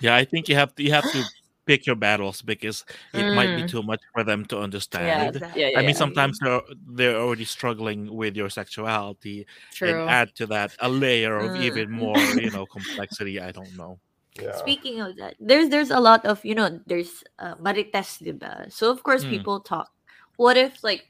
Yeah, 0.00 0.16
I 0.16 0.24
think 0.24 0.48
you 0.48 0.54
have 0.54 0.74
to 0.76 0.82
you 0.82 0.92
have 0.92 1.10
to 1.12 1.24
pick 1.70 1.86
your 1.86 1.96
battles 1.96 2.42
because 2.42 2.84
it 3.14 3.30
might 3.32 3.54
be 3.54 3.62
Mm. 3.62 3.70
too 3.70 3.82
much 3.82 4.02
for 4.12 4.24
them 4.24 4.44
to 4.46 4.58
Yeah, 4.58 4.64
understand. 4.66 5.38
yeah, 5.54 5.68
yeah. 5.70 5.78
I 5.78 5.82
mean, 5.82 5.94
yeah. 5.94 6.02
sometimes 6.02 6.38
they're 6.42 6.62
they're 6.98 7.16
already 7.22 7.44
struggling 7.46 8.10
with 8.10 8.34
your 8.36 8.50
sexuality, 8.50 9.46
True. 9.72 9.90
and 9.90 10.10
add 10.10 10.34
to 10.36 10.46
that 10.46 10.74
a 10.80 10.88
layer 10.88 11.38
of 11.38 11.54
Mm. 11.54 11.62
even 11.66 11.90
more, 11.90 12.18
you 12.34 12.50
know, 12.50 12.66
complexity. 12.66 13.38
I 13.40 13.52
don't 13.52 13.74
know. 13.76 14.00
Yeah. 14.34 14.56
Speaking 14.56 15.00
of 15.00 15.16
that, 15.16 15.36
there's 15.38 15.68
there's 15.70 15.90
a 15.90 16.00
lot 16.00 16.26
of 16.26 16.44
you 16.44 16.54
know 16.54 16.80
there's 16.86 17.22
uh, 17.38 17.54
marites, 17.62 18.18
diba? 18.22 18.70
So 18.72 18.90
of 18.90 19.02
course 19.02 19.24
Mm. 19.24 19.30
people 19.30 19.60
talk. 19.60 19.90
What 20.36 20.56
if 20.56 20.82
like 20.82 21.06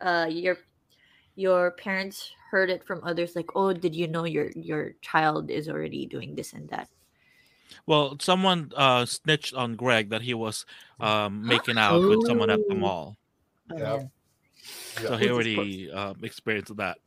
uh 0.00 0.28
your 0.30 0.56
your 1.36 1.72
parents 1.72 2.30
heard 2.50 2.70
it 2.70 2.84
from 2.84 3.02
others 3.04 3.36
like 3.36 3.50
oh 3.54 3.72
did 3.72 3.94
you 3.94 4.06
know 4.08 4.24
your 4.24 4.50
your 4.56 4.94
child 5.02 5.50
is 5.50 5.68
already 5.68 6.06
doing 6.06 6.34
this 6.34 6.52
and 6.54 6.68
that 6.70 6.88
Well, 7.86 8.16
someone 8.20 8.72
uh, 8.76 9.06
snitched 9.06 9.54
on 9.54 9.76
Greg 9.76 10.10
that 10.10 10.22
he 10.22 10.34
was 10.34 10.66
um, 11.00 11.46
making 11.46 11.78
out 11.78 12.06
with 12.08 12.26
someone 12.26 12.50
at 12.50 12.60
the 12.68 12.74
Oh. 12.74 12.78
mall, 12.78 13.16
Yeah. 13.74 14.04
so 14.96 15.16
he 15.16 15.30
already 15.30 15.90
um, 15.90 16.16
experienced 16.22 16.76
that. 16.76 16.98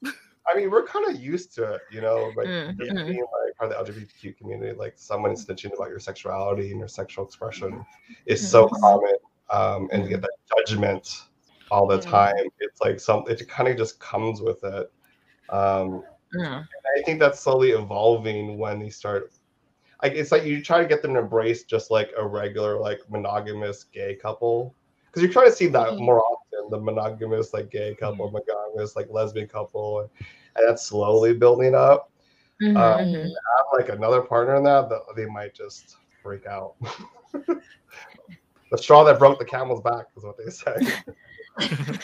I 0.47 0.55
mean, 0.55 0.72
we're 0.72 0.86
kind 0.86 1.05
of 1.07 1.22
used 1.22 1.53
to 1.55 1.74
it, 1.74 1.82
you 1.91 2.01
know, 2.01 2.32
like 2.36 2.47
mm-hmm. 2.47 2.78
being 2.78 3.20
like 3.20 3.55
part 3.57 3.72
of 3.72 3.86
the 3.86 3.93
LGBTQ 3.93 4.38
community, 4.38 4.74
like 4.78 4.93
someone 4.97 5.32
snitching 5.34 5.74
about 5.74 5.89
your 5.89 5.99
sexuality 5.99 6.72
and 6.72 6.80
your 6.80 6.88
sexual 6.88 7.26
expression 7.26 7.86
is 8.26 8.47
so 8.49 8.68
Mhm. 8.68 8.80
common. 8.80 9.16
Um, 9.51 9.89
and 9.91 10.03
to 10.03 10.09
get 10.09 10.22
that 10.22 10.32
judgment 10.57 11.24
all 11.70 11.86
the 11.86 11.99
Mm. 11.99 12.09
time, 12.09 12.47
it's 12.59 12.82
like 12.82 12.99
some, 12.99 13.24
it 13.28 13.47
kind 13.47 13.70
of 13.70 13.78
just 13.78 13.99
comes 13.99 14.41
with 14.41 14.64
it. 14.64 14.91
Um, 15.49 16.03
Mm. 16.34 16.66
I 16.97 17.01
think 17.03 17.20
that's 17.20 17.41
slowly 17.41 17.72
evolving 17.72 18.57
when 18.57 18.80
they 18.80 18.89
start. 18.89 19.34
Like 20.02 20.14
it's 20.14 20.32
like 20.32 20.43
you 20.43 20.62
try 20.64 20.80
to 20.82 20.88
get 20.88 21.02
them 21.02 21.14
to 21.14 21.20
embrace 21.20 21.64
just 21.64 21.91
like 21.91 22.12
a 22.18 22.26
regular 22.26 22.80
like 22.80 22.99
monogamous 23.10 23.84
gay 23.84 24.16
couple 24.16 24.74
because 25.06 25.22
you're 25.22 25.32
trying 25.32 25.49
to 25.49 25.56
see 25.56 25.68
that 25.68 25.93
Mhm. 25.93 25.99
more 25.99 26.22
often 26.24 26.70
the 26.72 26.80
monogamous 26.80 27.54
like 27.54 27.70
gay 27.70 27.93
couple, 27.95 28.32
monogamous 28.32 28.95
like 28.95 29.08
lesbian 29.10 29.47
couple, 29.47 29.99
and, 30.02 30.10
and 30.56 30.68
that's 30.68 30.84
slowly 30.84 31.34
building 31.34 31.76
up. 31.76 32.10
Mhm, 32.62 32.78
Uh, 32.78 32.97
mhm. 32.97 33.24
Have 33.24 33.66
like 33.74 33.89
another 33.89 34.22
partner 34.22 34.56
in 34.56 34.64
that, 34.64 34.89
that 34.89 35.02
they 35.16 35.26
might 35.26 35.54
just 35.54 35.97
freak 36.24 36.45
out. 36.45 36.76
the 38.72 38.78
straw 38.78 39.04
that 39.04 39.20
broke 39.20 39.38
the 39.38 39.45
camel's 39.45 39.82
back 39.82 40.06
is 40.16 40.24
what 40.24 40.38
they 40.38 40.49
say. 40.49 40.76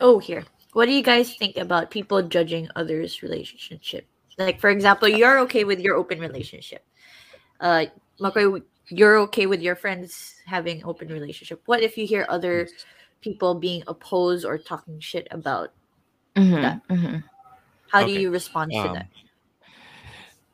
oh 0.00 0.18
here 0.18 0.44
what 0.72 0.86
do 0.86 0.92
you 0.92 1.02
guys 1.02 1.34
think 1.36 1.56
about 1.56 1.90
people 1.90 2.20
judging 2.22 2.68
others 2.74 3.22
relationship 3.22 4.06
like 4.38 4.60
for 4.60 4.70
example 4.70 5.08
you're 5.08 5.38
okay 5.40 5.64
with 5.64 5.80
your 5.80 5.94
open 5.96 6.18
relationship 6.18 6.84
uh 7.60 7.86
McCoy, 8.20 8.62
you're 8.90 9.18
okay 9.18 9.46
with 9.46 9.60
your 9.62 9.74
friends 9.76 10.34
having 10.46 10.84
open 10.84 11.08
relationship 11.08 11.62
what 11.66 11.82
if 11.82 11.96
you 11.98 12.06
hear 12.06 12.26
other 12.28 12.68
people 13.20 13.54
being 13.54 13.82
opposed 13.86 14.44
or 14.44 14.58
talking 14.58 15.00
shit 15.00 15.26
about 15.30 15.70
Mhm, 16.36 16.60
that. 16.62 16.80
mhm. 16.90 17.22
how 17.88 18.02
do 18.02 18.12
you 18.12 18.30
respond 18.30 18.72
to 18.72 18.88
Um, 18.88 18.94
that 18.94 19.06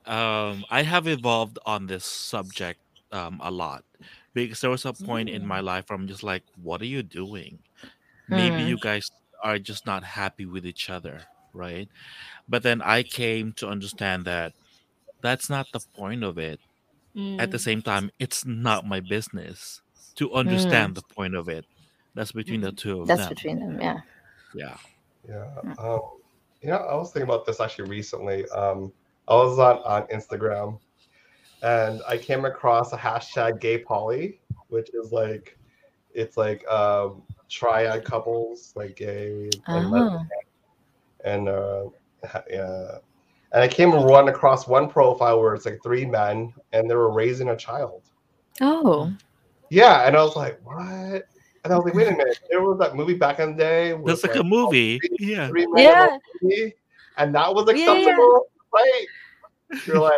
um, 0.06 0.64
I 0.70 0.82
have 0.82 1.06
evolved 1.06 1.58
on 1.66 1.86
this 1.86 2.04
subject 2.04 2.80
um, 3.12 3.40
a 3.42 3.50
lot 3.50 3.84
because 4.34 4.60
there 4.60 4.70
was 4.70 4.84
a 4.84 4.92
point 4.92 5.28
in 5.28 5.42
Mm. 5.42 5.46
my 5.46 5.60
life 5.60 5.86
where 5.88 5.98
I'm 5.98 6.06
just 6.08 6.22
like, 6.22 6.44
what 6.56 6.80
are 6.82 6.86
you 6.86 7.02
doing? 7.02 7.60
Maybe 8.28 8.62
Mm. 8.62 8.68
you 8.68 8.78
guys 8.78 9.10
are 9.44 9.58
just 9.58 9.86
not 9.86 10.04
happy 10.04 10.46
with 10.46 10.66
each 10.66 10.90
other, 10.90 11.22
right? 11.52 11.88
But 12.48 12.62
then 12.62 12.82
I 12.82 13.02
came 13.02 13.52
to 13.54 13.68
understand 13.68 14.24
that 14.24 14.52
that's 15.22 15.50
not 15.50 15.66
the 15.72 15.80
point 15.96 16.24
of 16.24 16.38
it. 16.38 16.60
At 17.38 17.50
the 17.50 17.58
Mm. 17.58 17.60
same 17.60 17.82
time, 17.82 18.10
it's 18.20 18.46
not 18.46 18.86
my 18.86 19.00
business 19.00 19.82
to 20.14 20.32
understand 20.32 20.94
the 20.94 21.02
point 21.02 21.34
of 21.34 21.48
it. 21.48 21.64
That's 22.14 22.32
between 22.32 22.60
the 22.60 22.72
two 22.72 23.00
of 23.02 23.08
That's 23.08 23.22
them. 23.22 23.28
between 23.30 23.58
them. 23.60 23.80
Yeah. 23.80 24.00
Yeah. 24.54 24.76
Yeah. 25.28 25.74
Um, 25.78 26.00
you 26.62 26.68
know, 26.70 26.76
I 26.76 26.94
was 26.94 27.12
thinking 27.12 27.28
about 27.28 27.46
this 27.46 27.60
actually 27.60 27.88
recently. 27.90 28.48
Um, 28.50 28.92
I 29.28 29.34
was 29.34 29.58
on, 29.58 29.78
on 29.78 30.06
Instagram 30.08 30.78
and 31.62 32.00
I 32.08 32.16
came 32.16 32.44
across 32.44 32.92
a 32.92 32.96
hashtag 32.96 33.60
gay 33.60 33.78
poly, 33.78 34.40
which 34.68 34.90
is 34.94 35.12
like, 35.12 35.58
it's 36.14 36.36
like 36.36 36.66
um, 36.68 37.22
triad 37.48 38.04
couples, 38.04 38.72
like 38.76 38.96
gay 38.96 39.48
and, 39.66 39.90
lesbian, 39.90 40.18
Oh. 40.20 40.24
And 41.24 41.48
uh, 41.48 41.86
yeah. 42.50 42.98
And 43.52 43.62
I 43.62 43.68
came 43.68 43.92
and 43.92 44.04
run 44.04 44.28
across 44.28 44.68
one 44.68 44.88
profile 44.88 45.40
where 45.40 45.54
it's 45.54 45.66
like 45.66 45.80
three 45.82 46.06
men 46.06 46.54
and 46.72 46.88
they 46.88 46.94
were 46.94 47.12
raising 47.12 47.48
a 47.48 47.56
child. 47.56 48.02
Oh. 48.60 49.12
Yeah, 49.70 50.06
and 50.06 50.16
I 50.16 50.22
was 50.22 50.36
like, 50.36 50.60
what? 50.62 51.24
And 51.64 51.72
I 51.72 51.76
was 51.76 51.84
like, 51.84 51.94
wait 51.94 52.08
a 52.08 52.12
minute, 52.12 52.38
there 52.50 52.62
was 52.62 52.78
that 52.78 52.94
movie 52.94 53.14
back 53.14 53.40
in 53.40 53.56
the 53.56 53.62
day. 53.62 53.92
with, 53.94 54.06
That's 54.06 54.22
like 54.22 54.34
a 54.36 54.38
like, 54.38 54.46
movie. 54.46 55.00
Yeah. 55.18 55.48
three 55.48 55.66
men 55.66 55.84
in 55.84 55.90
a 55.90 55.94
Yeah. 55.94 56.18
movie, 56.42 56.74
and 57.16 57.34
that 57.34 57.54
was 57.54 57.66
Yeah, 57.68 57.74
yeah. 57.74 57.80
acceptable. 57.80 58.46
Right? 58.72 59.06
You're 59.86 59.98
like, 59.98 60.14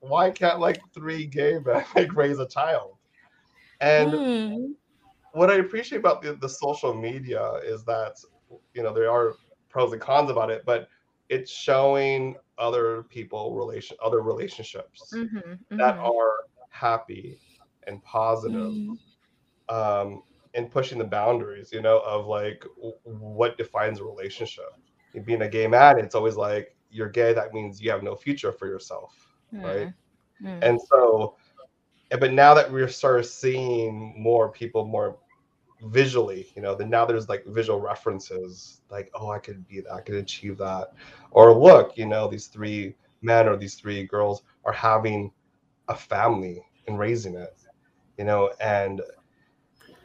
why 0.00 0.30
can't 0.30 0.60
like 0.60 0.82
three 0.92 1.26
gay 1.26 1.58
men 1.64 1.84
like 1.94 2.14
raise 2.14 2.38
a 2.38 2.48
child? 2.48 2.96
And 3.80 4.12
Mm. 4.12 4.74
what 5.32 5.50
I 5.50 5.56
appreciate 5.56 5.98
about 5.98 6.22
the, 6.22 6.34
the 6.34 6.48
social 6.48 6.94
media 6.94 7.52
is 7.64 7.84
that 7.84 8.14
you 8.74 8.82
know 8.82 8.92
there 8.92 9.10
are 9.10 9.34
pros 9.76 10.02
and 10.02 10.02
cons 10.02 10.40
about 10.40 10.56
it, 10.56 10.66
but 10.66 10.88
it's 11.28 11.52
showing 11.52 12.36
other 12.58 13.04
people 13.04 13.54
relation 13.56 13.96
other 14.04 14.22
relationships 14.22 15.26
Mhm, 15.30 15.58
that 15.78 15.96
mhm. 15.96 16.12
are 16.16 16.32
happy 16.70 17.40
and 17.86 18.02
positive 18.04 18.74
Mm. 18.74 18.98
um, 19.68 20.22
and 20.54 20.70
pushing 20.70 20.98
the 20.98 21.04
boundaries, 21.04 21.72
you 21.72 21.82
know, 21.82 22.00
of 22.06 22.26
like 22.26 22.64
what 23.04 23.56
defines 23.58 24.00
a 24.00 24.04
relationship. 24.04 24.64
Being 25.24 25.42
a 25.42 25.48
gay 25.48 25.66
man, 25.68 25.98
it's 25.98 26.14
always 26.14 26.36
like 26.36 26.76
you're 26.90 27.10
gay. 27.10 27.32
That 27.34 27.52
means 27.54 27.82
you 27.82 27.90
have 27.90 28.02
no 28.02 28.16
future 28.16 28.52
for 28.52 28.66
yourself, 28.66 29.36
right? 29.62 29.88
Mm. 30.42 30.62
And 30.62 30.78
so, 30.80 31.36
but 32.18 32.32
now 32.32 32.54
that 32.54 32.70
we're 32.72 32.88
start 32.88 33.26
seeing 33.26 34.14
more 34.16 34.50
people 34.50 34.86
more 34.86 35.18
visually, 35.82 36.48
you 36.56 36.62
know, 36.62 36.74
then 36.74 36.90
now 36.90 37.04
there's 37.04 37.28
like 37.28 37.44
visual 37.46 37.80
references, 37.80 38.80
like 38.90 39.10
oh, 39.14 39.30
I 39.30 39.38
could 39.38 39.66
be 39.66 39.80
that, 39.80 39.92
I 39.92 40.00
could 40.00 40.16
achieve 40.16 40.58
that, 40.58 40.92
or 41.30 41.52
look, 41.54 41.96
you 41.96 42.06
know, 42.06 42.28
these 42.28 42.46
three 42.46 42.94
men 43.22 43.48
or 43.48 43.56
these 43.56 43.74
three 43.74 44.04
girls 44.04 44.42
are 44.64 44.72
having 44.72 45.30
a 45.88 45.94
family 45.94 46.62
and 46.86 46.98
raising 46.98 47.34
it, 47.34 47.56
you 48.18 48.24
know, 48.24 48.52
and 48.60 49.00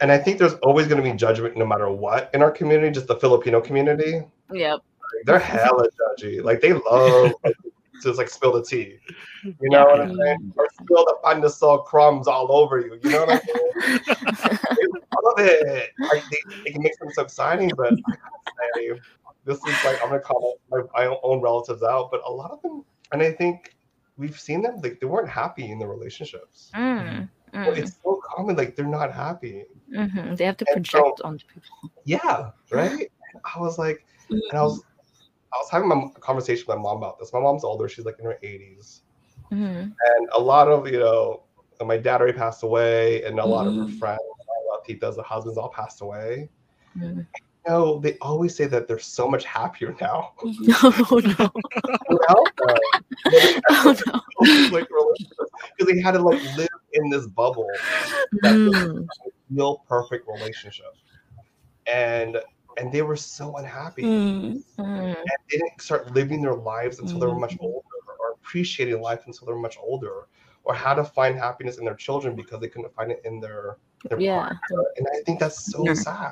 and 0.02 0.12
I 0.12 0.18
think 0.18 0.40
there's 0.40 0.56
always 0.56 0.88
going 0.88 1.02
to 1.02 1.10
be 1.10 1.16
judgment 1.16 1.56
no 1.56 1.66
matter 1.66 1.90
what 1.90 2.30
in 2.34 2.42
our 2.42 2.52
community, 2.52 2.92
just 2.92 3.08
the 3.08 3.16
Filipino 3.16 3.62
community. 3.62 4.24
Yep. 4.52 4.80
They're 5.26 5.40
hella 5.40 5.88
judgy. 5.90 6.44
Like 6.44 6.62
they 6.62 6.74
love 6.74 7.34
like, 7.44 7.56
to 8.02 8.10
just 8.10 8.18
like 8.18 8.30
spill 8.30 8.54
the 8.54 8.64
tea. 8.64 8.98
You 9.44 9.56
know 9.70 9.86
what 9.86 10.02
I'm 10.02 10.16
saying? 10.16 10.54
Or 10.58 10.68
spill 10.74 11.06
the 11.06 11.16
pandesal 11.24 11.86
crumbs 11.86 12.28
all 12.28 12.52
over 12.52 12.80
you. 12.80 13.00
You 13.04 13.10
know 13.12 13.26
what 13.26 13.30
I'm 13.32 13.42
saying? 13.42 14.00
they 14.78 14.88
love 15.24 15.40
it. 15.40 15.92
Like, 16.00 16.24
they, 16.32 16.72
it 16.72 16.80
makes 16.82 16.98
them 17.00 17.10
so 17.14 17.24
exciting, 17.24 17.72
but 17.76 17.94
I 17.94 17.96
gotta 17.96 18.72
say, 18.76 19.00
this 19.46 19.58
is 19.58 19.86
like 19.86 20.02
I'm 20.04 20.10
gonna 20.10 20.20
call 20.20 20.60
my, 20.70 20.82
my 20.94 21.18
own 21.24 21.42
relatives 21.42 21.84
out, 21.84 22.12
but 22.12 22.22
a 22.26 22.32
lot 22.32 22.52
of 22.52 22.62
them, 22.62 22.84
and 23.12 23.22
I 23.22 23.32
think 23.32 23.74
we've 24.18 24.40
seen 24.40 24.62
them 24.62 24.80
like 24.82 25.00
they 25.00 25.08
weren't 25.08 25.30
happy 25.30 25.72
in 25.72 25.80
their 25.80 25.88
relationships. 25.90 26.72
Mm, 26.76 27.28
Well, 27.54 27.66
mm, 27.66 27.78
It's 27.78 27.98
so 28.04 28.22
common, 28.24 28.56
like 28.56 28.76
they're 28.76 28.86
not 28.86 29.12
happy. 29.14 29.66
mhm. 29.92 30.38
They 30.38 30.46
have 30.46 30.58
to 30.58 30.66
And 30.76 30.86
so- 30.86 31.00
project 31.00 31.22
onto 31.24 31.46
people. 31.48 31.92
Yeah, 32.06 32.52
right. 32.72 33.12
I 33.56 33.60
was 33.60 33.78
like, 33.80 34.06
and 34.30 34.42
I 34.54 34.62
was, 34.62 34.82
I 35.54 35.58
was 35.58 35.70
having 35.70 35.90
my 35.90 36.08
conversation 36.20 36.66
with 36.68 36.78
my 36.78 36.82
mom 36.82 36.98
about 36.98 37.20
this. 37.20 37.34
My 37.34 37.40
mom's 37.40 37.64
older; 37.64 37.88
she's 37.90 38.06
like 38.06 38.20
in 38.20 38.26
her 38.26 38.38
80s, 38.42 39.02
Mhm. 39.52 39.94
and 39.94 40.30
a 40.34 40.40
lot 40.40 40.68
of 40.70 40.88
you 40.88 41.00
know, 41.00 41.44
my 41.86 41.98
dad 41.98 42.22
already 42.22 42.38
passed 42.38 42.64
away, 42.64 43.24
and 43.24 43.40
a 43.40 43.46
lot 43.46 43.68
of 43.68 43.76
her 43.76 43.82
Mhm. 43.86 44.00
friends, 44.00 44.20
a 44.22 44.70
lot 44.70 44.80
of 44.80 44.86
titas, 44.86 45.16
the 45.16 45.24
husbands 45.24 45.58
all 45.58 45.70
passed 45.70 46.02
away. 46.02 46.50
Mm. 46.98 47.26
know, 47.68 48.00
they 48.00 48.18
always 48.22 48.56
say 48.56 48.66
that 48.66 48.88
they're 48.88 48.98
so 48.98 49.28
much 49.30 49.46
happier 49.46 49.96
now. 50.02 50.32
oh 50.44 50.52
no. 51.40 51.52
Without 52.10 52.52
them. 52.58 52.78
Oh 53.30 53.96
no. 54.08 54.22
like 54.72 54.88
because 55.78 55.94
they 55.94 56.02
had 56.02 56.14
to 56.14 56.22
like 56.24 56.42
live 56.58 56.68
in 56.94 57.10
this 57.12 57.28
bubble 57.28 57.68
that 58.42 58.54
was 58.66 58.74
Mm. 58.76 59.08
a 59.28 59.30
real 59.52 59.84
perfect 59.88 60.28
relationship 60.28 60.94
and 61.86 62.38
and 62.78 62.92
they 62.92 63.02
were 63.02 63.16
so 63.16 63.56
unhappy 63.58 64.04
Mm. 64.04 64.64
Mm. 64.80 64.98
and 64.98 65.16
they 65.50 65.58
didn't 65.58 65.82
start 65.82 66.12
living 66.14 66.42
their 66.42 66.56
lives 66.56 67.00
until 67.00 67.20
they 67.20 67.28
were 67.28 67.40
much 67.40 67.56
Mm. 67.58 67.64
older 67.64 67.86
or 68.20 68.32
appreciating 68.34 69.02
life 69.02 69.24
until 69.26 69.46
they 69.46 69.54
were 69.54 69.60
much 69.60 69.78
older 69.82 70.28
or 70.64 70.74
how 70.74 70.94
to 70.94 71.04
find 71.04 71.38
happiness 71.38 71.78
in 71.78 71.86
their 71.86 71.96
children 71.96 72.36
because 72.36 72.60
they 72.60 72.68
couldn't 72.68 72.94
find 72.94 73.12
it 73.12 73.22
in 73.26 73.40
their 73.40 73.78
their 74.10 74.20
Yeah. 74.20 74.40
partner. 74.40 74.86
and 74.98 75.08
i 75.14 75.22
think 75.26 75.40
that's 75.40 75.72
so 75.72 75.94
sad 75.94 76.32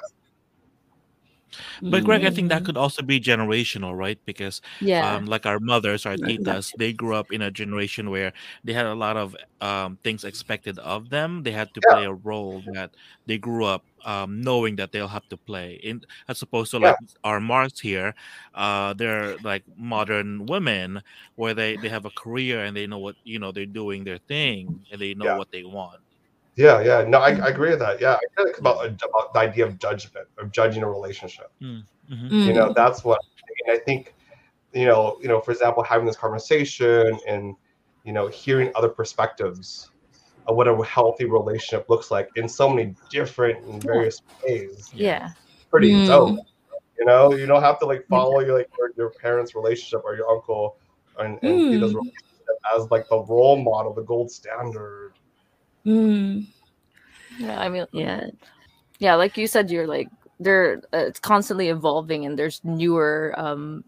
But 1.89 2.03
Greg, 2.03 2.23
I 2.23 2.29
think 2.29 2.49
that 2.49 2.63
could 2.63 2.77
also 2.77 3.01
be 3.03 3.19
generational, 3.19 3.95
right? 3.97 4.19
Because 4.25 4.61
Yeah. 4.79 5.17
um, 5.17 5.25
like 5.25 5.45
our 5.45 5.59
mothers, 5.59 6.05
our 6.05 6.17
titas, 6.17 6.73
they 6.75 6.93
grew 6.93 7.15
up 7.15 7.31
in 7.31 7.41
a 7.41 7.51
generation 7.51 8.09
where 8.09 8.33
they 8.63 8.73
had 8.73 8.85
a 8.85 8.95
lot 8.95 9.17
of 9.17 9.35
um, 9.61 9.97
things 10.03 10.23
expected 10.23 10.79
of 10.79 11.09
them. 11.09 11.43
They 11.43 11.51
had 11.51 11.73
to 11.73 11.81
Yeah. 11.83 11.93
play 11.93 12.03
a 12.03 12.13
role 12.13 12.63
that 12.73 12.91
they 13.25 13.37
grew 13.37 13.65
up 13.65 13.85
um, 14.05 14.41
knowing 14.41 14.75
that 14.77 14.91
they'll 14.91 15.07
have 15.09 15.27
to 15.29 15.37
play. 15.37 15.79
In 15.83 16.01
as 16.27 16.41
opposed 16.41 16.71
to 16.71 16.79
Yeah. 16.79 16.93
like 16.93 16.97
our 17.23 17.39
Mars 17.39 17.79
here, 17.79 18.13
uh, 18.53 18.93
they're 18.93 19.37
like 19.39 19.63
modern 19.75 20.45
women 20.45 21.01
where 21.35 21.53
they 21.53 21.77
they 21.77 21.89
have 21.89 22.05
a 22.05 22.11
career 22.11 22.63
and 22.63 22.75
they 22.75 22.87
know 22.87 22.99
what 22.99 23.15
you 23.23 23.39
know 23.39 23.51
they're 23.51 23.65
doing 23.65 24.03
their 24.03 24.19
thing 24.27 24.85
and 24.91 25.01
they 25.01 25.13
know 25.13 25.29
what 25.29 25.49
they 25.51 25.63
want. 25.63 26.01
Yeah 26.59 26.77
yeah. 26.89 26.99
No 27.13 27.17
i, 27.19 27.31
I 27.45 27.47
agree 27.55 27.69
with 27.73 27.79
that. 27.85 27.95
Yeah 28.05 28.15
i 28.23 28.43
think 28.43 28.57
about, 28.63 28.85
about 29.07 29.27
the 29.33 29.39
idea 29.47 29.65
of 29.65 29.71
judgment 29.79 30.27
of 30.37 30.45
judging 30.51 30.83
a 30.83 30.89
relationship. 30.97 31.49
Mhm. 31.61 31.83
you 32.47 32.53
know 32.57 32.67
that's 32.81 32.99
what 33.07 33.19
and 33.65 33.67
i 33.75 33.79
think 33.87 34.01
you 34.73 34.85
know 34.89 35.01
you 35.21 35.27
know 35.31 35.39
for 35.45 35.51
example 35.55 35.81
having 35.83 36.05
this 36.09 36.19
conversation 36.25 37.17
and 37.31 37.55
you 38.07 38.13
know 38.13 38.25
hearing 38.27 38.69
other 38.75 38.89
perspectives 38.99 39.91
of 40.47 40.55
what 40.57 40.67
a 40.67 40.75
healthy 40.83 41.25
relationship 41.25 41.83
looks 41.89 42.07
like 42.15 42.27
in 42.35 42.47
so 42.49 42.65
many 42.73 42.95
different 43.11 43.57
and 43.67 43.83
various 43.83 44.17
ways. 44.43 44.91
Yeah. 44.95 45.29
pretty 45.71 45.91
Mm. 45.91 46.07
dope. 46.07 46.39
You 46.99 47.05
know 47.05 47.23
you 47.39 47.45
don't 47.51 47.61
have 47.69 47.77
to 47.81 47.85
like 47.91 48.03
follow 48.07 48.39
your 48.45 48.57
like 48.59 48.69
your, 48.77 48.89
your 48.97 49.09
parents 49.23 49.53
relationship 49.55 50.01
or 50.03 50.15
your 50.19 50.27
uncle 50.35 50.63
and, 51.19 51.31
and 51.43 51.55
see 51.71 51.77
those 51.77 51.93
Mm. 51.93 52.11
as 52.75 52.89
like 52.91 53.05
the 53.13 53.19
role 53.35 53.57
model 53.71 53.93
the 53.93 54.01
gold 54.13 54.29
standard 54.39 55.11
Mm. 55.89 56.45
Yeah. 57.39 57.59
I 57.59 57.69
mean, 57.69 57.85
Yeah. 57.91 58.27
yeah, 58.99 59.15
like 59.15 59.37
you 59.37 59.47
said, 59.47 59.71
you're 59.71 59.87
like 59.87 60.07
they're 60.39 60.81
uh, 60.93 60.97
it's 61.09 61.19
constantly 61.19 61.69
evolving, 61.69 62.25
and 62.25 62.37
there's 62.37 62.61
newer 62.63 63.33
um 63.37 63.83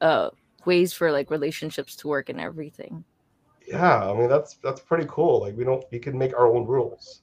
uh 0.00 0.30
ways 0.66 0.92
for 0.92 1.12
like 1.12 1.30
relationships 1.30 1.96
to 1.96 2.08
work 2.08 2.28
and 2.28 2.40
everything. 2.40 3.04
yeah 3.66 4.10
i 4.10 4.12
mean 4.12 4.28
that's 4.28 4.58
that's 4.64 4.80
pretty 4.80 5.06
cool 5.08 5.40
like 5.40 5.56
we 5.56 5.62
don't 5.64 5.84
we 5.92 5.98
can 5.98 6.18
make 6.18 6.34
our 6.34 6.52
own 6.52 6.66
rules 6.66 7.22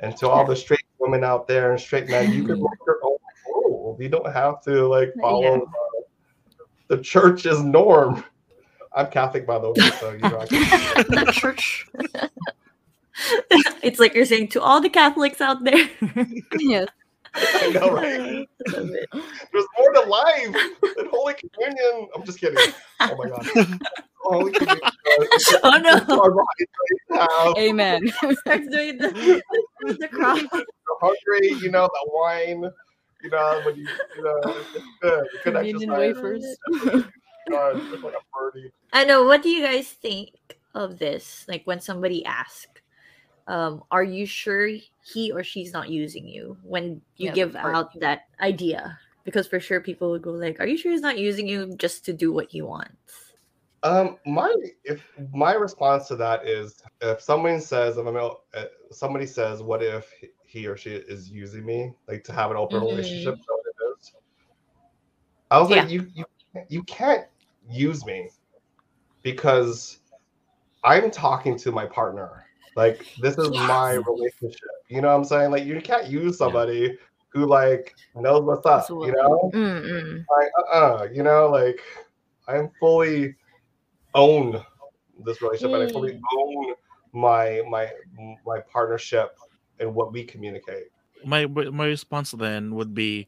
and 0.00 0.14
to 0.16 0.28
all 0.28 0.44
the 0.44 0.54
straight 0.54 0.84
women 0.98 1.24
out 1.24 1.48
there 1.48 1.72
and 1.72 1.80
straight 1.80 2.08
men 2.10 2.30
you 2.30 2.44
can 2.44 2.60
make 2.60 2.80
your 2.86 2.98
own 3.02 3.16
rules 3.46 3.98
you 3.98 4.08
don't 4.10 4.30
have 4.30 4.62
to 4.62 4.86
like 4.86 5.14
follow 5.22 5.62
uh, 5.62 6.00
the 6.88 6.98
church's 6.98 7.62
norm 7.62 8.22
i'm 8.94 9.06
catholic 9.06 9.46
by 9.46 9.58
the 9.58 9.70
way 9.70 9.80
so 9.98 10.10
you 10.12 10.28
know 10.28 10.38
I 10.38 10.46
can, 10.46 10.60
the 11.08 11.32
church. 11.32 11.86
it's 13.82 13.98
like 13.98 14.14
you're 14.14 14.24
saying 14.24 14.48
to 14.48 14.62
all 14.62 14.80
the 14.80 14.88
Catholics 14.88 15.40
out 15.40 15.64
there. 15.64 15.88
yes. 16.58 16.88
I 17.34 17.70
know 17.70 17.92
right 17.92 18.48
there's 18.66 19.66
more 19.78 19.92
to 19.92 20.00
life 20.08 20.56
than 20.96 21.06
holy 21.10 21.34
communion 21.34 22.08
i'm 22.16 22.24
just 22.24 22.40
kidding 22.40 22.72
oh 23.00 23.16
my 23.16 23.28
god 23.28 23.78
holy 24.22 24.50
communion 24.50 24.80
Oh 25.62 25.78
no! 25.78 26.20
our 26.20 26.30
bodies 26.30 27.56
Amen. 27.58 28.08
Starts 28.08 28.68
doing 28.68 28.98
the, 28.98 29.42
the 29.98 30.08
cross. 30.08 30.40
you're 30.40 30.64
hungry, 31.00 31.48
you 31.60 31.70
know, 31.70 31.86
the 31.86 32.10
wine, 32.12 32.70
you 33.22 33.30
know, 33.30 33.60
when 33.64 33.76
you, 33.76 33.88
you 34.16 34.22
know, 34.22 34.40
it's 34.44 34.84
good. 35.00 35.26
It's 35.34 35.44
good 35.44 35.54
Communion 35.54 35.90
wafers. 35.92 36.44
God, 37.50 37.76
it's 37.76 38.02
like 38.02 38.14
a 38.14 38.38
birdie. 38.38 38.70
I 38.92 39.04
know. 39.04 39.24
What 39.24 39.42
do 39.42 39.48
you 39.48 39.64
guys 39.64 39.88
think 39.88 40.30
of 40.74 40.98
this? 40.98 41.44
Like 41.48 41.62
when 41.64 41.80
somebody 41.80 42.24
asks, 42.24 42.66
um, 43.48 43.82
"Are 43.90 44.04
you 44.04 44.26
sure 44.26 44.68
he 45.02 45.32
or 45.32 45.42
she's 45.42 45.72
not 45.72 45.88
using 45.90 46.26
you?" 46.28 46.56
When 46.62 47.00
you 47.16 47.28
Yeah, 47.28 47.32
give 47.34 47.52
that 47.54 47.62
part. 47.62 47.74
out 47.74 48.00
that 48.00 48.20
idea, 48.40 48.98
because 49.24 49.48
for 49.48 49.58
sure 49.58 49.80
people 49.80 50.10
would 50.10 50.22
go 50.22 50.30
like, 50.32 50.60
"Are 50.60 50.66
you 50.66 50.76
sure 50.76 50.92
he's 50.92 51.00
not 51.00 51.18
using 51.18 51.48
you 51.48 51.74
just 51.76 52.04
to 52.04 52.12
do 52.12 52.32
what 52.32 52.50
he 52.50 52.62
wants?" 52.62 53.34
Um, 53.84 54.18
my 54.26 54.52
if 54.84 55.04
my 55.32 55.54
response 55.54 56.08
to 56.08 56.16
that 56.16 56.46
is 56.46 56.82
if 57.00 57.20
someone 57.20 57.60
says 57.60 57.96
if 57.96 58.06
I'm 58.06 58.16
out- 58.16 58.42
uh, 58.54 58.64
somebody 58.90 59.24
says 59.24 59.62
what 59.62 59.84
if 59.84 60.12
he 60.44 60.66
or 60.66 60.76
she 60.76 60.90
is 60.90 61.30
using 61.30 61.64
me 61.64 61.94
like 62.08 62.24
to 62.24 62.32
have 62.32 62.50
an 62.50 62.56
open 62.56 62.80
Mhm. 62.80 62.88
relationship 62.90 63.34
is 63.34 63.46
that 63.46 63.52
what 63.52 63.66
it 63.66 63.98
is? 64.00 64.12
I 65.52 65.60
was 65.60 65.70
Yeah. 65.70 65.82
like 65.82 65.90
you 65.90 66.08
you 66.12 66.24
you 66.68 66.82
can't 66.84 67.26
use 67.70 68.04
me 68.04 68.30
because 69.22 70.00
I'm 70.82 71.10
talking 71.12 71.56
to 71.58 71.70
my 71.70 71.86
partner 71.86 72.47
like 72.78 73.04
this 73.20 73.36
is 73.36 73.50
my 73.50 73.94
relationship. 73.94 74.60
You 74.88 75.02
know 75.02 75.08
what 75.08 75.16
I'm 75.16 75.24
saying? 75.24 75.50
Like 75.50 75.64
you 75.64 75.80
can't 75.80 76.06
use 76.06 76.38
somebody 76.38 76.96
who 77.30 77.44
like 77.44 77.94
knows 78.14 78.44
what's 78.44 78.64
up 78.64 78.88
you 78.88 79.12
know? 79.12 79.50
Mm-mm. 79.52 80.24
like 80.30 80.48
uh-uh 80.58 81.08
you 81.12 81.24
know? 81.24 81.50
Like 81.50 81.80
i'm 82.46 82.70
fully 82.80 83.34
own 84.14 84.62
this 85.26 85.42
relationship 85.42 85.74
and 85.74 85.90
i 85.90 85.92
fully 85.92 86.14
mm. 86.14 86.20
own 86.38 86.74
my 87.12 87.62
my 87.68 87.90
my 88.46 88.60
partnership 88.60 89.36
and 89.80 89.92
what 89.92 90.12
we 90.12 90.22
communicate. 90.22 90.86
My 91.24 91.46
my 91.46 91.86
response 91.86 92.30
then 92.30 92.76
would 92.76 92.94
be 92.94 93.26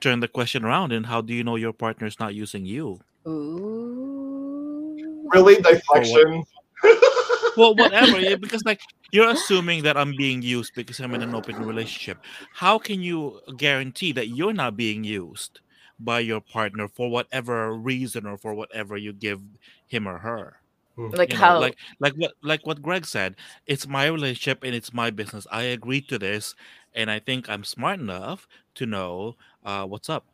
turn 0.00 0.20
the 0.20 0.28
question 0.28 0.64
around 0.64 0.92
and 0.92 1.06
how 1.06 1.20
do 1.20 1.34
you 1.34 1.42
know 1.42 1.56
your 1.56 1.72
partner's 1.72 2.20
not 2.20 2.36
using 2.36 2.64
you? 2.64 3.00
Ooh. 3.26 5.28
really? 5.32 5.56
Deflection 5.56 6.44
well 7.56 7.74
whatever 7.74 8.18
yeah, 8.20 8.36
because 8.36 8.62
like 8.64 8.80
you're 9.12 9.30
assuming 9.30 9.82
that 9.82 9.96
i'm 9.96 10.14
being 10.16 10.42
used 10.42 10.74
because 10.74 11.00
i'm 11.00 11.14
in 11.14 11.22
an 11.22 11.34
open 11.34 11.56
relationship. 11.64 12.18
How 12.52 12.78
can 12.78 13.02
you 13.02 13.40
guarantee 13.56 14.12
that 14.12 14.28
you're 14.28 14.52
not 14.52 14.76
being 14.76 15.04
used 15.04 15.60
by 15.98 16.20
your 16.20 16.40
partner 16.40 16.88
for 16.88 17.08
whatever 17.10 17.72
reason 17.74 18.26
or 18.26 18.36
for 18.36 18.54
whatever 18.54 18.96
you 18.96 19.12
give 19.12 19.40
him 19.86 20.06
or 20.06 20.18
her? 20.18 20.60
Like 20.96 21.32
You 21.32 21.38
know, 21.38 21.44
how? 21.44 21.60
like 21.60 21.76
like 22.00 22.14
what 22.14 22.32
like 22.42 22.66
what 22.66 22.80
greg 22.80 23.04
said 23.04 23.36
it's 23.66 23.86
my 23.86 24.06
relationship 24.06 24.64
and 24.64 24.74
it's 24.74 24.94
my 24.94 25.10
business. 25.10 25.46
I 25.52 25.62
agreed 25.62 26.08
to 26.08 26.18
this 26.18 26.54
and 26.94 27.10
i 27.10 27.18
think 27.18 27.48
i'm 27.50 27.62
smart 27.64 28.00
enough 28.00 28.48
to 28.74 28.86
know 28.86 29.36
uh, 29.64 29.84
what's 29.84 30.08
up. 30.08 30.24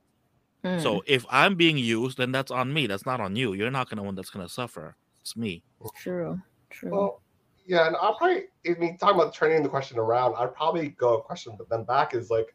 Mm. 0.65 0.81
so 0.81 1.03
if 1.07 1.27
i'm 1.29 1.57
being 1.57 1.77
used 1.77 2.17
then 2.19 2.31
that's 2.31 2.53
on 2.53 2.73
me. 2.73 2.87
That's 2.87 3.05
not 3.05 3.21
on 3.21 3.35
you. 3.35 3.53
You're 3.55 3.73
not 3.73 3.91
gonna 3.91 4.05
one 4.05 4.15
that's 4.15 4.31
gonna 4.31 4.49
suffer. 4.49 4.95
It's 5.21 5.37
me. 5.37 5.63
True. 5.97 6.41
True. 6.73 6.91
well 6.91 7.23
yeah 7.67 7.87
and 7.87 7.97
i'll 8.01 8.17
probably 8.17 8.45
i 8.67 8.75
mean 8.79 8.97
talking 8.97 9.21
about 9.21 9.35
turning 9.35 9.63
the 9.63 9.69
question 9.69 9.99
around 9.99 10.35
i'd 10.39 10.55
probably 10.55 10.89
go 10.91 11.19
a 11.19 11.23
question 11.23 11.55
but 11.57 11.69
then 11.69 11.85
back 11.85 12.15
is 12.15 12.31
like 12.31 12.55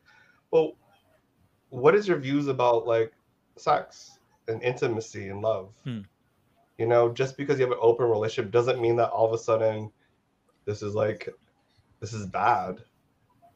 well 0.51 0.73
what 1.69 1.95
is 1.95 2.07
your 2.07 2.17
views 2.17 2.47
about 2.47 2.87
like 2.87 3.11
sex 3.57 4.19
and 4.47 4.61
intimacy 4.63 5.27
and 5.29 5.41
love? 5.41 5.73
Hmm. 5.83 5.99
you 6.77 6.85
know 6.85 7.11
just 7.11 7.37
because 7.37 7.59
you 7.59 7.65
have 7.65 7.73
an 7.73 7.79
open 7.81 8.05
relationship 8.09 8.51
doesn't 8.51 8.81
mean 8.81 8.95
that 8.97 9.09
all 9.09 9.25
of 9.25 9.33
a 9.33 9.37
sudden 9.37 9.91
this 10.67 10.81
is 10.83 10.93
like 10.93 11.29
this 11.99 12.13
is 12.13 12.27
bad. 12.27 12.83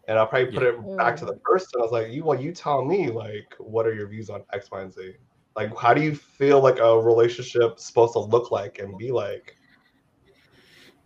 And 0.07 0.17
i'll 0.17 0.25
probably 0.25 0.51
put 0.51 0.63
it 0.63 0.97
back 0.97 1.15
to 1.17 1.25
the 1.25 1.33
person. 1.33 1.73
I 1.75 1.83
was 1.83 1.91
like 1.91 2.11
you 2.11 2.23
well 2.23 2.39
you 2.39 2.53
tell 2.53 2.83
me 2.83 3.11
like 3.11 3.53
what 3.59 3.85
are 3.85 3.93
your 3.93 4.07
views 4.07 4.29
on 4.31 4.43
x 4.51 4.71
y 4.71 4.81
and 4.81 4.91
z? 4.91 5.13
Like 5.55 5.77
how 5.77 5.93
do 5.93 6.01
you 6.01 6.15
feel 6.15 6.61
like 6.61 6.79
a 6.79 6.99
relationship 6.99 7.79
supposed 7.79 8.13
to 8.13 8.19
look 8.19 8.49
like 8.49 8.79
and 8.79 8.97
be 8.97 9.11
like 9.11 9.57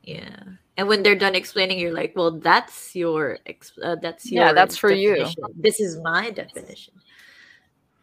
Yeah. 0.06 0.38
And 0.78 0.88
when 0.88 1.02
they're 1.04 1.16
done 1.18 1.36
explaining, 1.36 1.80
you're 1.80 1.94
like, 1.94 2.14
"Well, 2.16 2.32
that's 2.38 2.96
your 2.96 3.40
ex- 3.48 3.78
uh, 3.82 3.96
that's 4.02 4.30
your 4.32 4.46
Yeah, 4.46 4.54
that's 4.54 4.78
for 4.78 4.92
you. 4.92 5.26
This 5.58 5.80
is 5.80 6.00
my 6.02 6.30
definition." 6.32 6.94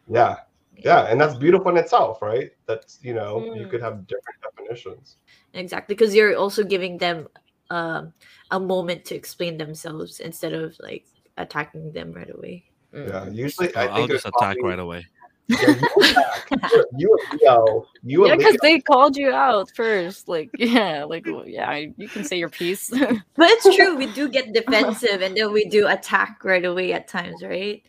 yeah 0.09 0.35
yeah 0.75 1.07
and 1.07 1.15
that's 1.21 1.35
beautiful 1.39 1.69
in 1.71 1.77
itself 1.77 2.21
right 2.21 2.51
that's 2.65 2.99
you 3.01 3.13
know 3.13 3.39
you 3.55 3.63
Mm. 3.63 3.69
could 3.71 3.79
have 3.81 4.05
different 4.05 4.35
definitions 4.43 5.15
Exactly, 5.53 5.95
because 5.95 6.13
you're 6.13 6.35
also 6.35 6.61
giving 6.63 6.97
them 6.97 7.27
um, 7.69 8.11
a 8.51 8.59
moment 8.59 9.05
to 9.05 9.15
explain 9.15 9.55
themselves 9.57 10.19
instead 10.19 10.51
of 10.51 10.75
like 10.81 11.05
attacking 11.37 11.93
them 11.93 12.11
right 12.11 12.29
away. 12.35 12.65
yeah 12.91 13.29
usually 13.31 13.71
So 13.71 13.79
i 13.79 13.85
i'll 13.95 14.07
just 14.11 14.25
attack 14.25 14.57
probably- 14.59 14.63
right 14.75 14.79
away 14.79 15.07
yeah, 15.47 15.57
you 15.57 15.99
attack. 16.01 16.85
you 16.97 17.19
and 17.31 17.41
leo 17.41 17.87
you 18.03 18.27
yeah, 18.27 18.35
because 18.35 18.57
they 18.61 18.79
called 18.79 19.17
you 19.17 19.31
out 19.31 19.69
first. 19.75 20.27
Like, 20.27 20.49
yeah, 20.57 21.03
like, 21.03 21.25
well, 21.25 21.47
yeah, 21.47 21.73
you 21.73 22.07
can 22.07 22.23
say 22.23 22.37
your 22.37 22.49
piece. 22.49 22.91
But 23.35 23.49
it's 23.49 23.75
true, 23.75 23.95
we 23.95 24.07
do 24.13 24.29
get 24.29 24.53
defensive 24.53 25.21
and 25.21 25.35
then 25.35 25.51
we 25.51 25.65
do 25.65 25.87
attack 25.87 26.43
right 26.43 26.63
away 26.63 26.93
at 26.93 27.07
times, 27.07 27.41
right? 27.43 27.83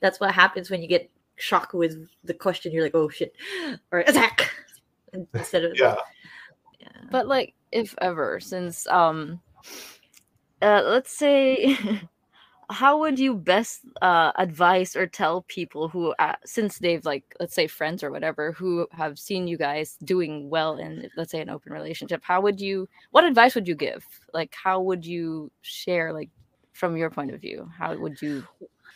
that's 0.00 0.20
what 0.20 0.32
happens 0.32 0.70
when 0.70 0.82
you 0.82 0.88
get 0.88 1.10
shocked 1.36 1.74
with 1.74 2.08
the 2.24 2.34
question. 2.34 2.72
You're 2.72 2.84
like, 2.84 2.94
oh 2.94 3.08
shit, 3.08 3.34
or 3.90 4.00
attack 4.00 4.50
instead 5.34 5.64
of 5.64 5.76
Yeah. 5.76 5.96
But 7.10 7.26
like, 7.26 7.54
if 7.72 7.94
ever, 8.00 8.40
since 8.40 8.86
um, 8.88 9.40
uh, 10.62 10.82
let's 10.84 11.16
say, 11.16 11.76
how 12.70 12.98
would 12.98 13.18
you 13.18 13.34
best 13.34 13.80
uh 14.02 14.32
advise 14.36 14.96
or 14.96 15.06
tell 15.06 15.42
people 15.48 15.88
who, 15.88 16.14
uh, 16.18 16.34
since 16.44 16.78
they've 16.78 17.04
like, 17.04 17.24
let's 17.40 17.54
say, 17.54 17.66
friends 17.66 18.02
or 18.02 18.10
whatever, 18.10 18.52
who 18.52 18.86
have 18.92 19.18
seen 19.18 19.46
you 19.46 19.56
guys 19.56 19.96
doing 20.04 20.50
well 20.50 20.76
in, 20.76 21.08
let's 21.16 21.30
say, 21.30 21.40
an 21.40 21.50
open 21.50 21.72
relationship? 21.72 22.22
How 22.24 22.40
would 22.40 22.60
you? 22.60 22.88
What 23.12 23.24
advice 23.24 23.54
would 23.54 23.68
you 23.68 23.74
give? 23.76 24.04
Like, 24.34 24.54
how 24.62 24.80
would 24.80 25.06
you 25.06 25.50
share, 25.62 26.12
like, 26.12 26.30
from 26.72 26.96
your 26.96 27.10
point 27.10 27.32
of 27.32 27.40
view? 27.40 27.68
How 27.78 27.96
would 27.96 28.20
you? 28.20 28.44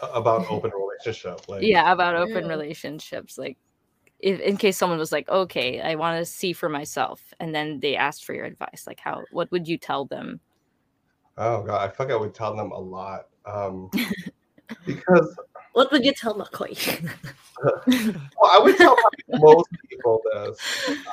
About 0.01 0.47
open 0.51 0.73
relationship. 0.73 1.49
Like 1.49 1.63
Yeah, 1.63 1.93
about 1.93 2.17
open 2.17 2.45
Yeah. 2.45 2.51
relationships, 2.51 3.39
like. 3.39 3.57
If, 4.23 4.39
in 4.41 4.59
case 4.59 4.77
someone 4.77 4.99
was 4.99 5.13
like, 5.13 5.31
okay, 5.31 5.81
I 5.81 5.95
want 5.95 6.19
to 6.19 6.27
see 6.27 6.53
for 6.53 6.69
myself, 6.69 7.33
and 7.41 7.55
then 7.55 7.81
they 7.81 7.97
asked 7.97 8.27
for 8.27 8.35
your 8.35 8.45
advice, 8.45 8.85
like 8.87 9.01
how, 9.01 9.25
what 9.33 9.51
would 9.51 9.67
you 9.67 9.79
tell 9.79 10.05
them? 10.05 10.41
Oh 11.39 11.63
god, 11.63 11.89
I 11.89 11.91
feel 11.91 12.07
like 12.07 12.15
I 12.15 12.19
would 12.19 12.35
tell 12.35 12.55
them 12.55 12.71
a 12.71 12.79
lot. 12.79 13.29
Um 13.53 13.91
because 14.87 15.37
what 15.73 15.91
would 15.93 16.05
you 16.05 16.13
tell 16.13 16.35
McCoy? 16.35 16.75
well, 17.63 18.51
I 18.51 18.59
would 18.63 18.77
tell 18.77 18.97
most 19.29 19.69
people 19.89 20.21
this 20.33 20.59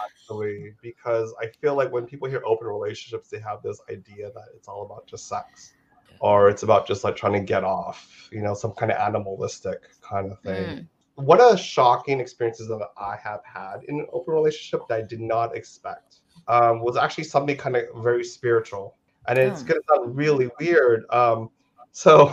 actually 0.04 0.74
because 0.82 1.34
I 1.42 1.48
feel 1.62 1.76
like 1.76 1.92
when 1.92 2.06
people 2.06 2.28
hear 2.28 2.42
open 2.46 2.68
relationships, 2.68 3.30
they 3.30 3.40
have 3.40 3.62
this 3.62 3.80
idea 3.90 4.32
that 4.34 4.46
it's 4.56 4.68
all 4.68 4.84
about 4.84 5.06
just 5.08 5.28
sex, 5.28 5.74
or 6.20 6.50
it's 6.50 6.64
about 6.64 6.88
just 6.88 7.04
like 7.04 7.16
trying 7.16 7.34
to 7.34 7.40
get 7.40 7.64
off, 7.64 8.28
you 8.32 8.42
know, 8.42 8.54
some 8.54 8.72
kind 8.72 8.92
of 8.92 8.98
animalistic 8.98 9.84
kind 10.02 10.32
of 10.32 10.40
thing. 10.42 10.88
One 11.16 11.40
of 11.42 11.52
the 11.52 11.58
shocking 11.58 12.20
experiences 12.20 12.68
that 12.68 12.80
I 12.98 13.16
have 13.24 13.42
had 13.44 13.84
in 13.88 14.00
an 14.00 14.08
open 14.14 14.34
relationship 14.34 14.88
that 14.90 14.96
I 15.00 15.02
did 15.02 15.20
not 15.20 15.56
expect 15.56 16.18
um, 16.48 16.82
was 16.82 16.98
actually 16.98 17.26
something 17.26 17.58
kind 17.58 17.76
of 17.76 17.84
very 17.98 18.24
spiritual, 18.24 18.96
and 19.28 19.38
it's 19.38 19.62
Oh. 19.62 19.66
gonna 19.66 19.80
sound 19.90 20.16
really 20.16 20.50
weird. 20.60 21.06
Um, 21.12 21.50
so, 21.98 22.28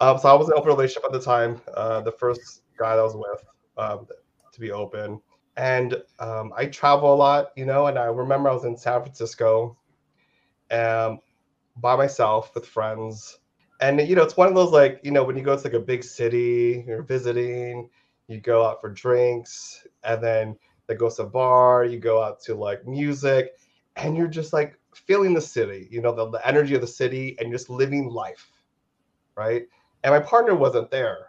um, 0.00 0.18
so 0.18 0.28
I 0.28 0.34
was 0.34 0.46
in 0.46 0.52
an 0.52 0.58
open 0.58 0.68
relationship 0.68 1.04
at 1.04 1.10
the 1.10 1.20
time. 1.20 1.60
Uh, 1.74 2.00
the 2.00 2.12
first 2.12 2.62
guy 2.78 2.94
that 2.94 3.00
I 3.00 3.04
was 3.04 3.16
with, 3.16 3.44
um, 3.76 4.06
to 4.52 4.60
be 4.60 4.70
open, 4.70 5.20
and 5.56 6.00
um, 6.20 6.52
I 6.56 6.66
travel 6.66 7.12
a 7.12 7.16
lot, 7.16 7.48
you 7.56 7.66
know. 7.66 7.86
And 7.88 7.98
I 7.98 8.04
remember 8.04 8.48
I 8.48 8.54
was 8.54 8.64
in 8.64 8.76
San 8.76 9.00
Francisco, 9.02 9.76
um, 10.70 11.18
by 11.78 11.96
myself 11.96 12.54
with 12.54 12.66
friends, 12.66 13.40
and 13.80 14.00
you 14.08 14.14
know, 14.14 14.22
it's 14.22 14.36
one 14.36 14.46
of 14.46 14.54
those 14.54 14.70
like 14.70 15.00
you 15.02 15.10
know 15.10 15.24
when 15.24 15.36
you 15.36 15.42
go 15.42 15.56
to 15.56 15.64
like 15.64 15.72
a 15.72 15.80
big 15.80 16.04
city, 16.04 16.84
you're 16.86 17.02
visiting, 17.02 17.90
you 18.28 18.40
go 18.40 18.64
out 18.64 18.80
for 18.80 18.90
drinks, 18.90 19.88
and 20.04 20.22
then 20.22 20.56
they 20.86 20.94
go 20.94 21.10
to 21.10 21.22
a 21.22 21.26
bar, 21.26 21.84
you 21.84 21.98
go 21.98 22.22
out 22.22 22.40
to 22.42 22.54
like 22.54 22.86
music, 22.86 23.56
and 23.96 24.16
you're 24.16 24.28
just 24.28 24.52
like 24.52 24.78
feeling 24.94 25.34
the 25.34 25.40
city, 25.40 25.88
you 25.90 26.00
know, 26.00 26.14
the, 26.14 26.30
the 26.30 26.46
energy 26.46 26.76
of 26.76 26.80
the 26.80 26.86
city, 26.86 27.36
and 27.40 27.50
just 27.50 27.68
living 27.68 28.08
life, 28.08 28.52
right? 29.38 29.66
And 30.02 30.12
my 30.12 30.20
partner 30.20 30.54
wasn't 30.54 30.90
there. 30.90 31.28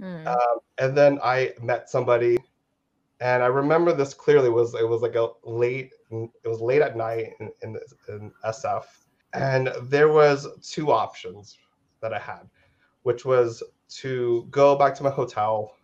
Mm. 0.00 0.26
Um, 0.26 0.58
and 0.78 0.96
then 0.96 1.18
I 1.22 1.52
met 1.60 1.90
somebody, 1.90 2.38
and 3.20 3.42
I 3.42 3.46
remember 3.46 3.92
this 3.92 4.14
clearly. 4.14 4.46
It 4.46 4.52
was 4.52 4.74
it 4.74 4.88
was 4.88 5.02
like 5.02 5.16
a 5.16 5.28
late 5.44 5.92
it 6.10 6.48
was 6.48 6.60
late 6.60 6.82
at 6.82 6.96
night 6.96 7.34
in, 7.40 7.50
in, 7.62 7.78
in 8.08 8.32
SF, 8.44 8.84
and 9.34 9.72
there 9.82 10.10
was 10.10 10.48
two 10.62 10.90
options 10.90 11.58
that 12.00 12.14
I 12.14 12.18
had, 12.18 12.48
which 13.02 13.24
was 13.24 13.62
to 14.00 14.46
go 14.50 14.76
back 14.76 14.94
to 14.96 15.02
my 15.02 15.10
hotel 15.10 15.76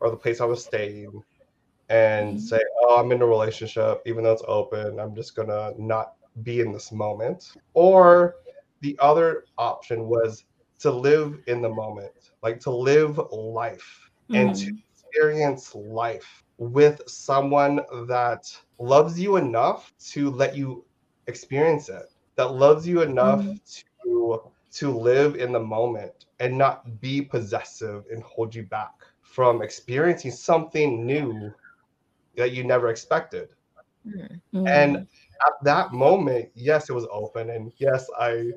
or 0.00 0.10
the 0.10 0.16
place 0.16 0.40
I 0.40 0.46
was 0.46 0.64
staying 0.64 1.22
and 1.90 2.40
say, 2.40 2.60
"Oh, 2.82 2.98
I'm 2.98 3.12
in 3.12 3.20
a 3.20 3.26
relationship, 3.26 4.02
even 4.06 4.24
though 4.24 4.32
it's 4.32 4.42
open. 4.48 4.98
I'm 4.98 5.14
just 5.14 5.36
gonna 5.36 5.72
not 5.76 6.14
be 6.42 6.60
in 6.60 6.72
this 6.72 6.90
moment." 6.90 7.52
Or 7.74 8.36
the 8.80 8.98
other 9.00 9.44
option 9.58 10.08
was 10.08 10.44
to 10.80 10.90
live 10.90 11.40
in 11.46 11.62
the 11.62 11.68
moment, 11.68 12.32
like 12.42 12.60
to 12.60 12.70
live 12.70 13.18
life 13.30 14.10
and 14.30 14.54
to 14.54 14.66
mm-hmm. 14.66 14.76
experience 14.92 15.74
life 15.74 16.44
with 16.58 17.00
someone 17.06 17.80
that 18.06 18.56
loves 18.78 19.18
you 19.18 19.36
enough 19.36 19.92
to 19.98 20.30
let 20.30 20.56
you 20.56 20.84
experience 21.26 21.88
it, 21.88 22.10
that 22.36 22.52
loves 22.52 22.86
you 22.86 23.02
enough 23.02 23.40
mm-hmm. 23.40 23.54
to 24.02 24.42
to 24.72 24.90
live 24.90 25.36
in 25.36 25.52
the 25.52 25.60
moment 25.60 26.26
and 26.40 26.58
not 26.58 27.00
be 27.00 27.22
possessive 27.22 28.04
and 28.10 28.22
hold 28.24 28.52
you 28.52 28.64
back 28.64 28.92
from 29.22 29.62
experiencing 29.62 30.32
something 30.32 31.06
new 31.06 31.52
that 32.36 32.50
you 32.50 32.64
never 32.64 32.88
expected. 32.88 33.50
Mm-hmm. 34.06 34.66
And 34.66 34.96
at 34.96 35.52
that 35.62 35.92
moment, 35.92 36.50
yes, 36.54 36.90
it 36.90 36.92
was 36.92 37.06
open, 37.10 37.50
and 37.50 37.72
yes, 37.78 38.08
I 38.18 38.50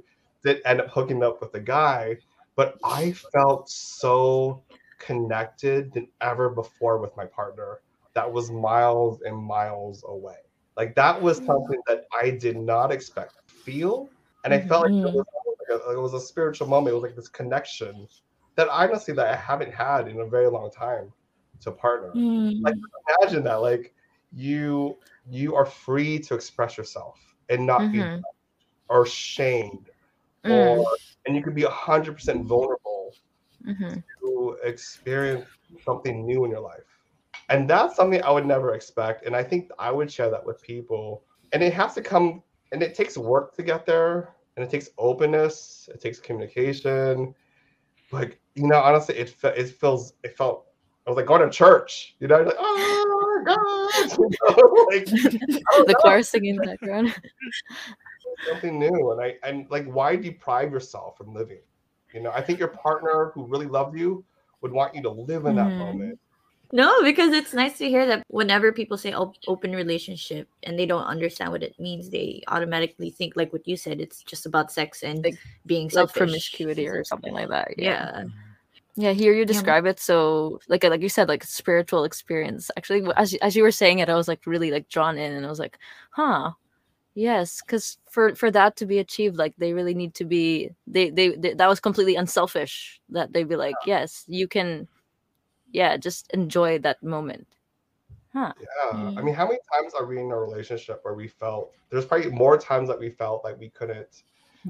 did 0.48 0.62
end 0.66 0.82
up 0.82 0.90
hooking 0.90 1.24
up 1.24 1.42
with 1.42 1.54
a 1.56 1.60
guy, 1.60 2.18
but 2.56 2.78
I 2.84 3.12
felt 3.34 3.70
so 3.70 4.64
connected 5.00 5.94
than 5.94 6.08
ever 6.22 6.50
before 6.50 6.98
with 6.98 7.16
my 7.16 7.26
partner. 7.26 7.82
That 8.14 8.32
was 8.32 8.50
miles 8.50 9.22
and 9.22 9.38
miles 9.38 10.04
away. 10.08 10.38
Like 10.76 10.96
that 10.96 11.22
was 11.22 11.40
mm. 11.40 11.48
something 11.48 11.82
that 11.88 12.06
I 12.20 12.32
did 12.32 12.58
not 12.58 12.92
expect 12.92 13.36
to 13.36 13.54
feel, 13.54 14.10
and 14.44 14.54
I 14.54 14.62
felt 14.62 14.84
like 14.84 14.92
it 14.92 14.96
mm-hmm. 14.96 15.18
was, 15.18 15.26
like 15.70 15.82
a, 15.82 15.92
it 15.92 16.02
was 16.02 16.14
a 16.14 16.20
spiritual 16.20 16.68
moment. 16.68 16.94
It 16.94 16.96
was 16.96 17.04
like 17.04 17.16
this 17.16 17.28
connection 17.28 18.08
that 18.56 18.70
honestly 18.70 19.14
that 19.16 19.28
I 19.28 19.36
haven't 19.36 19.74
had 19.74 20.08
in 20.08 20.20
a 20.20 20.26
very 20.26 20.48
long 20.48 20.72
time 20.72 21.12
to 21.62 21.72
partner. 21.72 22.08
Like 22.08 22.16
mm. 22.16 22.82
imagine 23.20 23.44
that, 23.44 23.56
like 23.56 23.94
you 24.32 24.98
you 25.30 25.56
are 25.56 25.66
free 25.66 26.20
to 26.20 26.36
express 26.36 26.78
yourself 26.78 27.20
and 27.50 27.66
not 27.66 27.92
be 27.92 28.00
Mhm. 28.00 28.22
or 28.90 29.06
shamed 29.06 29.90
Mm. 30.46 30.52
or 30.52 30.86
and 31.26 31.36
you 31.36 31.44
could 31.44 31.56
be 31.56 31.64
100% 31.64 32.46
vulnerable 32.46 33.14
Mhm. 33.66 34.04
to 34.22 34.58
experience 34.64 35.46
something 35.84 36.26
new 36.26 36.46
in 36.46 36.52
your 36.52 36.62
life 36.62 36.84
and 37.50 37.70
that's 37.70 37.96
something 37.96 38.22
i 38.24 38.32
would 38.32 38.46
never 38.46 38.74
expect 38.74 39.26
and 39.26 39.36
i 39.36 39.44
think 39.44 39.70
i 39.80 39.92
would 39.92 40.12
share 40.12 40.30
that 40.30 40.46
with 40.46 40.62
people 40.62 41.24
and 41.54 41.64
it 41.64 41.74
has 41.74 41.94
to 41.94 42.02
come 42.02 42.42
and 42.72 42.82
it 42.82 42.96
takes 42.96 43.18
work 43.18 43.56
to 43.56 43.64
get 43.64 43.86
there 43.86 44.36
and 44.56 44.66
it 44.66 44.70
takes 44.70 44.90
openness 44.98 45.90
it 45.94 46.02
takes 46.02 46.20
communication 46.20 47.34
like 48.12 48.40
you 48.56 48.68
know 48.68 48.80
honestly 48.80 49.16
it, 49.16 49.36
it 49.44 49.70
feels 49.70 50.14
it 50.24 50.38
felt 50.38 50.68
i 51.06 51.10
was 51.10 51.18
like 51.18 51.26
going 51.26 51.42
to 51.42 51.50
church 51.50 52.16
you 52.20 52.28
know 52.28 52.42
like 52.42 52.56
oh 52.58 53.44
god 53.46 54.18
you 54.18 54.30
know, 54.48 54.86
like, 54.92 55.06
the 55.88 55.96
choir 56.00 56.22
singing 56.22 56.52
in 56.52 56.56
the 56.58 56.68
background. 56.68 57.14
something 58.46 58.78
new 58.80 59.12
and 59.12 59.22
i 59.22 59.36
and 59.44 59.66
like 59.70 59.86
why 59.86 60.16
deprive 60.16 60.72
yourself 60.72 61.18
from 61.18 61.34
living 61.34 61.60
you 62.14 62.20
know 62.22 62.32
i 62.32 62.42
think 62.42 62.60
your 62.60 62.68
partner 62.70 63.32
who 63.34 63.46
really 63.46 63.66
loved 63.68 63.98
you 63.98 64.24
would 64.62 64.72
want 64.72 64.94
you 64.94 65.02
to 65.02 65.10
live 65.10 65.46
in 65.46 65.56
that 65.56 65.68
Mhm. 65.72 65.78
moment 65.78 66.20
No, 66.74 67.02
because 67.02 67.32
it's 67.32 67.54
nice 67.54 67.78
to 67.78 67.88
hear 67.88 68.06
that 68.08 68.24
whenever 68.28 68.74
people 68.74 68.98
say 68.98 69.14
op- 69.14 69.40
open 69.48 69.72
relationship 69.72 70.50
and 70.64 70.78
they 70.78 70.86
don't 70.86 71.08
understand 71.08 71.54
what 71.54 71.64
it 71.64 71.80
means, 71.80 72.10
they 72.10 72.44
automatically 72.52 73.10
think 73.10 73.38
like 73.40 73.54
what 73.54 73.66
you 73.66 73.78
said. 73.78 74.02
It's 74.02 74.20
just 74.22 74.46
about 74.46 74.70
sex 74.70 75.02
and 75.02 75.24
being 75.66 75.90
like 75.96 76.12
promiscuity 76.12 76.86
or 76.92 77.06
something 77.06 77.32
like 77.32 77.48
that. 77.56 77.72
Yeah. 77.80 78.26
Yeah, 79.00 79.14
here 79.16 79.32
you 79.32 79.46
but- 79.46 79.54
describe 79.54 79.86
it 79.88 79.98
so 80.02 80.60
like 80.68 80.84
like 80.84 81.00
you 81.00 81.08
said 81.08 81.30
like 81.30 81.46
spiritual 81.48 82.04
experience. 82.04 82.68
Actually, 82.76 83.08
as 83.16 83.34
as 83.40 83.56
you 83.56 83.64
were 83.64 83.72
saying 83.72 84.00
it, 84.04 84.10
I 84.12 84.16
was 84.20 84.28
like 84.28 84.44
really 84.46 84.72
like 84.76 84.90
drawn 84.92 85.16
in, 85.18 85.32
and 85.32 85.46
I 85.46 85.50
was 85.50 85.60
like, 85.64 85.80
huh, 86.12 86.52
yes, 87.18 87.62
because 87.62 87.98
for 88.10 88.36
for 88.36 88.52
that 88.52 88.76
to 88.78 88.86
be 88.86 89.00
achieved, 89.00 89.38
like 89.38 89.54
they 89.58 89.74
really 89.74 89.96
need 89.96 90.14
to 90.16 90.26
be 90.26 90.70
they 90.86 91.10
they, 91.10 91.30
they 91.36 91.54
that 91.56 91.68
was 91.68 91.80
completely 91.80 92.16
unselfish. 92.16 93.02
That 93.10 93.34
they'd 93.34 93.50
be 93.50 93.56
like, 93.56 93.76
yes, 93.86 94.24
you 94.28 94.48
can, 94.48 94.88
yeah, 95.72 95.98
just 95.98 96.32
enjoy 96.32 96.80
that 96.80 97.02
moment. 97.02 97.48
Huh. 98.34 98.54
yeah 98.60 98.92
i 98.92 98.94
mm. 98.94 99.24
mean 99.24 99.34
how 99.34 99.46
many 99.48 99.58
times 99.74 99.94
are 99.96 100.06
we 100.06 100.20
in 100.20 100.30
a 100.30 100.38
relationship 100.38 101.00
where 101.02 101.16
we 101.16 101.28
felt 101.28 101.72
there's 101.90 102.06
probably 102.06 102.30
more 102.30 102.56
times 102.58 102.88
that 102.90 103.00
we 103.00 103.10
felt 103.10 103.44
like 103.44 103.58
we 103.58 103.70
couldn't 103.70 104.24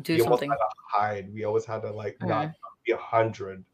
Do 0.04 0.14
we 0.14 0.22
almost 0.22 0.42
something. 0.42 0.52
had 0.52 0.56
to 0.56 0.70
hide 0.88 1.34
we 1.34 1.44
always 1.44 1.66
had 1.66 1.82
to 1.82 1.92
like 1.92 2.16
not 2.22 2.48
mm. 2.48 2.54
be 2.86 2.94
a 2.94 2.98
hundred 2.98 3.66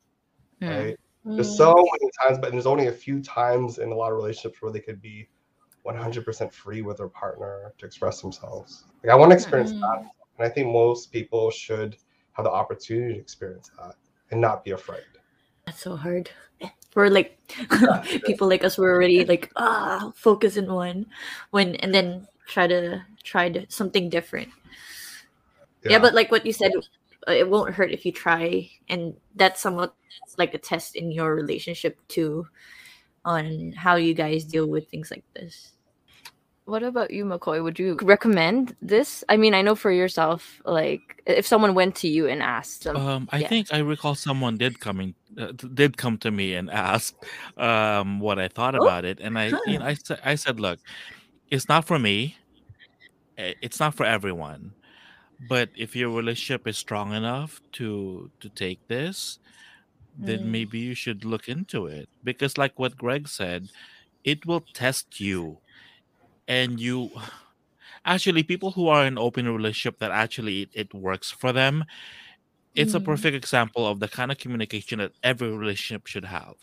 Mm. 0.61 0.69
right 0.69 0.99
there's 1.25 1.51
mm. 1.51 1.57
so 1.57 1.73
many 1.75 2.11
times 2.23 2.39
but 2.39 2.51
there's 2.53 2.65
only 2.65 2.87
a 2.87 2.91
few 2.91 3.21
times 3.21 3.77
in 3.77 3.91
a 3.91 3.95
lot 3.95 4.11
of 4.11 4.17
relationships 4.17 4.61
where 4.61 4.71
they 4.71 4.79
could 4.79 5.01
be 5.01 5.27
100% 5.85 6.51
free 6.51 6.81
with 6.81 6.97
their 6.97 7.09
partner 7.09 7.73
to 7.77 7.85
express 7.85 8.21
themselves 8.21 8.85
like 9.03 9.11
i 9.11 9.15
want 9.15 9.31
to 9.31 9.35
experience 9.35 9.71
that 9.71 9.99
and 10.37 10.45
i 10.45 10.49
think 10.49 10.71
most 10.71 11.11
people 11.11 11.51
should 11.51 11.97
have 12.33 12.45
the 12.45 12.51
opportunity 12.51 13.13
to 13.13 13.19
experience 13.19 13.69
that 13.77 13.95
and 14.31 14.41
not 14.41 14.63
be 14.63 14.71
afraid 14.71 15.03
That's 15.65 15.81
so 15.81 15.95
hard. 15.95 16.29
We're 16.95 17.07
like 17.07 17.39
people 18.25 18.47
like 18.47 18.63
us. 18.63 18.77
We're 18.77 18.93
already 18.93 19.25
like 19.25 19.51
ah 19.55 20.11
focus 20.15 20.57
in 20.57 20.71
one, 20.71 21.07
when 21.51 21.75
and 21.77 21.93
then 21.93 22.27
try 22.47 22.67
to 22.67 23.03
try 23.23 23.49
to 23.49 23.65
something 23.69 24.09
different. 24.09 24.49
Yeah. 25.83 25.99
but 25.99 26.13
like 26.13 26.31
what 26.31 26.45
you 26.45 26.53
said, 26.53 26.71
uh, 27.27 27.31
it 27.31 27.49
won't 27.49 27.73
hurt 27.73 27.91
if 27.91 28.05
you 28.05 28.11
try 28.11 28.69
and 28.87 29.15
that's 29.35 29.61
somewhat 29.61 29.95
like 30.37 30.53
a 30.53 30.57
test 30.57 30.95
in 30.95 31.11
your 31.11 31.35
relationship 31.35 31.97
too 32.07 32.47
on 33.25 33.73
how 33.73 33.95
you 33.95 34.13
guys 34.13 34.45
deal 34.45 34.67
with 34.67 34.89
things 34.89 35.11
like 35.11 35.25
this 35.35 35.73
What 36.65 36.83
about 36.83 37.11
you, 37.11 37.25
McCoy? 37.25 37.63
Would 37.63 37.79
you 37.79 37.97
recommend 38.03 38.75
this? 38.81 39.23
I 39.29 39.37
mean, 39.37 39.53
I 39.55 39.63
know 39.63 39.75
for 39.75 39.91
yourself, 39.91 40.61
like 40.65 41.21
if 41.27 41.45
someone 41.47 41.75
went 41.75 41.95
to 41.97 42.07
you 42.09 42.27
and 42.27 42.41
asked, 42.43 42.87
um, 42.87 43.05
Um, 43.05 43.29
I 43.31 43.41
yeah. 43.41 43.43
think 43.43 43.67
I 43.73 43.79
recall 43.79 44.15
someone 44.15 44.57
did 44.57 44.79
coming 44.79 45.15
uh, 45.39 45.53
did 45.53 45.97
come 45.97 46.17
to 46.19 46.31
me 46.31 46.55
and 46.55 46.69
ask 46.71 47.15
um 47.57 48.19
what 48.19 48.39
I 48.39 48.49
thought 48.49 48.75
Oh, 48.79 48.89
about 48.89 49.05
it, 49.05 49.19
and 49.21 49.37
I 49.39 49.57
you 49.63 49.79
know 49.79 49.85
I 49.85 49.95
said 49.95 50.19
I 50.25 50.35
said, 50.35 50.59
look, 50.59 50.79
it's 51.51 51.69
not 51.69 51.85
for 51.87 51.99
me. 51.99 52.37
eh, 53.37 53.53
It's 53.61 53.79
not 53.79 53.95
for 53.95 54.05
everyone. 54.05 54.75
But 55.39 55.69
if 55.75 55.95
your 55.95 56.11
relationship 56.11 56.67
is 56.67 56.77
strong 56.77 57.13
enough 57.13 57.61
to 57.73 58.31
to 58.41 58.49
take 58.49 58.81
this, 58.89 59.39
then 60.17 60.49
Mm. 60.49 60.51
maybe 60.51 60.79
you 60.79 60.95
should 60.95 61.25
look 61.25 61.47
into 61.49 61.87
it 61.87 62.09
because, 62.23 62.57
like 62.57 62.79
what 62.79 62.97
Greg 62.97 63.27
said, 63.27 63.69
it 64.23 64.45
will 64.45 64.67
test 64.73 65.19
you, 65.19 65.59
and 66.47 66.79
you 66.79 67.11
actually 68.05 68.43
people 68.43 68.71
who 68.71 68.87
are 68.87 69.05
in 69.05 69.17
open 69.17 69.47
relationship 69.49 69.99
that 69.99 70.11
actually 70.11 70.63
it, 70.63 70.69
it 70.73 70.93
works 70.93 71.31
for 71.31 71.51
them 71.53 71.83
it's 72.75 72.93
a 72.95 72.99
Mm. 72.99 73.01
perfect 73.01 73.35
example 73.35 73.85
of 73.85 73.99
the 73.99 74.07
kind 74.07 74.31
of 74.31 74.37
communication 74.37 74.99
that 74.99 75.11
every 75.23 75.49
relationship 75.51 76.07
should 76.07 76.25
have 76.25 76.53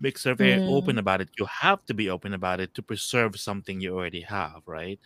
because 0.00 0.22
they're 0.22 0.34
very 0.34 0.60
open 0.64 0.96
Mm. 0.96 0.98
about 0.98 1.20
it 1.20 1.28
you 1.38 1.46
have 1.60 1.84
to 1.86 1.94
be 1.94 2.08
open 2.08 2.32
about 2.34 2.60
it 2.60 2.74
to 2.74 2.82
preserve 2.82 3.36
something 3.38 3.80
you 3.80 3.94
already 3.94 4.22
have 4.22 4.62
right 4.66 5.00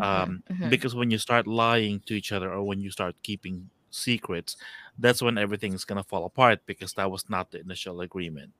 um, 0.00 0.42
mhm. 0.50 0.68
because 0.68 0.94
when 0.94 1.10
you 1.10 1.18
start 1.18 1.46
lying 1.46 2.00
to 2.06 2.14
each 2.14 2.32
other 2.32 2.52
or 2.52 2.64
when 2.64 2.80
you 2.80 2.90
start 2.90 3.16
keeping 3.22 3.70
secrets 3.90 4.56
that's 4.98 5.22
when 5.22 5.38
everything's 5.38 5.84
going 5.84 6.02
to 6.02 6.08
fall 6.08 6.24
apart 6.26 6.60
because 6.66 6.92
that 6.94 7.10
was 7.10 7.28
not 7.30 7.50
the 7.50 7.60
initial 7.60 8.00
agreement 8.00 8.52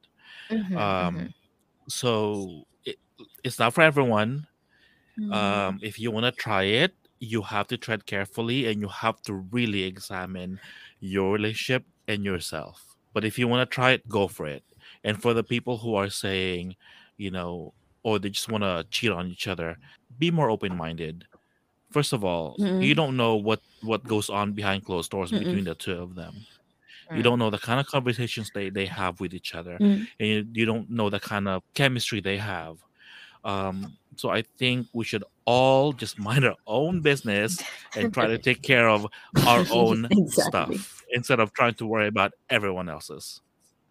Mhm, 0.50 0.74
um, 0.74 1.16
mhm. 1.16 1.34
so 1.88 2.64
it, 2.84 2.96
it's 3.44 3.58
not 3.58 3.74
for 3.74 3.82
everyone 3.82 4.46
Mm. 5.18 5.30
um, 5.30 5.78
if 5.82 5.98
you 5.98 6.10
want 6.10 6.26
to 6.26 6.32
try 6.32 6.64
it, 6.64 6.94
you 7.18 7.42
have 7.42 7.66
to 7.68 7.76
tread 7.78 8.06
carefully 8.06 8.66
and 8.66 8.80
you 8.80 8.88
have 8.88 9.20
to 9.22 9.34
really 9.34 9.82
examine 9.84 10.60
your 11.00 11.32
relationship 11.32 11.84
and 12.08 12.24
yourself. 12.24 12.96
But 13.12 13.24
if 13.24 13.38
you 13.38 13.48
want 13.48 13.68
to 13.68 13.74
try 13.74 13.92
it, 13.92 14.08
go 14.08 14.28
for 14.28 14.46
it. 14.46 14.64
And 15.02 15.20
for 15.20 15.34
the 15.34 15.42
people 15.44 15.78
who 15.78 15.94
are 15.94 16.10
saying, 16.10 16.76
you 17.16 17.30
know, 17.30 17.74
or 18.02 18.18
they 18.18 18.30
just 18.30 18.48
want 18.50 18.62
to 18.62 18.86
cheat 18.90 19.10
on 19.10 19.28
each 19.28 19.48
other, 19.48 19.78
be 20.18 20.30
more 20.30 20.50
open 20.50 20.76
minded. 20.76 21.24
First 21.90 22.12
of 22.12 22.24
all, 22.24 22.56
you 22.58 22.64
Mm-mm. 22.66 22.96
don't 22.96 23.16
know 23.16 23.36
what 23.36 23.60
what 23.82 24.02
goes 24.04 24.28
on 24.30 24.52
behind 24.52 24.84
closed 24.84 25.10
doors 25.10 25.30
Mm-mm. 25.32 25.38
between 25.40 25.64
the 25.64 25.74
two 25.74 25.92
of 26.00 26.14
them. 26.14 26.34
You 27.14 27.20
Mm. 27.20 27.24
don't 27.24 27.38
know 27.38 27.50
the 27.50 27.58
kind 27.58 27.78
of 27.78 27.86
conversations 27.86 28.50
they, 28.52 28.68
they 28.68 28.86
have 28.86 29.20
with 29.20 29.32
each 29.32 29.54
other, 29.54 29.78
Mm. 29.78 30.08
and 30.18 30.28
you, 30.28 30.46
you 30.52 30.66
don't 30.66 30.90
know 30.90 31.08
the 31.08 31.20
kind 31.20 31.46
of 31.46 31.62
chemistry 31.74 32.20
they 32.20 32.36
have. 32.38 32.78
Um, 33.44 33.96
so 34.16 34.30
I 34.30 34.42
think 34.58 34.88
we 34.92 35.04
should 35.04 35.22
all 35.44 35.92
just 35.92 36.18
mind 36.28 36.44
our 36.44 36.56
own 36.66 37.00
business 37.00 37.62
and 37.94 38.12
try 38.12 38.26
to 38.26 38.38
take 38.38 38.60
care 38.62 38.88
of 38.88 39.06
our 39.46 39.64
own 39.70 40.06
Exactly. 40.10 40.78
stuff 40.78 41.04
instead 41.12 41.38
of 41.38 41.52
trying 41.52 41.74
to 41.74 41.86
worry 41.86 42.08
about 42.08 42.32
everyone 42.50 42.88
else's. 42.88 43.40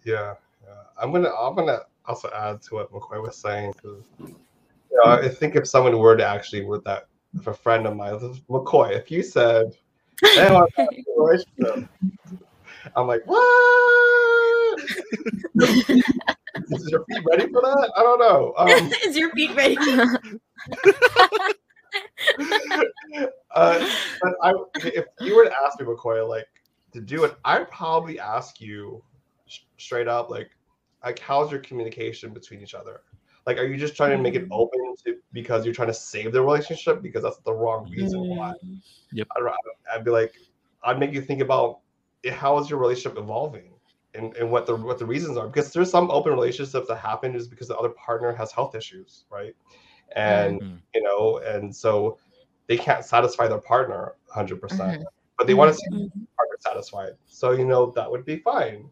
Yeah, 0.03 0.35
yeah. 0.67 0.73
I'm 1.01 1.13
gonna 1.13 1.29
I'm 1.33 1.55
gonna 1.55 1.83
also 2.05 2.29
add 2.35 2.61
to 2.63 2.75
what 2.75 2.91
McCoy 2.91 3.21
was 3.21 3.37
saying. 3.37 3.73
'cause, 3.81 4.03
You 4.19 5.01
know, 5.03 5.11
I 5.11 5.29
think 5.29 5.55
if 5.55 5.67
someone 5.67 5.97
were 5.97 6.17
to 6.17 6.25
actually 6.25 6.65
with 6.65 6.83
that, 6.83 7.07
if 7.35 7.47
a 7.47 7.53
friend 7.53 7.85
of 7.85 7.95
mine, 7.95 8.17
McCoy, 8.49 8.91
if 8.91 9.11
you 9.11 9.23
said, 9.23 9.75
"Hey, 10.21 10.47
I 10.47 10.53
want 10.53 10.73
to 10.75 10.81
have 10.81 10.89
a 10.89 11.21
relationship," 11.21 11.89
I'm 12.95 13.07
like, 13.07 13.21
what? 13.25 14.79
Is 16.71 16.89
your 16.89 17.03
feet 17.05 17.23
ready 17.29 17.51
for 17.51 17.61
that? 17.61 17.91
I 17.95 18.01
don't 18.01 18.19
know. 18.19 18.53
Um, 18.57 18.91
Is 19.05 19.17
your 19.17 19.31
feet 19.31 19.55
ready? 19.55 19.77
uh, 23.55 23.89
but 24.21 24.33
I, 24.41 24.53
if 24.75 25.05
you 25.19 25.35
were 25.35 25.45
to 25.45 25.53
ask 25.65 25.79
me, 25.79 25.85
McCoy, 25.85 26.27
like 26.27 26.47
to 26.93 27.01
do 27.01 27.23
it, 27.25 27.35
I'd 27.43 27.69
probably 27.69 28.19
ask 28.19 28.61
you 28.61 29.03
sh- 29.47 29.61
straight 29.77 30.07
up, 30.07 30.29
like, 30.29 30.51
like 31.03 31.19
how's 31.19 31.51
your 31.51 31.59
communication 31.61 32.33
between 32.33 32.61
each 32.61 32.73
other? 32.73 33.01
Like, 33.45 33.57
are 33.57 33.65
you 33.65 33.77
just 33.77 33.95
trying 33.95 34.11
to 34.11 34.17
make 34.17 34.33
it 34.33 34.47
open 34.51 34.95
to 35.05 35.17
because 35.31 35.65
you're 35.65 35.73
trying 35.73 35.89
to 35.89 35.93
save 35.93 36.31
the 36.31 36.41
relationship? 36.41 37.01
Because 37.01 37.23
that's 37.23 37.37
the 37.39 37.53
wrong 37.53 37.89
reason 37.89 38.19
why. 38.21 38.53
Yep. 39.11 39.27
I'd, 39.35 39.43
I'd 39.93 40.05
be 40.05 40.11
like, 40.11 40.33
I'd 40.83 40.99
make 40.99 41.13
you 41.13 41.21
think 41.21 41.41
about 41.41 41.79
how 42.31 42.57
is 42.57 42.69
your 42.69 42.79
relationship 42.79 43.19
evolving 43.19 43.71
and, 44.15 44.35
and 44.37 44.49
what 44.49 44.65
the 44.65 44.75
what 44.75 44.97
the 44.97 45.05
reasons 45.05 45.37
are. 45.37 45.47
Because 45.47 45.71
there's 45.71 45.91
some 45.91 46.09
open 46.09 46.33
relationships 46.33 46.87
that 46.87 46.97
happen 46.97 47.35
is 47.35 47.47
because 47.47 47.67
the 47.67 47.77
other 47.77 47.89
partner 47.89 48.33
has 48.33 48.51
health 48.51 48.75
issues, 48.75 49.25
right? 49.29 49.55
And 50.15 50.61
Mhm. 50.61 50.81
you 50.95 51.03
know, 51.03 51.37
and 51.39 51.75
so 51.75 52.17
they 52.67 52.77
can't 52.77 53.05
satisfy 53.05 53.47
their 53.47 53.59
partner 53.59 54.15
100%, 54.35 54.59
percent 54.59 55.01
Mhm. 55.01 55.05
but 55.37 55.45
they 55.45 55.53
want 55.53 55.71
to 55.71 55.77
see 55.77 55.87
Mhm. 55.87 55.99
their 55.99 56.27
partner 56.37 56.57
satisfied. 56.59 57.13
So, 57.27 57.51
you 57.51 57.65
know, 57.65 57.91
that 57.91 58.09
would 58.09 58.25
be 58.25 58.37
fine. 58.37 58.89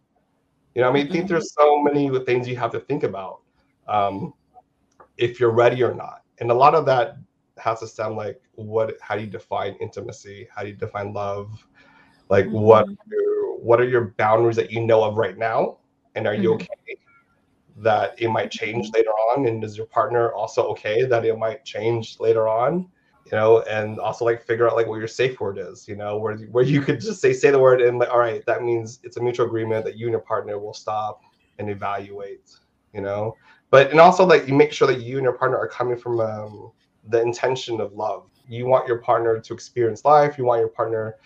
You 0.75 0.81
know, 0.81 0.89
I 0.89 0.91
mean, 0.91 1.07
I 1.07 1.11
think 1.11 1.27
there's 1.27 1.53
so 1.53 1.81
many 1.81 2.09
things 2.25 2.47
you 2.47 2.57
have 2.57 2.71
to 2.71 2.79
think 2.79 3.03
about 3.03 3.41
um, 3.87 4.33
if 5.23 5.39
you're 5.39 5.51
ready 5.63 5.81
or 5.83 5.93
not. 5.93 6.19
And 6.39 6.51
a 6.51 6.53
lot 6.53 6.75
of 6.75 6.85
that 6.91 7.17
has 7.57 7.79
to 7.79 7.87
sound 7.87 8.15
like 8.17 8.41
what, 8.55 8.95
how 9.01 9.15
do 9.15 9.21
you 9.21 9.27
define 9.39 9.75
intimacy? 9.79 10.47
How 10.53 10.63
do 10.63 10.69
you 10.69 10.75
define 10.75 11.13
love? 11.13 11.47
Like, 12.29 12.47
what, 12.49 12.85
are- 12.87 13.57
what 13.69 13.79
are 13.79 13.87
your 13.87 14.05
boundaries 14.17 14.57
that 14.57 14.71
you 14.71 14.81
know 14.85 15.03
of 15.03 15.17
right 15.17 15.37
now? 15.37 15.77
And 16.15 16.27
are 16.27 16.35
you 16.35 16.49
Mhm. 16.51 16.55
okay 16.55 16.97
that 17.77 18.21
it 18.21 18.29
might 18.29 18.51
change 18.51 18.91
later 18.93 19.09
on? 19.11 19.47
And 19.47 19.63
is 19.63 19.77
your 19.77 19.87
partner 19.87 20.31
also 20.33 20.67
okay 20.73 21.05
that 21.05 21.25
it 21.25 21.37
might 21.37 21.63
change 21.63 22.19
later 22.19 22.47
on? 22.47 22.89
You 23.25 23.37
know, 23.37 23.61
and 23.61 23.99
also 23.99 24.25
like 24.25 24.43
figure 24.43 24.67
out 24.67 24.75
like 24.75 24.87
what 24.87 24.99
your 24.99 25.07
safe 25.07 25.39
word 25.39 25.57
is, 25.57 25.87
you 25.87 25.95
know, 25.95 26.17
where 26.17 26.35
where 26.53 26.65
you 26.65 26.81
could 26.81 26.99
just 26.99 27.21
say 27.21 27.31
say 27.33 27.51
the 27.51 27.59
word 27.59 27.81
and 27.81 27.97
like, 27.97 28.09
all 28.09 28.19
right, 28.19 28.45
that 28.45 28.63
means 28.63 28.99
it's 29.03 29.17
a 29.17 29.21
mutual 29.21 29.47
agreement 29.47 29.85
that 29.85 29.95
you 29.97 30.05
and 30.07 30.11
your 30.11 30.21
partner 30.33 30.59
will 30.59 30.73
stop 30.73 31.21
and 31.59 31.69
evaluate, 31.69 32.47
you 32.93 33.01
know. 33.01 33.35
But 33.73 33.89
and 33.89 33.99
also 33.99 34.23
like 34.23 34.47
you 34.47 34.53
make 34.53 34.71
sure 34.71 34.87
that 34.87 35.01
you 35.01 35.17
and 35.17 35.23
your 35.23 35.33
partner 35.33 35.57
are 35.57 35.67
coming 35.67 35.97
from 35.97 36.19
um, 36.19 36.71
the 37.09 37.19
intention 37.21 37.81
of 37.81 37.93
love. 37.93 38.29
You 38.47 38.67
want 38.67 38.87
your 38.87 38.99
partner 38.99 39.39
to 39.39 39.53
experience 39.53 40.05
life. 40.05 40.37
You 40.37 40.45
want 40.45 40.59
your 40.59 40.69
partner 40.69 41.17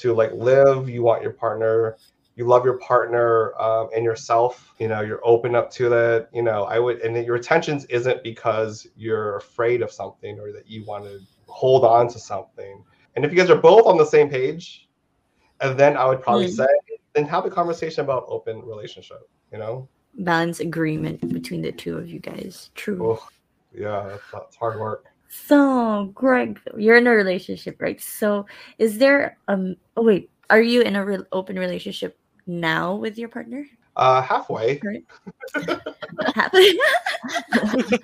to 0.00 0.12
like 0.12 0.32
live. 0.32 0.90
You 0.90 1.02
want 1.02 1.22
your 1.22 1.32
partner 1.32 1.96
you 2.36 2.44
love 2.44 2.64
your 2.64 2.78
partner 2.78 3.58
um, 3.60 3.88
and 3.94 4.04
yourself 4.04 4.74
you 4.78 4.88
know 4.88 5.00
you're 5.00 5.20
open 5.24 5.54
up 5.54 5.70
to 5.70 5.88
that 5.88 6.28
you 6.32 6.42
know 6.42 6.64
i 6.64 6.78
would 6.78 7.00
and 7.00 7.16
that 7.16 7.24
your 7.24 7.36
intentions 7.36 7.86
isn't 7.86 8.22
because 8.22 8.86
you're 8.94 9.36
afraid 9.36 9.82
of 9.82 9.90
something 9.90 10.38
or 10.38 10.52
that 10.52 10.68
you 10.68 10.84
want 10.84 11.04
to 11.04 11.18
hold 11.46 11.84
on 11.84 12.08
to 12.08 12.18
something 12.18 12.84
and 13.16 13.24
if 13.24 13.32
you 13.32 13.38
guys 13.38 13.50
are 13.50 13.56
both 13.60 13.86
on 13.86 13.96
the 13.96 14.04
same 14.04 14.28
page 14.28 14.88
and 15.62 15.78
then 15.78 15.96
i 15.96 16.06
would 16.06 16.20
probably 16.22 16.46
Mm. 16.46 16.56
say 16.56 16.66
then 17.14 17.24
have 17.24 17.46
a 17.46 17.50
conversation 17.50 18.04
about 18.04 18.24
open 18.28 18.60
relationship 18.62 19.28
you 19.50 19.58
know 19.58 19.88
Balance 20.18 20.60
agreement 20.60 21.20
between 21.32 21.62
the 21.62 21.72
two 21.72 21.96
of 21.98 22.08
you 22.08 22.18
guys. 22.20 22.70
True. 22.74 23.12
oh 23.12 23.28
yeah 23.74 24.08
that's, 24.08 24.22
that's 24.32 24.56
hard 24.56 24.80
work 24.80 25.04
So, 25.28 26.12
Greg, 26.14 26.60
you're 26.78 26.96
in 26.96 27.06
a 27.06 27.10
relationship, 27.10 27.76
right? 27.80 28.00
So, 28.00 28.46
is 28.78 28.96
there 28.98 29.36
um? 29.48 29.76
Oh 29.96 30.02
wait, 30.02 30.30
are 30.48 30.62
you 30.62 30.80
in 30.82 30.96
a 30.96 31.04
re- 31.04 31.26
open 31.32 31.58
relationship 31.58 32.16
now 32.46 32.94
with 32.94 33.18
your 33.18 33.28
partner? 33.28 33.66
uh 33.96 34.20
halfway 34.22 34.80
Happy? 36.34 36.78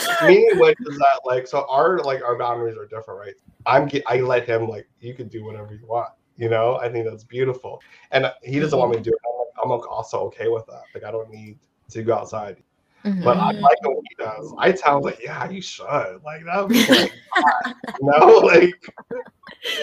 meaning 0.24 0.58
which 0.58 0.78
is 0.86 0.98
that 0.98 1.20
like 1.24 1.46
so 1.46 1.66
our 1.68 1.98
like 2.00 2.22
our 2.22 2.38
boundaries 2.38 2.76
are 2.76 2.86
different 2.86 3.20
right 3.20 3.34
i'm 3.66 3.88
i 4.06 4.20
let 4.20 4.46
him 4.46 4.68
like 4.68 4.88
you 5.00 5.14
can 5.14 5.28
do 5.28 5.44
whatever 5.44 5.74
you 5.74 5.86
want 5.86 6.08
you 6.36 6.48
know 6.48 6.76
i 6.76 6.88
think 6.88 7.06
that's 7.06 7.24
beautiful 7.24 7.80
and 8.10 8.30
he 8.42 8.58
doesn't 8.58 8.78
want 8.78 8.90
me 8.90 8.96
to 8.96 9.02
do 9.02 9.10
it 9.10 9.20
i'm, 9.64 9.80
also 9.90 10.20
okay 10.20 10.48
with 10.48 10.66
that 10.66 10.82
like 10.94 11.04
i 11.04 11.10
don't 11.10 11.30
need 11.30 11.58
to 11.90 12.02
go 12.02 12.14
outside 12.14 12.56
Mhm. 13.04 13.22
but 13.22 13.36
i 13.36 13.50
like 13.50 13.82
when 13.82 13.96
he 14.08 14.14
does 14.24 14.54
i 14.58 14.72
tell 14.72 14.96
him 14.96 15.02
like 15.02 15.20
yeah 15.22 15.48
you 15.50 15.60
should 15.60 15.84
like 16.24 16.42
that 16.46 16.60
would 16.62 16.68
be 16.72 16.86
like, 16.86 17.12
no 18.00 18.26
like 18.38 18.72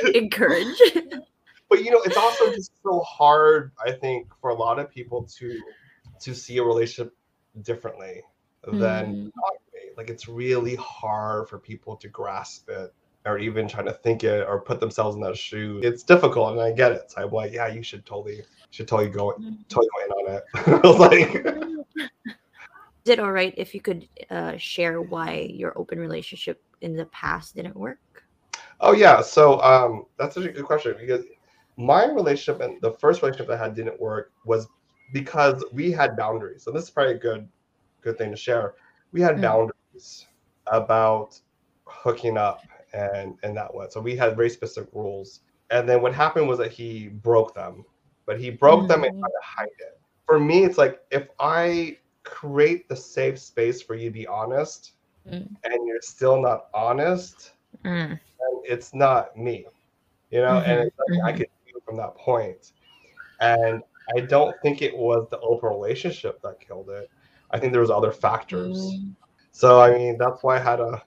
Encourage. 0.15 0.81
but 1.69 1.83
you 1.83 1.91
know 1.91 2.01
it's 2.03 2.17
also 2.17 2.51
just 2.51 2.71
so 2.83 2.99
hard 3.01 3.71
i 3.85 3.91
think 3.91 4.27
for 4.41 4.49
a 4.49 4.55
lot 4.55 4.79
of 4.79 4.89
people 4.89 5.23
to 5.23 5.59
to 6.19 6.33
see 6.35 6.57
a 6.57 6.63
relationship 6.63 7.13
differently 7.61 8.21
than 8.63 8.73
Mm. 8.73 9.31
monogamy. 9.35 9.91
like 9.97 10.09
it's 10.09 10.27
really 10.27 10.75
hard 10.75 11.47
for 11.49 11.57
people 11.59 11.95
to 11.97 12.07
grasp 12.07 12.69
it 12.69 12.93
or 13.25 13.37
even 13.37 13.67
trying 13.67 13.85
to 13.85 13.93
think 13.93 14.23
it 14.23 14.45
or 14.47 14.59
put 14.61 14.79
themselves 14.79 15.15
in 15.15 15.21
that 15.21 15.37
shoe. 15.37 15.79
it's 15.83 16.03
difficult 16.03 16.51
and 16.53 16.61
i 16.61 16.71
get 16.71 16.91
it 16.91 17.09
so 17.11 17.21
i'm 17.23 17.31
like 17.31 17.53
yeah 17.53 17.67
you 17.67 17.83
should 17.83 18.05
totally 18.05 18.41
should 18.71 18.87
totally 18.87 19.09
go 19.09 19.31
totally 19.69 19.87
go 19.95 20.05
in 20.05 20.11
on 20.11 20.35
it 20.35 20.43
i 20.83 20.87
was 20.87 20.99
like 21.07 21.45
Is 23.03 23.13
it 23.13 23.19
all 23.19 23.31
right 23.31 23.53
if 23.57 23.73
you 23.73 23.81
could 23.81 24.07
uh, 24.29 24.57
share 24.57 25.01
why 25.01 25.49
your 25.51 25.75
open 25.77 25.99
relationship 25.99 26.61
in 26.81 26.95
the 26.95 27.05
past 27.07 27.55
didn't 27.55 27.75
work? 27.75 27.97
Oh 28.79 28.93
yeah, 28.93 29.21
so 29.21 29.59
um, 29.61 30.05
that's 30.17 30.35
such 30.35 30.45
a 30.45 30.51
good 30.51 30.65
question 30.65 30.95
because 30.99 31.25
my 31.77 32.05
relationship 32.05 32.61
and 32.61 32.79
the 32.81 32.91
first 32.93 33.21
relationship 33.23 33.49
I 33.51 33.57
had 33.57 33.73
didn't 33.75 33.99
work 33.99 34.31
was 34.45 34.67
because 35.13 35.63
we 35.73 35.91
had 35.91 36.15
boundaries. 36.15 36.67
And 36.67 36.75
this 36.75 36.83
is 36.85 36.89
probably 36.91 37.13
a 37.15 37.17
good 37.17 37.47
good 38.01 38.17
thing 38.17 38.29
to 38.31 38.37
share. 38.37 38.75
We 39.11 39.21
had 39.21 39.37
Mm. 39.37 39.41
boundaries 39.41 40.27
about 40.67 41.39
hooking 41.85 42.37
up 42.37 42.61
and 42.93 43.35
and 43.43 43.57
that 43.57 43.73
one. 43.73 43.89
so 43.89 43.99
we 43.99 44.15
had 44.15 44.35
very 44.35 44.49
specific 44.49 44.89
rules. 44.93 45.41
And 45.71 45.87
then 45.89 46.01
what 46.01 46.13
happened 46.13 46.47
was 46.47 46.57
that 46.59 46.71
he 46.71 47.07
broke 47.07 47.55
them, 47.55 47.83
but 48.25 48.39
he 48.39 48.49
broke 48.49 48.87
them 48.87 49.03
and 49.03 49.13
Mm. 49.15 49.19
tried 49.19 49.29
to 49.29 49.41
hide 49.43 49.67
it. 49.79 49.99
For 50.25 50.39
me, 50.39 50.63
it's 50.63 50.77
like 50.77 51.01
if 51.11 51.27
I 51.39 51.97
create 52.23 52.87
the 52.87 52.95
safe 52.95 53.39
space 53.39 53.81
for 53.81 53.95
you 53.95 54.09
to 54.09 54.13
be 54.13 54.27
honest 54.27 54.93
Mm. 55.27 55.47
and 55.63 55.87
you're 55.87 56.01
still 56.01 56.41
not 56.41 56.67
honest, 56.73 57.53
Mm. 57.83 58.09
then 58.09 58.61
it's 58.63 58.93
not 58.93 59.37
me. 59.37 59.65
You 60.29 60.41
know, 60.41 60.59
and 60.59 60.79
Mhm, 60.79 60.87
it's 60.87 60.97
like 60.99 61.19
I 61.25 61.31
mhm. 61.33 61.37
could 61.37 61.47
feel 61.65 61.81
from 61.85 61.97
that 61.97 62.15
point. 62.15 62.71
And 63.39 63.83
I 64.15 64.21
don't 64.21 64.59
think 64.61 64.81
it 64.81 64.95
was 64.95 65.27
the 65.29 65.39
open 65.39 65.69
relationship 65.69 66.41
that 66.41 66.59
killed 66.59 66.89
it. 66.89 67.09
I 67.51 67.59
think 67.59 67.71
there 67.73 67.81
was 67.81 67.91
other 67.91 68.11
factors. 68.11 68.77
Mm. 68.77 69.15
So 69.51 69.81
I 69.81 69.91
mean, 69.91 70.17
that's 70.17 70.43
why 70.43 70.55
I 70.55 70.59
had 70.59 70.77
to 70.77 71.01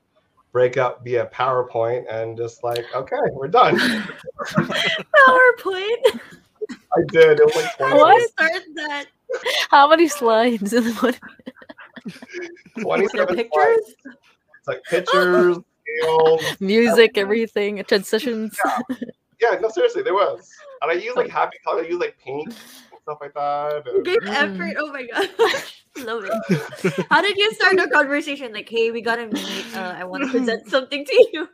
break 0.53 0.77
up 0.77 1.03
via 1.05 1.27
PowerPoint 1.27 2.05
and 2.11 2.37
just 2.37 2.63
like, 2.63 2.87
okay, 2.95 3.17
we're 3.33 3.49
done. 3.49 3.81
PowerPoint. 5.17 6.21
I 6.97 7.01
did. 7.09 7.41
It 7.41 7.45
was 7.47 7.57
like 7.57 7.77
20, 7.77 7.95
What? 7.95 8.31
Start 8.31 8.63
that. 8.77 9.05
How 9.71 9.89
many 9.89 10.09
slides? 10.09 10.73
in 10.73 10.85
one- 10.95 11.15
27 12.81 13.37
Pictures. 13.37 13.51
slides. 13.53 13.95
It's 14.59 14.69
like 14.69 14.83
pictures, 14.85 15.57
scales. 16.01 16.43
Music, 16.61 17.19
everything, 17.19 17.83
transitions. 17.85 18.57
Yeah, 19.41 19.59
no, 19.61 19.69
seriously, 19.69 20.03
there 20.03 20.15
was. 20.15 20.49
And 20.83 20.91
I 20.91 20.95
used 20.95 21.17
like 21.17 21.31
happy 21.31 21.59
color. 21.65 21.83
I 21.83 21.87
used 21.87 22.01
like 22.01 22.17
pink 22.23 22.47
and 22.49 22.57
stuff 23.03 23.19
like 23.21 23.35
that. 23.35 23.87
and- 23.87 24.05
Great 24.05 24.21
Mm. 24.21 24.29
effort. 24.29 24.77
Oh 24.79 24.93
my 24.93 25.03
god. 25.07 25.29
Love 26.05 26.25
it. 26.25 27.07
How 27.09 27.23
did 27.23 27.37
you 27.37 27.53
start 27.55 27.77
the 27.77 27.89
conversation? 27.89 28.53
Like, 28.53 28.69
hey, 28.69 28.91
we 28.91 29.01
gotta 29.01 29.27
meet. 29.29 29.77
Uh, 29.77 29.95
I 29.97 30.03
want 30.05 30.25
to 30.25 30.31
present 30.31 30.69
something 30.69 31.05
to 31.05 31.29
you. 31.33 31.49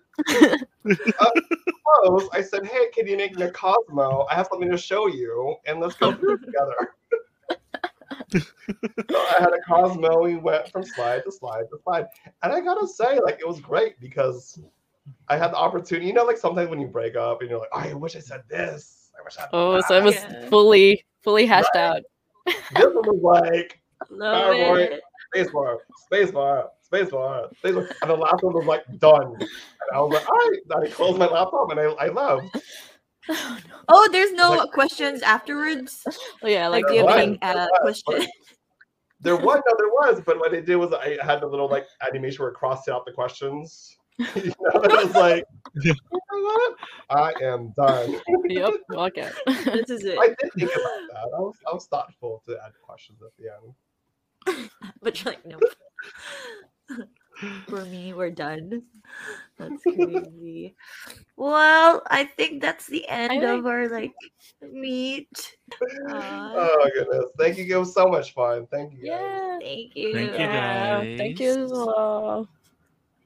Close, 2.03 2.29
I 2.33 2.43
said, 2.43 2.67
"Hey, 2.67 2.89
can 2.93 3.07
you 3.07 3.17
make 3.17 3.37
me 3.37 3.43
a 3.45 3.51
Cosmo? 3.51 4.27
I 4.31 4.35
have 4.35 4.49
something 4.51 4.71
to 4.71 4.79
show 4.79 5.07
you, 5.07 5.57
and 5.67 5.81
let's 5.81 5.97
go 5.97 6.13
through 6.13 6.35
it 6.35 6.41
together." 6.45 6.95
so 9.11 9.17
I 9.17 9.37
had 9.41 9.53
a 9.53 9.61
Cosmo. 9.67 10.23
We 10.23 10.37
went 10.37 10.71
from 10.71 10.85
slide 10.85 11.25
to 11.25 11.33
slide 11.33 11.65
to 11.71 11.79
slide, 11.83 12.07
and 12.43 12.53
I 12.53 12.61
gotta 12.61 12.87
say, 12.87 13.19
like, 13.21 13.39
it 13.41 13.49
was 13.49 13.61
great 13.61 14.01
because 14.01 14.61
I 15.29 15.37
had 15.37 15.53
the 15.53 15.57
opportunity. 15.57 16.07
You 16.07 16.13
know, 16.13 16.25
like 16.25 16.39
sometimes 16.39 16.71
when 16.71 16.81
you 16.81 16.87
break 16.87 17.17
up 17.17 17.41
and 17.41 17.51
you're 17.51 17.59
like, 17.59 17.71
oh, 17.73 17.81
"I 17.81 17.95
wish 17.95 18.17
I 18.17 18.21
said 18.21 18.43
this. 18.49 19.11
I 19.19 19.23
wish 19.25 19.37
I." 19.39 19.43
Had 19.43 19.51
Oh, 19.53 19.81
so 19.81 19.97
it 19.97 20.05
was 20.05 20.15
Yeah. 20.15 20.49
fully, 20.49 21.05
fully 21.23 21.47
hashed 21.47 21.77
out. 21.77 22.03
This 22.47 22.87
one 22.95 23.07
was 23.07 23.21
like 23.23 23.81
Love 25.35 25.47
PowerPoint. 25.47 25.47
it. 25.47 25.53
spacebar, 25.53 25.77
spacebar, 26.11 26.67
spacebar, 26.93 27.49
spacebar, 27.63 27.91
and 28.03 28.11
the 28.11 28.17
last 28.17 28.43
one 28.43 28.55
was 28.55 28.67
like 28.67 28.85
done. 28.99 29.35
And 29.39 29.49
I 29.95 30.01
was 30.01 30.13
like, 30.15 30.29
all 30.29 30.37
right. 30.37 30.59
Then 30.67 30.83
I 30.85 30.91
closed 30.91 31.19
my 31.19 31.27
laptop 31.27 31.71
and 31.71 31.81
I, 31.81 31.85
I 31.85 32.09
left. 32.09 32.57
Oh, 33.89 34.09
there's 34.13 34.33
no 34.33 34.51
Like- 34.51 34.71
questions 34.73 35.23
afterwards. 35.23 36.03
Oh, 36.43 36.49
yeah, 36.49 36.67
Like, 36.69 36.85
like 36.85 36.89
do 36.89 36.95
you 36.95 37.07
have 37.07 37.15
Right. 37.17 37.29
any 37.29 37.39
uh, 37.43 37.67
question? 37.81 38.27
There 39.23 39.37
was 39.37 39.61
no, 39.67 39.75
there 39.79 39.89
was, 39.89 40.23
but 40.25 40.39
what 40.39 40.55
I 40.55 40.61
did 40.61 40.77
was 40.77 40.93
I 40.95 41.19
had 41.23 41.43
the 41.43 41.47
little 41.47 41.69
like 41.69 41.87
animation 42.07 42.43
where 42.43 42.51
it 42.53 42.55
crossed 42.55 42.89
out 42.89 43.05
the 43.05 43.13
questions. 43.13 43.95
you 44.19 44.27
know, 44.47 44.81
it 44.83 45.07
was 45.07 45.15
like, 45.15 45.45
you 45.83 45.95
know 46.11 46.19
what? 46.43 46.75
I 47.11 47.33
am 47.45 47.73
done. 47.77 48.19
yep. 48.49 48.73
Okay. 48.91 49.29
this 49.47 49.91
is 49.91 50.05
it. 50.07 50.19
I 50.19 50.29
did 50.29 50.53
think 50.57 50.71
about 50.71 51.01
that. 51.13 51.31
I 51.37 51.41
was, 51.41 51.55
I 51.71 51.75
was 51.75 51.87
thoughtful 51.87 52.43
to 52.47 52.53
add 52.65 52.73
questions 52.83 53.21
at 53.23 53.31
the 53.39 53.51
end. 53.53 53.75
but 55.03 55.23
you're 55.25 55.35
like, 55.35 55.47
no. 55.47 55.59
For 57.69 57.85
me, 57.87 58.13
we're 58.13 58.31
done. 58.31 58.83
That's 59.57 59.83
crazy. 59.83 60.75
well, 61.37 62.03
I 62.11 62.25
think 62.25 62.61
that's 62.61 62.87
the 62.87 63.09
end 63.09 63.31
think- 63.31 63.45
of 63.45 63.67
our 63.67 63.89
like 63.89 64.13
meet. 64.71 65.57
Uh, 66.09 66.53
Oh 66.55 66.91
goodness! 66.95 67.31
Thank 67.39 67.57
you. 67.59 67.65
It 67.65 67.79
was 67.79 67.95
so 67.95 68.09
much 68.09 68.35
fun. 68.35 68.67
Thank 68.71 68.93
you. 68.95 69.07
Guys. 69.09 69.21
Yeah. 69.21 69.59
thank 69.61 69.97
you. 69.97 70.13
Thank 70.13 70.33
you, 70.33 70.39
Yeah, 70.39 71.01
Thank 71.17 71.41
you 71.41 71.51
as 71.65 71.71
well. 71.73 72.49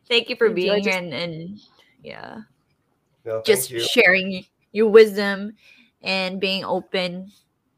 Thank 0.08 0.28
you 0.28 0.36
for 0.36 0.46
Enjoy 0.46 0.54
being 0.54 0.82
here 0.84 0.92
and, 0.92 1.12
and 1.14 1.60
yeah, 2.02 2.42
No, 3.24 3.42
just 3.44 3.70
you. 3.70 3.80
sharing 3.80 4.44
your 4.72 4.88
wisdom 4.88 5.54
and 6.02 6.38
being 6.38 6.62
open 6.64 7.32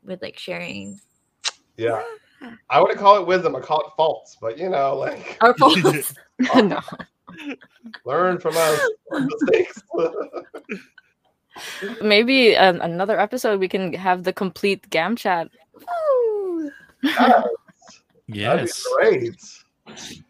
with 0.04 0.20
like 0.22 0.36
sharing 0.38 1.00
Yeah. 1.76 2.02
I 2.70 2.80
wouldn't 2.80 2.98
call 2.98 3.16
it 3.20 3.26
wisdom. 3.26 3.54
I 3.56 3.60
call 3.60 3.80
it 3.80 3.92
faults. 3.96 4.36
But 4.40 4.58
you 4.58 4.68
know, 4.68 4.96
like 4.96 5.36
our 5.40 5.54
faults. 5.58 6.14
no. 6.54 6.80
learn 8.04 8.38
from 8.38 8.56
us 8.56 8.80
our 9.12 9.20
mistakes. 9.20 9.82
Maybe 12.02 12.56
um, 12.56 12.80
another 12.82 13.18
episode 13.18 13.60
we 13.60 13.68
can 13.68 13.92
have 13.94 14.24
the 14.24 14.32
complete 14.32 14.88
Gam 14.90 15.16
chat. 15.16 15.48
Woo! 15.74 16.70
Yes, 17.02 17.44
Yes. 18.26 18.84
That'd 19.00 19.20
be 19.20 19.28
great. 19.86 20.22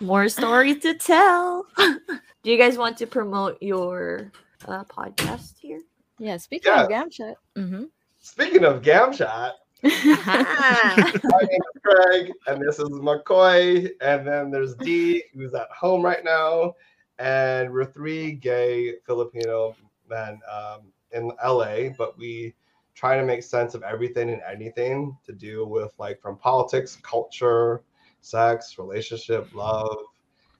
More 0.00 0.28
stories 0.30 0.78
to 0.80 0.94
tell. 0.94 1.66
Do 1.76 2.50
you 2.50 2.56
guys 2.56 2.78
want 2.78 2.96
to 2.98 3.06
promote 3.06 3.58
your 3.62 4.32
uh, 4.66 4.84
podcast 4.84 5.58
here? 5.58 5.82
Yeah, 6.18 6.38
speaking 6.38 6.72
Yeah. 6.72 6.82
of 6.84 6.88
Gam 6.88 7.10
chat. 7.10 7.36
Mm-hmm. 7.56 7.84
Speaking 8.20 8.64
of 8.64 8.82
Gamchat, 8.82 9.26
Ah. 9.28 9.52
my 9.82 11.40
name 11.42 11.60
is 11.74 11.82
Craig, 11.82 12.32
and 12.46 12.60
this 12.60 12.78
is 12.78 12.90
McCoy, 12.90 13.90
and 14.02 14.26
then 14.26 14.50
there's 14.50 14.74
D, 14.74 15.22
who's 15.34 15.54
at 15.54 15.70
home 15.70 16.02
right 16.02 16.22
now, 16.22 16.74
and 17.18 17.72
we're 17.72 17.86
three 17.86 18.32
gay 18.32 18.96
Filipino 19.06 19.74
men 20.06 20.38
um, 20.52 20.92
in 21.12 21.32
LA, 21.42 21.88
but 21.96 22.18
we 22.18 22.54
try 22.94 23.16
to 23.16 23.24
make 23.24 23.42
sense 23.42 23.74
of 23.74 23.82
everything 23.82 24.28
and 24.28 24.42
anything 24.46 25.16
to 25.24 25.32
do 25.32 25.64
with 25.64 25.94
like 25.98 26.20
from 26.20 26.36
politics, 26.36 26.98
culture, 27.02 27.82
sex, 28.20 28.76
relationship, 28.78 29.48
love, 29.54 29.96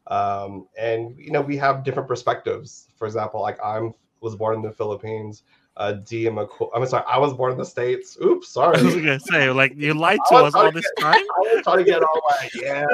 um, 0.07 0.66
and 0.79 1.14
you 1.18 1.31
know 1.31 1.43
we 1.43 1.59
have 1.59 1.85
different 1.85 2.09
perspectives. 2.09 2.89
For 2.97 3.07
example, 3.07 3.43
like 3.43 3.59
I'm 3.62 3.93
was 4.23 4.35
born 4.37 4.55
in 4.57 4.62
the 4.62 4.73
Philippines. 4.73 5.43
Uh, 5.77 5.93
D 5.93 6.25
McCoy. 6.27 6.68
I'm 6.75 6.85
sorry, 6.87 7.05
I 7.09 7.16
was 7.18 7.33
born 7.33 7.53
in 7.53 7.59
the 7.59 7.64
states. 7.64 8.18
Oops, 8.23 8.47
sorry. 8.47 8.77
I 8.81 8.83
was 8.83 8.95
gonna 8.97 9.21
say, 9.21 9.51
like, 9.51 9.73
you 9.77 9.95
lied 9.95 10.18
to 10.29 10.35
us 10.37 10.55
all 10.55 10.71
this 10.73 10.85
get- 10.97 11.03
time. 11.05 11.14
I 11.37 11.55
was 11.55 11.62
trying 11.64 11.79
to 11.79 11.85
get 11.85 12.03
all 12.03 12.21
like, 12.41 12.55
yeah, 12.55 12.85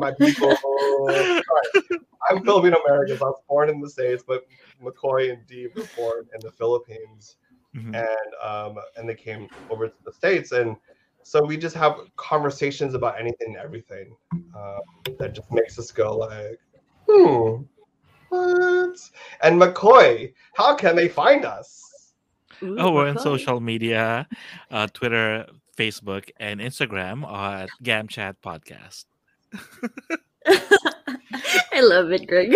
my 0.00 0.12
people. 0.12 0.56
I'm 2.30 2.44
Filipino 2.44 2.78
American. 2.86 3.18
so 3.18 3.26
I 3.26 3.28
was 3.30 3.40
born 3.48 3.68
in 3.70 3.80
the 3.80 3.88
States, 3.88 4.24
but 4.26 4.44
McCoy 4.82 5.32
and 5.32 5.46
Dee 5.46 5.68
were 5.74 5.84
born 5.96 6.26
in 6.34 6.40
the 6.40 6.50
Philippines, 6.50 7.36
Mhm. 7.76 7.94
and 7.94 8.34
um, 8.42 8.78
and 8.96 9.08
they 9.08 9.14
came 9.14 9.48
over 9.70 9.86
to 9.88 9.94
the 10.04 10.12
States, 10.12 10.52
and 10.52 10.76
so 11.22 11.44
we 11.44 11.56
just 11.56 11.76
have 11.76 12.00
conversations 12.16 12.94
about 12.94 13.20
anything 13.20 13.48
and 13.48 13.56
everything 13.58 14.16
um, 14.56 14.80
that 15.18 15.34
just 15.34 15.52
makes 15.52 15.78
us 15.78 15.90
go 15.92 16.16
like, 16.16 16.58
hmm, 17.08 17.62
what? 18.30 18.98
And 19.42 19.60
McCoy, 19.60 20.32
how 20.54 20.74
can 20.74 20.96
they 20.96 21.08
find 21.08 21.44
us? 21.44 21.84
Oh, 22.62 22.92
we're 22.92 23.08
on 23.08 23.18
social 23.18 23.60
media, 23.60 24.26
uh, 24.70 24.86
Twitter, 24.88 25.46
Facebook, 25.76 26.30
and 26.40 26.60
Instagram 26.60 27.24
at 27.30 27.68
GamChat 27.82 28.36
Podcast. 28.44 29.04
I 31.72 31.80
love 31.80 32.10
it, 32.12 32.26
Greg. 32.26 32.52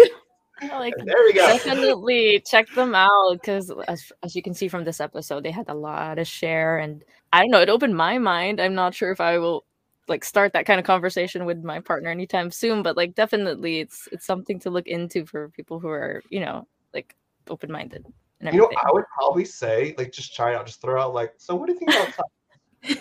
like 0.71 0.95
there 0.97 1.23
we 1.25 1.33
go. 1.33 1.47
definitely 1.47 2.43
check 2.47 2.69
them 2.75 2.95
out 2.95 3.33
because 3.33 3.73
as, 3.89 4.13
as 4.23 4.37
you 4.37 4.43
can 4.43 4.55
see 4.55 4.69
from 4.69 4.85
this 4.85 5.01
episode 5.01 5.43
they 5.43 5.51
had 5.51 5.69
a 5.69 5.75
lot 5.75 6.15
to 6.15 6.25
share 6.25 6.79
and 6.79 7.03
i 7.33 7.41
don't 7.41 7.51
know 7.51 7.61
it 7.61 7.69
opened 7.69 7.97
my 7.97 8.17
mind 8.17 8.61
i'm 8.61 8.75
not 8.75 8.95
sure 8.95 9.11
if 9.11 9.21
i 9.21 9.39
will 9.39 9.65
like 10.09 10.25
start 10.25 10.53
that 10.53 10.67
kind 10.67 10.79
of 10.79 10.87
conversation 10.87 11.47
with 11.47 11.65
my 11.65 11.81
partner 11.81 12.11
anytime 12.11 12.51
soon 12.51 12.83
but 12.83 12.97
like 12.97 13.15
definitely 13.15 13.81
it's 13.81 14.09
it's 14.13 14.27
something 14.27 14.61
to 14.61 14.71
look 14.71 14.87
into 14.87 15.27
for 15.27 15.49
people 15.51 15.81
who 15.81 15.89
are 15.89 16.23
you 16.31 16.39
know 16.39 16.67
like 16.95 17.17
open-minded 17.49 18.07
and 18.43 18.55
You 18.55 18.63
know, 18.63 18.71
I 18.85 18.93
would 18.93 19.05
probably 19.15 19.45
say, 19.45 19.95
like, 19.97 20.13
just 20.13 20.35
try 20.35 20.55
out, 20.55 20.67
just 20.67 20.81
throw 20.81 21.01
out, 21.01 21.15
like, 21.15 21.35
so 21.37 21.55
what 21.55 21.67
do 21.67 21.75
you 21.75 21.79
think 21.79 21.91
about? 21.91 22.13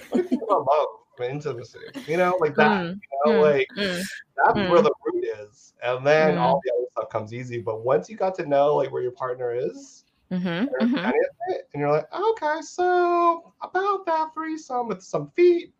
What 0.09 0.17
do 0.17 0.23
you 0.23 0.29
think 0.29 0.41
about 0.43 0.67
love 0.67 0.87
and 1.19 1.31
intimacy? 1.31 1.79
You 2.05 2.17
know, 2.17 2.37
like 2.39 2.55
that. 2.55 2.69
Mm, 2.69 2.91
you 2.91 3.19
know, 3.25 3.39
mm, 3.39 3.41
like 3.41 3.67
mm. 3.77 4.03
that's 4.45 4.57
mm. 4.57 4.69
where 4.69 4.81
the 4.81 4.93
root 5.05 5.25
is, 5.39 5.73
and 5.81 6.05
then 6.05 6.35
Mm. 6.35 6.39
all 6.39 6.61
the 6.63 6.73
other 6.73 6.85
stuff 6.91 7.09
comes 7.09 7.33
easy. 7.33 7.59
But 7.59 7.83
once 7.83 8.09
you 8.09 8.17
got 8.17 8.35
to 8.35 8.45
know 8.45 8.75
like 8.75 8.91
where 8.91 9.01
your 9.01 9.11
partner 9.11 9.53
is, 9.53 10.03
Mhm, 10.31 10.69
and 10.79 10.95
mhm. 10.95 11.11
it, 11.49 11.67
and 11.73 11.81
you're 11.81 11.91
like, 11.91 12.13
okay, 12.13 12.61
so 12.61 13.53
about 13.61 14.05
that 14.05 14.33
threesome 14.33 14.87
with 14.87 15.01
some 15.01 15.29
feet. 15.31 15.73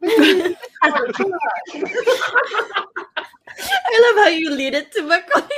Maybe 0.00 0.56
I. 0.82 1.00
I 3.54 4.12
love 4.14 4.24
how 4.24 4.28
you 4.28 4.50
lead 4.50 4.74
it 4.74 4.92
to 4.92 5.02
McCoy. 5.02 5.42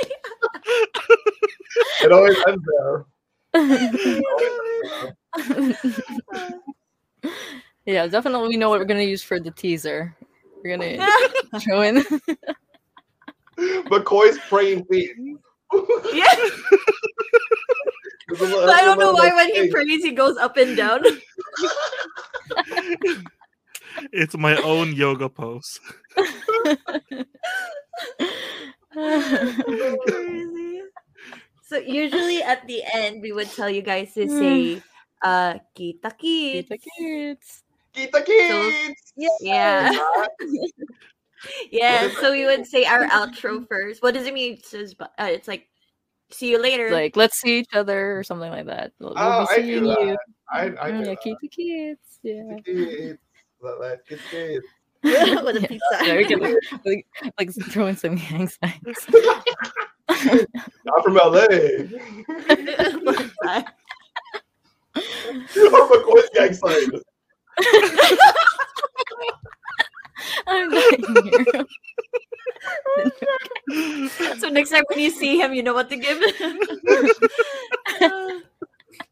it 2.03 2.11
always 2.11 2.35
ends 2.47 2.63
there. 2.77 3.05
It 3.55 4.23
always 4.31 4.53
ends 5.59 6.01
there. 6.31 6.59
Yeah, 7.85 8.07
definitely 8.07 8.49
we 8.49 8.57
know 8.57 8.69
what 8.69 8.79
we're 8.79 8.85
gonna 8.85 9.01
use 9.01 9.21
for 9.21 9.39
the 9.39 9.51
teaser. 9.51 10.15
We're 10.63 10.77
gonna 10.77 11.07
throw 11.59 11.81
in 11.81 12.03
McCoy's 13.89 14.39
praying 14.49 14.85
feet. 14.85 15.11
Yeah. 16.13 16.33
But 18.29 18.69
I 18.69 18.81
don't 18.81 18.97
know 18.99 19.11
why 19.11 19.31
when 19.35 19.53
he 19.53 19.69
prays 19.69 20.03
he 20.03 20.11
goes 20.11 20.37
up 20.37 20.57
and 20.57 20.75
down. 20.77 21.03
It's 24.11 24.35
my 24.37 24.55
own 24.61 24.93
yoga 24.93 25.29
pose. 25.29 25.79
Crazy. 28.93 30.74
So 31.65 31.77
usually 31.77 32.43
at 32.43 32.65
the 32.67 32.83
end 32.93 33.21
we 33.21 33.31
would 33.33 33.49
tell 33.49 33.69
you 33.69 33.81
guys 33.81 34.13
to 34.13 34.29
say 34.29 34.81
uh 35.25 35.57
kita 35.75 36.13
kits. 36.17 36.69
the 36.69 36.77
kids. 36.77 37.63
Kita 37.95 38.19
kids. 38.25 39.01
Yeah. 39.41 39.89
yeah, 41.71 42.09
so 42.21 42.31
we 42.31 42.45
would 42.45 42.65
say 42.67 42.85
our 42.85 43.07
outro 43.07 43.65
first. 43.69 44.03
What 44.03 44.13
does 44.13 44.27
it 44.27 44.33
mean? 44.33 44.53
It 44.61 44.65
says 44.65 44.93
bu- 44.93 45.05
uh, 45.17 45.29
it's 45.31 45.47
like 45.47 45.67
see 46.29 46.51
you 46.51 46.61
later. 46.61 46.91
Like 46.91 47.15
let's 47.15 47.39
see 47.41 47.59
each 47.59 47.73
other 47.73 48.17
or 48.17 48.23
something 48.23 48.51
like 48.51 48.65
that. 48.67 48.91
We'll, 48.99 49.15
we'll 49.15 49.23
Oh, 49.23 49.47
be 49.49 49.53
I 49.53 49.61
do 49.61 49.67
you. 49.67 49.81
that. 49.87 50.17
I, 50.51 50.61
I 50.79 50.91
do 50.91 50.97
yeah, 50.99 51.03
that. 51.05 51.21
keep 51.21 51.37
the 51.41 51.47
kids. 51.47 52.19
Yeah. 52.21 52.57
Kids. 52.65 53.19
Let- 53.61 53.79
let 53.79 54.05
kids 54.07 54.21
kids. 54.29 54.65
with 55.03 55.13
a 55.57 55.61
Yeah. 55.61 55.67
pizza. 55.67 55.97
Yeah, 56.03 56.17
we 56.17 56.25
can 56.25 56.39
like, 56.85 57.05
like 57.37 57.49
throw 57.71 57.87
in 57.87 57.95
some 57.97 58.15
gang 58.15 58.47
signs. 58.49 59.07
I'm 60.09 61.03
from 61.03 61.15
LA. 61.15 61.45
oh, 65.57 65.89
McCoy's 65.91 66.29
gang 66.33 66.53
sign. 66.53 67.01
I'm 70.47 70.69
dying 70.69 71.03
here. 71.25 71.65
so 74.37 74.49
next 74.49 74.69
time 74.69 74.83
when 74.89 74.99
you 74.99 75.09
see 75.09 75.39
him, 75.39 75.53
you 75.53 75.63
know 75.63 75.73
what 75.73 75.89
to 75.89 75.97
give 75.97 76.21
him. 76.35 76.59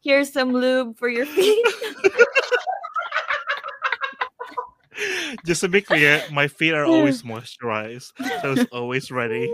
Here's 0.02 0.32
some 0.32 0.52
lube 0.52 0.96
for 0.96 1.08
your 1.08 1.26
feet. 1.26 1.66
Just 5.44 5.60
to 5.62 5.68
be 5.68 5.80
clear, 5.80 6.22
my 6.30 6.46
feet 6.46 6.72
are 6.72 6.84
always 6.84 7.22
moisturized, 7.22 8.12
so 8.42 8.52
it's 8.52 8.70
always 8.72 9.10
ready. 9.10 9.52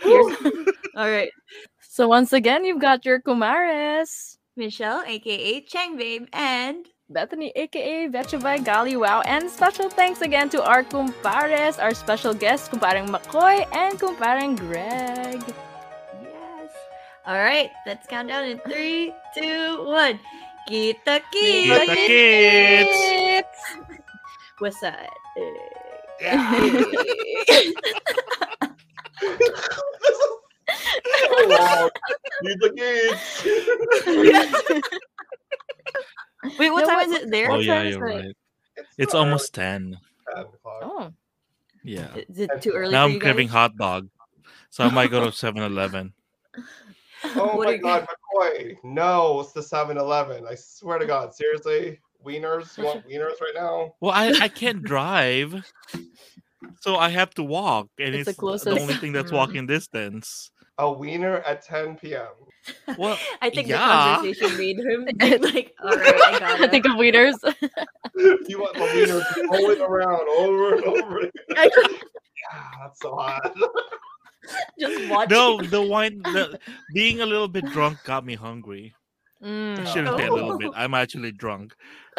Here's- 0.00 0.36
All 0.96 1.10
right. 1.10 1.30
So 1.80 2.08
once 2.08 2.32
again, 2.32 2.64
you've 2.64 2.80
got 2.80 3.04
your 3.04 3.20
Kumares. 3.20 4.36
Michelle, 4.56 5.02
aka 5.06 5.60
Chang 5.62 5.96
Babe, 5.96 6.26
and 6.32 6.86
Bethany, 7.08 7.52
aka 7.54 8.08
Betchabay 8.10 8.58
Gali 8.66 8.98
Wow, 8.98 9.22
and 9.22 9.48
special 9.48 9.88
thanks 9.88 10.20
again 10.20 10.50
to 10.50 10.62
our 10.66 10.82
kumpares, 10.82 11.78
our 11.80 11.94
special 11.94 12.34
guests, 12.34 12.68
kumpareng 12.68 13.06
McCoy 13.06 13.62
and 13.74 13.94
kumpareng 13.98 14.58
Greg. 14.58 15.38
yes. 16.22 16.70
All 17.24 17.38
right, 17.38 17.70
let's 17.86 18.06
count 18.10 18.26
down 18.28 18.44
in 18.50 18.58
three, 18.66 19.14
two, 19.32 19.84
one. 19.86 20.18
Kita 20.68 21.22
Kita 21.32 21.86
kita 21.86 21.94
kids. 21.96 23.48
What's 24.58 24.82
that? 24.82 25.08
Oh, 31.30 31.46
wow. 31.48 31.90
Kita 32.44 32.68
kids. 32.76 33.22
Wait, 36.58 36.70
what 36.70 36.82
No, 36.82 36.86
time 36.86 37.00
is 37.10 37.12
it 37.12 37.30
there? 37.30 37.50
Oh 37.50 37.58
yeah, 37.58 37.82
you're 37.82 38.00
right. 38.00 38.36
It's 38.96 39.14
almost 39.14 39.54
ten. 39.54 39.98
10. 40.34 40.44
Oh, 40.82 41.12
Yeah. 41.82 42.14
Is 42.28 42.38
it 42.40 42.50
too 42.62 42.72
early 42.74 42.92
Now 42.92 43.04
I'm 43.06 43.18
craving 43.18 43.48
hot 43.48 43.76
dog, 43.76 44.08
so 44.70 44.84
I 44.84 44.90
might 44.90 45.10
go 45.10 45.24
to 45.24 45.30
7-Eleven. 45.30 46.12
Oh 47.34 47.56
What 47.56 47.66
my 47.66 47.72
are 47.72 47.74
you- 47.76 47.82
god, 47.82 48.06
McCoy. 48.06 48.76
No, 48.84 49.40
it's 49.40 49.52
the 49.52 49.62
7 49.62 49.96
Eleven. 49.98 50.46
I 50.48 50.54
swear 50.54 50.98
to 50.98 51.06
God. 51.06 51.34
Seriously? 51.34 52.00
Wieners? 52.24 52.76
You 52.78 52.84
want 52.84 53.06
wieners 53.08 53.40
right 53.40 53.52
now? 53.54 53.94
Well, 54.00 54.12
I, 54.12 54.28
I 54.40 54.48
can't 54.48 54.82
drive, 54.92 55.54
so 56.80 56.96
I 56.96 57.08
have 57.10 57.30
to 57.34 57.42
walk, 57.42 57.88
and 57.98 58.14
It's 58.14 58.28
it's, 58.28 58.38
the 58.38 58.56
the, 58.74 58.80
only 58.80 58.94
thing 58.94 59.12
that's 59.12 59.32
walking 59.32 59.66
distance. 59.66 60.50
A 60.78 60.90
wiener 60.92 61.38
at 61.38 61.62
10 61.62 61.96
p.m. 61.96 62.26
Well, 62.98 63.18
I 63.42 63.50
think 63.50 63.66
yeah. 63.68 63.78
the 63.78 64.28
conversation 64.28 64.56
made 64.58 64.78
him 64.78 65.06
think 65.18 65.42
like, 65.42 65.74
all 65.82 65.90
right, 65.96 66.14
I 66.26 66.38
got 66.38 66.60
I 66.60 66.64
it. 66.64 66.70
think 66.70 66.84
of 66.86 66.92
wieners. 66.92 67.34
you 68.48 68.60
want 68.60 68.74
the 68.74 68.80
wieners 68.80 69.50
rolling 69.50 69.80
around 69.80 70.28
over 70.38 70.74
and 70.74 70.84
over 70.84 71.18
again. 71.18 71.30
I 71.56 71.70
Ah, 72.52 72.70
that's 72.82 73.00
so 73.00 73.14
hot. 73.16 73.52
just 74.78 75.10
watch. 75.10 75.28
no, 75.30 75.60
the 75.60 75.82
wine, 75.82 76.22
the, 76.22 76.58
being 76.94 77.20
a 77.20 77.26
little 77.26 77.48
bit 77.48 77.64
drunk 77.66 77.98
got 78.04 78.24
me 78.24 78.34
hungry. 78.36 78.94
I 79.42 79.46
Mm. 79.46 79.86
shouldn't 79.86 80.18
say 80.18 80.26
a 80.26 80.32
little 80.32 80.58
bit. 80.58 80.68
Oh. 80.68 80.76
I'm 80.76 80.94
actually 80.94 81.32
drunk. 81.32 81.74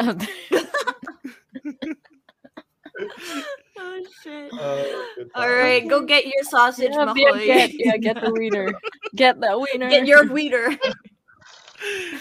Oh 3.78 4.02
shit. 4.22 4.52
Uh, 4.52 4.82
good 5.16 5.30
All 5.34 5.42
times. 5.42 5.52
right, 5.54 5.88
go 5.88 6.02
get 6.02 6.24
your 6.26 6.42
sausage, 6.42 6.90
yeah, 6.92 7.06
McCoy. 7.06 7.46
yeah, 7.46 7.66
get, 7.66 7.70
yeah, 7.78 7.96
get 7.96 8.20
the 8.20 8.30
wiener. 8.32 8.74
Get 9.16 9.40
that 9.40 9.58
wiener. 9.58 9.88
Get 9.90 10.06
your 10.06 10.26
wiener. 10.32 10.78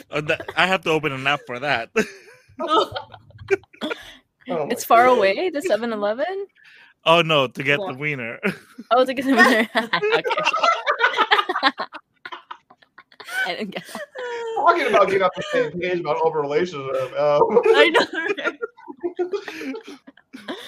Uh, 0.09 0.21
that, 0.21 0.41
I 0.55 0.65
have 0.67 0.81
to 0.85 0.89
open 0.89 1.11
an 1.11 1.27
app 1.27 1.41
for 1.45 1.59
that. 1.59 1.89
Oh 2.61 2.93
It's 4.47 4.83
far 4.85 5.05
God. 5.05 5.17
away, 5.17 5.49
the 5.49 5.61
7 5.61 5.91
Eleven? 5.91 6.47
oh 7.05 7.21
no, 7.21 7.47
to 7.47 7.63
get 7.63 7.79
the 7.85 7.93
wiener. 7.93 8.39
Oh, 8.89 9.03
to 9.05 9.13
get 9.13 9.25
the 9.25 9.33
wiener. 9.35 9.69
okay. 10.13 10.23
and 13.59 13.71
get. 13.71 13.83
Talking 14.55 14.87
about 14.87 15.07
getting 15.07 15.23
off 15.23 15.31
the 15.35 15.43
same 15.51 15.79
page 15.79 15.99
about 15.99 16.17
open 16.23 16.41
relationship. 16.41 17.13
Um. 17.19 17.41
I 17.75 17.89
know. 17.89 18.05
Right? 18.37 18.59